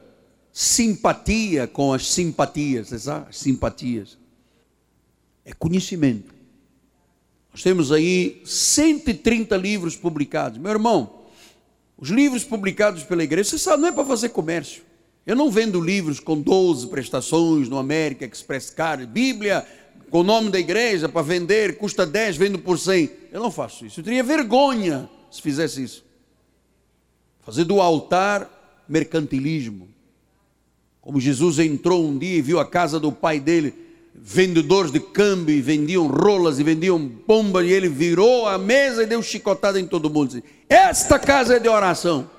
simpatia 0.52 1.68
com 1.68 1.94
as 1.94 2.08
simpatias, 2.08 3.08
as 3.08 3.38
simpatias. 3.38 4.18
É 5.46 5.54
conhecimento. 5.54 6.34
Nós 7.52 7.62
temos 7.62 7.92
aí 7.92 8.42
130 8.44 9.56
livros 9.56 9.96
publicados. 9.96 10.58
Meu 10.58 10.72
irmão, 10.72 11.26
os 11.96 12.10
livros 12.10 12.44
publicados 12.44 13.04
pela 13.04 13.24
igreja, 13.24 13.52
você 13.52 13.60
sabe, 13.60 13.84
não 13.84 13.90
é 13.90 13.92
para 13.92 14.04
fazer 14.04 14.30
comércio. 14.30 14.84
Eu 15.28 15.36
não 15.36 15.52
vendo 15.52 15.80
livros 15.80 16.20
com 16.20 16.42
12 16.42 16.88
prestações 16.88 17.70
no 17.70 17.78
América 17.78 18.26
Express 18.26 18.72
Card, 18.72 19.06
Bíblia 19.06 19.66
com 20.16 20.22
o 20.22 20.24
nome 20.24 20.50
da 20.50 20.58
igreja 20.58 21.10
para 21.10 21.22
vender, 21.22 21.78
custa 21.78 22.06
10, 22.06 22.38
vendo 22.38 22.58
por 22.58 22.80
100. 22.80 23.12
Eu 23.34 23.42
não 23.42 23.52
faço 23.52 23.86
isso. 23.86 24.00
Eu 24.00 24.04
teria 24.06 24.24
vergonha 24.24 25.10
se 25.30 25.42
fizesse 25.42 25.84
isso. 25.84 26.06
Fazer 27.42 27.66
do 27.66 27.82
altar 27.82 28.50
mercantilismo. 28.88 29.90
Como 31.02 31.20
Jesus 31.20 31.60
entrou 31.60 32.02
um 32.02 32.18
dia 32.18 32.38
e 32.38 32.42
viu 32.42 32.62
a 32.62 32.66
casa 32.66 32.98
do 32.98 33.12
pai 33.12 33.42
dele 33.42 33.74
vendedores 34.16 34.90
de 34.90 35.02
câmbio 35.02 35.54
e 35.54 35.62
vendiam 35.62 36.08
rolas 36.08 36.60
e 36.60 36.64
vendiam 36.64 36.98
bombas, 36.98 37.66
e 37.66 37.72
ele 37.74 37.90
virou 37.90 38.48
a 38.48 38.58
mesa 38.58 39.04
e 39.04 39.06
deu 39.06 39.22
chicotada 39.22 39.78
em 39.82 39.86
todo 39.86 40.10
mundo. 40.10 40.42
Esta 40.70 41.20
casa 41.20 41.58
é 41.58 41.60
de 41.60 41.68
oração. 41.68 42.30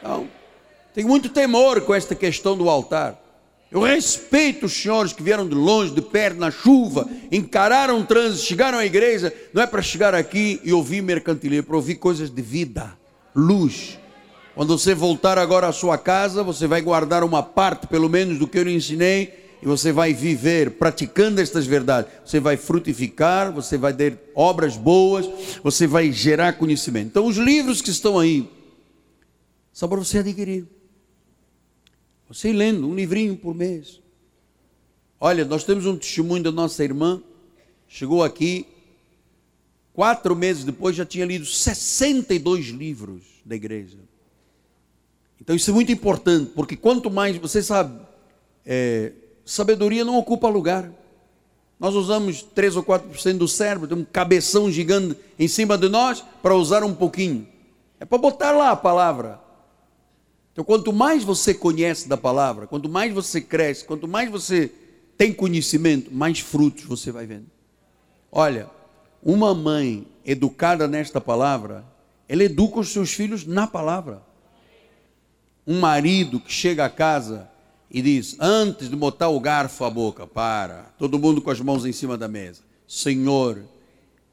Então, 0.00 0.28
tenho 0.92 1.06
muito 1.06 1.28
temor 1.28 1.82
com 1.82 1.94
esta 1.94 2.16
questão 2.16 2.58
do 2.58 2.68
altar. 2.68 3.23
Eu 3.74 3.80
respeito 3.80 4.66
os 4.66 4.72
senhores 4.72 5.12
que 5.12 5.20
vieram 5.20 5.48
de 5.48 5.54
longe, 5.56 5.92
de 5.92 6.00
perto, 6.00 6.38
na 6.38 6.48
chuva, 6.48 7.10
encararam 7.32 7.98
o 7.98 8.06
trânsito, 8.06 8.44
chegaram 8.44 8.78
à 8.78 8.86
igreja. 8.86 9.34
Não 9.52 9.60
é 9.60 9.66
para 9.66 9.82
chegar 9.82 10.14
aqui 10.14 10.60
e 10.62 10.72
ouvir 10.72 11.02
mercantilismo, 11.02 11.58
é 11.58 11.66
para 11.66 11.74
ouvir 11.74 11.96
coisas 11.96 12.30
de 12.30 12.40
vida, 12.40 12.96
luz. 13.34 13.98
Quando 14.54 14.78
você 14.78 14.94
voltar 14.94 15.38
agora 15.38 15.66
à 15.66 15.72
sua 15.72 15.98
casa, 15.98 16.44
você 16.44 16.68
vai 16.68 16.80
guardar 16.82 17.24
uma 17.24 17.42
parte, 17.42 17.88
pelo 17.88 18.08
menos, 18.08 18.38
do 18.38 18.46
que 18.46 18.56
eu 18.56 18.62
lhe 18.62 18.72
ensinei, 18.72 19.56
e 19.60 19.66
você 19.66 19.90
vai 19.90 20.14
viver 20.14 20.70
praticando 20.78 21.40
estas 21.40 21.66
verdades. 21.66 22.12
Você 22.24 22.38
vai 22.38 22.56
frutificar, 22.56 23.50
você 23.50 23.76
vai 23.76 23.92
ter 23.92 24.16
obras 24.36 24.76
boas, 24.76 25.28
você 25.64 25.84
vai 25.84 26.12
gerar 26.12 26.52
conhecimento. 26.52 27.08
Então, 27.08 27.26
os 27.26 27.38
livros 27.38 27.82
que 27.82 27.90
estão 27.90 28.20
aí, 28.20 28.48
são 29.72 29.88
para 29.88 29.98
você 29.98 30.18
adquirir. 30.18 30.64
Você 32.34 32.52
lendo 32.52 32.88
um 32.88 32.96
livrinho 32.96 33.36
por 33.36 33.54
mês. 33.54 34.00
Olha, 35.20 35.44
nós 35.44 35.62
temos 35.62 35.86
um 35.86 35.96
testemunho 35.96 36.42
da 36.42 36.50
nossa 36.50 36.82
irmã, 36.82 37.22
chegou 37.86 38.24
aqui, 38.24 38.66
quatro 39.92 40.34
meses 40.34 40.64
depois 40.64 40.96
já 40.96 41.06
tinha 41.06 41.24
lido 41.24 41.46
62 41.46 42.66
livros 42.70 43.22
da 43.44 43.54
igreja. 43.54 43.98
Então 45.40 45.54
isso 45.54 45.70
é 45.70 45.72
muito 45.72 45.92
importante, 45.92 46.50
porque 46.56 46.76
quanto 46.76 47.08
mais, 47.08 47.36
você 47.36 47.62
sabe, 47.62 48.04
é, 48.66 49.12
sabedoria 49.44 50.04
não 50.04 50.18
ocupa 50.18 50.48
lugar. 50.48 50.90
Nós 51.78 51.94
usamos 51.94 52.42
3 52.42 52.74
ou 52.74 52.82
4% 52.82 53.38
do 53.38 53.46
cérebro, 53.46 53.86
tem 53.86 53.96
um 53.96 54.04
cabeção 54.04 54.68
gigante 54.72 55.16
em 55.38 55.46
cima 55.46 55.78
de 55.78 55.88
nós 55.88 56.24
para 56.42 56.56
usar 56.56 56.82
um 56.82 56.94
pouquinho. 56.94 57.46
É 58.00 58.04
para 58.04 58.18
botar 58.18 58.50
lá 58.50 58.72
a 58.72 58.76
palavra. 58.76 59.43
Então, 60.54 60.64
quanto 60.64 60.92
mais 60.92 61.24
você 61.24 61.52
conhece 61.52 62.08
da 62.08 62.16
palavra, 62.16 62.68
quanto 62.68 62.88
mais 62.88 63.12
você 63.12 63.40
cresce, 63.40 63.84
quanto 63.84 64.06
mais 64.06 64.30
você 64.30 64.70
tem 65.18 65.32
conhecimento, 65.32 66.14
mais 66.14 66.38
frutos 66.38 66.84
você 66.84 67.10
vai 67.10 67.26
vendo. 67.26 67.46
Olha, 68.30 68.70
uma 69.20 69.52
mãe 69.52 70.06
educada 70.24 70.86
nesta 70.86 71.20
palavra, 71.20 71.84
ela 72.28 72.44
educa 72.44 72.78
os 72.78 72.90
seus 72.90 73.12
filhos 73.12 73.44
na 73.44 73.66
palavra. 73.66 74.22
Um 75.66 75.80
marido 75.80 76.38
que 76.38 76.52
chega 76.52 76.84
a 76.84 76.90
casa 76.90 77.50
e 77.90 78.00
diz: 78.00 78.36
Antes 78.38 78.88
de 78.88 78.94
botar 78.94 79.30
o 79.30 79.40
garfo 79.40 79.84
à 79.84 79.90
boca, 79.90 80.24
para, 80.24 80.94
todo 80.96 81.18
mundo 81.18 81.42
com 81.42 81.50
as 81.50 81.60
mãos 81.60 81.84
em 81.84 81.92
cima 81.92 82.16
da 82.16 82.28
mesa. 82.28 82.62
Senhor, 82.86 83.64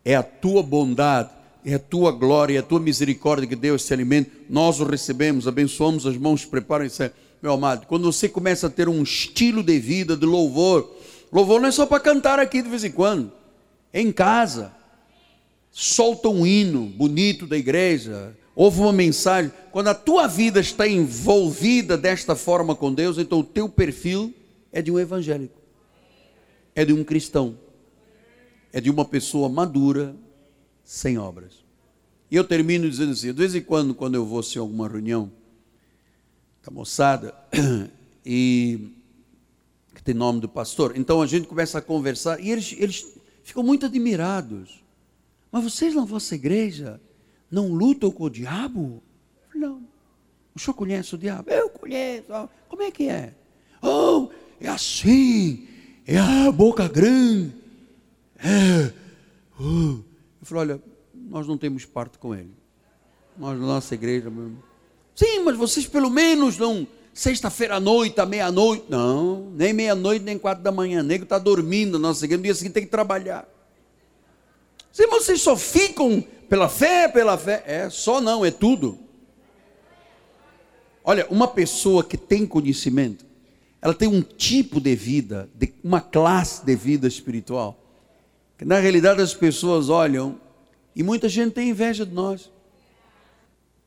é 0.05 0.15
a 0.15 0.21
tua 0.21 0.61
bondade, 0.61 1.31
é 1.65 1.75
a 1.75 1.79
tua 1.79 2.11
glória, 2.11 2.55
é 2.55 2.59
a 2.59 2.63
tua 2.63 2.79
misericórdia 2.79 3.47
que 3.47 3.55
deu 3.55 3.75
esse 3.75 3.93
alimento. 3.93 4.31
Nós 4.49 4.79
o 4.79 4.83
recebemos, 4.83 5.47
abençoamos 5.47 6.05
as 6.05 6.17
mãos, 6.17 6.45
preparam 6.45 6.85
isso. 6.85 7.03
Meu 7.41 7.53
amado, 7.53 7.87
quando 7.87 8.11
você 8.11 8.29
começa 8.29 8.67
a 8.67 8.69
ter 8.69 8.87
um 8.87 9.01
estilo 9.01 9.63
de 9.63 9.79
vida, 9.79 10.15
de 10.15 10.25
louvor, 10.25 10.95
louvor 11.31 11.59
não 11.59 11.69
é 11.69 11.71
só 11.71 11.85
para 11.85 11.99
cantar 11.99 12.39
aqui 12.39 12.61
de 12.61 12.69
vez 12.69 12.83
em 12.83 12.91
quando, 12.91 13.31
é 13.91 14.01
em 14.01 14.11
casa. 14.11 14.71
Solta 15.71 16.29
um 16.29 16.45
hino 16.45 16.85
bonito 16.85 17.47
da 17.47 17.57
igreja, 17.57 18.35
Houve 18.55 18.81
uma 18.81 18.93
mensagem. 18.93 19.51
Quando 19.71 19.87
a 19.87 19.95
tua 19.95 20.27
vida 20.27 20.59
está 20.59 20.87
envolvida 20.87 21.97
desta 21.97 22.35
forma 22.35 22.75
com 22.75 22.93
Deus, 22.93 23.17
então 23.17 23.39
o 23.39 23.43
teu 23.43 23.69
perfil 23.69 24.33
é 24.71 24.81
de 24.81 24.91
um 24.91 24.99
evangélico, 24.99 25.59
é 26.75 26.83
de 26.83 26.93
um 26.93 27.03
cristão, 27.03 27.57
é 28.73 28.81
de 28.81 28.89
uma 28.89 29.05
pessoa 29.05 29.47
madura, 29.47 30.15
sem 30.83 31.17
obras. 31.17 31.63
E 32.29 32.35
eu 32.35 32.43
termino 32.43 32.89
dizendo 32.89 33.11
assim: 33.11 33.27
de 33.27 33.33
vez 33.33 33.53
em 33.53 33.61
quando, 33.61 33.93
quando 33.93 34.15
eu 34.15 34.25
vou 34.25 34.39
a 34.39 34.59
alguma 34.59 34.87
reunião 34.87 35.31
da 36.63 36.71
moçada, 36.71 37.35
e 38.25 38.89
que 39.93 40.01
tem 40.01 40.15
nome 40.15 40.39
do 40.39 40.47
pastor, 40.47 40.93
então 40.95 41.21
a 41.21 41.27
gente 41.27 41.47
começa 41.47 41.77
a 41.77 41.81
conversar, 41.81 42.39
e 42.39 42.49
eles, 42.49 42.73
eles 42.77 43.05
ficam 43.43 43.61
muito 43.61 43.85
admirados. 43.85 44.81
Mas 45.51 45.63
vocês 45.63 45.93
na 45.93 46.05
vossa 46.05 46.33
igreja 46.33 47.01
não 47.51 47.67
lutam 47.73 48.09
com 48.09 48.23
o 48.23 48.29
diabo? 48.29 49.03
Não. 49.53 49.83
O 50.55 50.59
senhor 50.59 50.73
conhece 50.73 51.13
o 51.13 51.17
diabo? 51.17 51.49
Eu 51.49 51.69
conheço. 51.69 52.25
Como 52.69 52.81
é 52.81 52.91
que 52.91 53.09
é? 53.09 53.33
Oh, 53.81 54.29
é 54.59 54.69
assim. 54.69 55.67
É 56.07 56.17
a 56.17 56.51
boca 56.51 56.87
grande. 56.87 57.53
É. 58.37 58.93
Uh. 59.59 60.10
Eu 60.41 60.47
falei, 60.47 60.63
olha, 60.63 60.83
nós 61.13 61.47
não 61.47 61.57
temos 61.57 61.85
parte 61.85 62.17
com 62.17 62.33
ele. 62.33 62.51
Nós, 63.37 63.59
na 63.59 63.65
nossa 63.65 63.93
igreja. 63.93 64.31
Sim, 65.15 65.43
mas 65.45 65.55
vocês 65.55 65.85
pelo 65.85 66.09
menos 66.09 66.57
não. 66.57 66.87
Sexta-feira 67.13 67.75
à 67.75 67.79
noite, 67.79 68.19
à 68.19 68.25
meia-noite. 68.25 68.85
Não, 68.89 69.51
nem 69.51 69.73
meia-noite, 69.73 70.23
nem 70.23 70.37
quatro 70.37 70.63
da 70.63 70.71
manhã. 70.71 71.03
Nego 71.03 71.23
está 71.23 71.37
dormindo 71.37 71.99
na 71.99 72.07
nossa 72.07 72.25
igreja. 72.25 72.37
No 72.37 72.43
dia 72.43 72.55
seguinte 72.55 72.73
tem 72.73 72.85
que 72.85 72.89
trabalhar. 72.89 73.47
Sim, 74.91 75.07
mas 75.09 75.23
vocês 75.23 75.41
só 75.41 75.55
ficam 75.55 76.23
pela 76.49 76.67
fé, 76.67 77.07
pela 77.07 77.37
fé. 77.37 77.63
É, 77.65 77.89
só 77.89 78.19
não, 78.19 78.43
é 78.43 78.51
tudo. 78.51 78.97
Olha, 81.03 81.25
uma 81.29 81.47
pessoa 81.47 82.03
que 82.03 82.17
tem 82.17 82.45
conhecimento, 82.45 83.25
ela 83.81 83.93
tem 83.93 84.07
um 84.07 84.21
tipo 84.21 84.79
de 84.79 84.95
vida, 84.95 85.49
de 85.55 85.73
uma 85.83 85.99
classe 85.99 86.63
de 86.63 86.75
vida 86.75 87.07
espiritual, 87.07 87.77
na 88.65 88.79
realidade 88.79 89.21
as 89.21 89.33
pessoas 89.33 89.89
olham 89.89 90.39
e 90.95 91.03
muita 91.03 91.27
gente 91.27 91.53
tem 91.53 91.69
inveja 91.69 92.05
de 92.05 92.13
nós. 92.13 92.51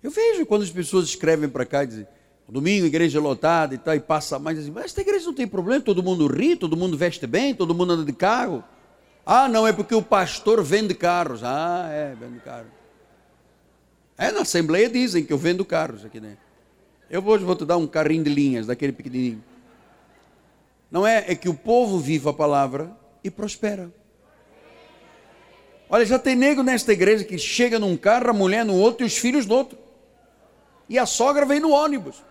Eu 0.03 0.11
vejo 0.11 0.45
quando 0.45 0.62
as 0.62 0.70
pessoas 0.70 1.07
escrevem 1.07 1.49
para 1.49 1.64
cá 1.64 1.85
e 1.85 1.87
dizem, 1.87 2.07
domingo, 2.49 2.87
igreja 2.87 3.20
lotada 3.20 3.75
e 3.75 3.79
tal, 3.79 3.95
e 3.95 4.01
passa 4.01 4.39
mais 4.39 4.59
assim, 4.59 4.70
mas 4.70 4.87
esta 4.87 5.01
igreja 5.01 5.27
não 5.27 5.35
tem 5.35 5.47
problema, 5.47 5.81
todo 5.81 6.03
mundo 6.03 6.27
ri, 6.27 6.57
todo 6.57 6.77
mundo 6.77 6.97
veste 6.97 7.27
bem, 7.27 7.55
todo 7.55 7.75
mundo 7.75 7.93
anda 7.93 8.05
de 8.05 8.12
carro. 8.12 8.62
Ah, 9.25 9.49
não, 9.49 9.66
é 9.66 9.72
porque 9.72 9.95
o 9.95 10.03
pastor 10.03 10.62
vende 10.62 10.95
carros. 10.95 11.43
Ah, 11.43 11.89
é, 11.91 12.14
vende 12.14 12.41
carros. 12.41 12.70
É, 14.18 14.31
na 14.31 14.43
Assembleia 14.43 14.89
dizem 14.89 15.25
que 15.25 15.33
eu 15.33 15.39
vendo 15.39 15.64
carros 15.64 16.05
aqui 16.05 16.20
dentro. 16.20 16.45
Eu 17.09 17.25
hoje 17.25 17.45
vou 17.45 17.57
te 17.57 17.64
dar 17.64 17.77
um 17.77 17.87
carrinho 17.87 18.25
de 18.25 18.31
linhas, 18.31 18.66
daquele 18.66 18.93
pequenininho. 18.93 19.43
Não 20.91 21.07
é, 21.07 21.25
é 21.29 21.35
que 21.35 21.49
o 21.49 21.55
povo 21.55 21.99
viva 21.99 22.31
a 22.31 22.35
palavra 22.35 22.95
e 23.22 23.31
prospera. 23.31 23.91
Olha, 25.89 26.05
já 26.05 26.18
tem 26.18 26.35
nego 26.35 26.62
nesta 26.62 26.93
igreja 26.93 27.24
que 27.24 27.39
chega 27.39 27.78
num 27.78 27.97
carro, 27.97 28.30
a 28.30 28.32
mulher 28.32 28.64
no 28.64 28.74
outro 28.74 29.05
e 29.05 29.07
os 29.07 29.16
filhos 29.16 29.47
no 29.47 29.55
outro. 29.55 29.78
E 30.89 30.99
a 30.99 31.07
sogra 31.07 31.47
vem 31.47 31.61
no 31.61 31.70
ônibus. 31.70 32.22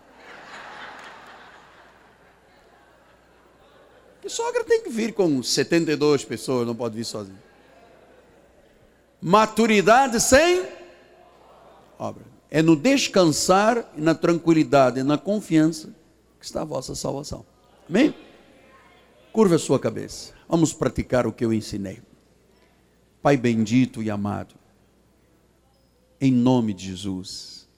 Que 4.22 4.30
sogra 4.30 4.64
tem 4.64 4.82
que 4.82 4.89
vir 4.89 5.14
com 5.14 5.43
72 5.43 6.24
pessoas, 6.24 6.66
não 6.66 6.76
pode 6.76 6.95
vir 6.95 7.04
sozinho. 7.04 7.39
Maturidade 9.22 10.20
sem 10.20 10.66
obra. 11.99 12.24
É 12.49 12.62
no 12.62 12.76
descansar 12.76 13.91
na 13.95 14.14
tranquilidade 14.14 15.01
na 15.04 15.18
confiança 15.18 15.89
que 16.39 16.45
está 16.45 16.62
a 16.62 16.66
vossa 16.66 16.93
salvação. 16.93 17.45
Amém? 17.89 18.14
Curva 19.32 19.56
a 19.56 19.60
sua 19.60 19.80
cabeça. 19.80 20.34
Vamos 20.47 20.72
praticar 20.74 21.26
o 21.26 21.34
que 21.34 21.43
eu 21.43 21.51
ensinei. 21.51 22.01
Pai 23.24 23.38
bendito 23.38 24.03
e 24.03 24.11
amado, 24.11 24.53
em 26.19 26.30
nome 26.30 26.74
de 26.74 26.88
Jesus, 26.88 27.69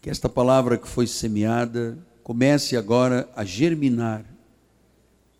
que 0.00 0.08
esta 0.08 0.28
palavra 0.28 0.78
que 0.78 0.86
foi 0.86 1.08
semeada 1.08 1.98
comece 2.22 2.76
agora 2.76 3.28
a 3.34 3.42
germinar 3.42 4.24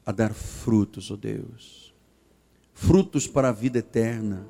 a 0.04 0.10
dar 0.10 0.34
frutos, 0.34 1.12
ó 1.12 1.14
oh 1.14 1.16
Deus. 1.16 1.94
Frutos 2.74 3.28
para 3.28 3.50
a 3.50 3.52
vida 3.52 3.78
eterna. 3.78 4.44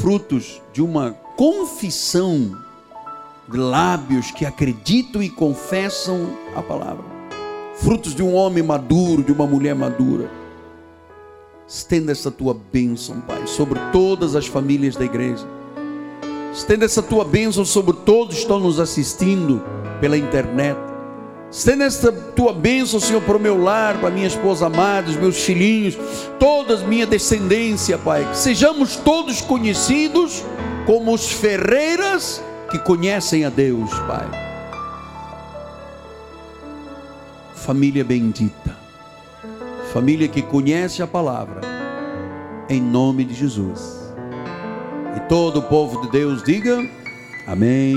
Frutos 0.00 0.62
de 0.72 0.80
uma 0.80 1.10
confissão 1.36 2.56
de 3.50 3.56
lábios 3.56 4.30
que 4.30 4.46
acreditam 4.46 5.20
e 5.20 5.28
confessam 5.28 6.38
a 6.54 6.62
palavra. 6.62 7.04
Frutos 7.74 8.14
de 8.14 8.22
um 8.22 8.32
homem 8.32 8.62
maduro, 8.62 9.24
de 9.24 9.32
uma 9.32 9.44
mulher 9.44 9.74
madura. 9.74 10.30
Estenda 11.68 12.12
essa 12.12 12.30
tua 12.30 12.56
bênção, 12.72 13.20
Pai, 13.20 13.46
sobre 13.46 13.78
todas 13.92 14.34
as 14.34 14.46
famílias 14.46 14.96
da 14.96 15.04
igreja. 15.04 15.46
Estenda 16.52 16.84
essa 16.84 17.02
tua 17.02 17.24
bênção 17.24 17.64
sobre 17.64 17.94
todos 17.94 18.36
que 18.36 18.40
estão 18.40 18.58
nos 18.58 18.80
assistindo 18.80 19.62
pela 20.00 20.16
internet 20.16 20.88
Estenda 21.50 21.84
esta 21.84 22.12
tua 22.12 22.52
bênção, 22.52 23.00
Senhor, 23.00 23.22
para 23.22 23.36
o 23.36 23.40
meu 23.40 23.60
lar, 23.60 23.98
para 23.98 24.10
minha 24.10 24.26
esposa 24.26 24.66
amada, 24.66 25.08
os 25.08 25.16
meus 25.16 25.42
filhinhos, 25.42 25.96
toda 26.38 26.74
a 26.74 26.86
minha 26.86 27.06
descendência, 27.06 27.96
Pai. 27.96 28.28
Que 28.30 28.36
sejamos 28.36 28.96
todos 28.96 29.40
conhecidos 29.40 30.44
como 30.84 31.12
os 31.12 31.32
ferreiras 31.32 32.42
que 32.70 32.78
conhecem 32.78 33.46
a 33.46 33.48
Deus, 33.48 33.90
Pai. 34.00 34.28
Família 37.54 38.04
bendita, 38.04 38.76
família 39.88 40.28
que 40.28 40.42
conhece 40.42 41.02
a 41.02 41.06
palavra, 41.06 41.60
em 42.68 42.80
nome 42.80 43.24
de 43.24 43.34
Jesus. 43.34 44.12
E 45.16 45.20
todo 45.28 45.58
o 45.58 45.62
povo 45.62 46.02
de 46.02 46.10
Deus 46.10 46.42
diga: 46.42 46.78
Amém, 47.46 47.94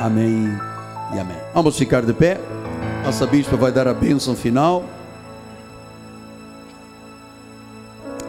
Amém 0.00 0.48
e 1.14 1.18
Amém. 1.18 1.36
Vamos 1.52 1.76
ficar 1.76 2.02
de 2.02 2.12
pé. 2.12 2.40
Nossa 3.04 3.26
bispa 3.26 3.56
vai 3.56 3.72
dar 3.72 3.88
a 3.88 3.94
bênção 3.94 4.34
final. 4.34 4.84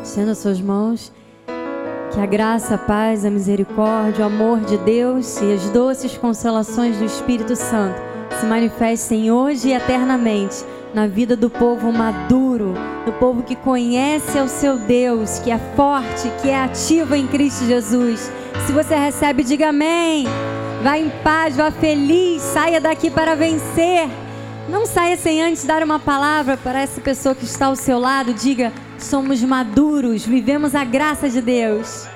Estenda 0.03 0.35
suas 0.35 0.59
mãos. 0.59 1.11
Que 2.11 2.19
a 2.19 2.25
graça, 2.25 2.75
a 2.75 2.77
paz, 2.77 3.25
a 3.25 3.29
misericórdia, 3.29 4.23
o 4.23 4.27
amor 4.27 4.59
de 4.59 4.77
Deus 4.77 5.41
e 5.41 5.53
as 5.53 5.69
doces 5.71 6.15
consolações 6.15 6.97
do 6.97 7.05
Espírito 7.05 7.55
Santo 7.55 7.99
se 8.39 8.45
manifestem 8.45 9.31
hoje 9.31 9.69
e 9.69 9.73
eternamente 9.73 10.63
na 10.93 11.07
vida 11.07 11.35
do 11.35 11.49
povo 11.49 11.91
maduro, 11.91 12.73
do 13.05 13.11
povo 13.13 13.41
que 13.41 13.55
conhece 13.55 14.37
o 14.39 14.47
seu 14.47 14.77
Deus, 14.77 15.39
que 15.39 15.49
é 15.49 15.57
forte, 15.75 16.31
que 16.41 16.49
é 16.49 16.63
ativo 16.63 17.15
em 17.15 17.25
Cristo 17.25 17.65
Jesus. 17.65 18.31
Se 18.65 18.71
você 18.71 18.95
recebe, 18.95 19.43
diga 19.43 19.69
amém. 19.69 20.25
Vá 20.83 20.97
em 20.97 21.09
paz, 21.23 21.55
vá 21.55 21.71
feliz, 21.71 22.41
saia 22.41 22.79
daqui 22.79 23.09
para 23.09 23.35
vencer. 23.35 24.07
Não 24.69 24.85
saia 24.85 25.17
sem 25.17 25.41
antes 25.41 25.65
dar 25.65 25.81
uma 25.81 25.99
palavra 25.99 26.55
para 26.57 26.81
essa 26.81 27.01
pessoa 27.01 27.33
que 27.33 27.45
está 27.45 27.65
ao 27.67 27.75
seu 27.75 27.99
lado. 27.99 28.33
Diga: 28.33 28.71
somos 28.97 29.41
maduros, 29.41 30.25
vivemos 30.25 30.75
a 30.75 30.83
graça 30.83 31.29
de 31.29 31.41
Deus. 31.41 32.07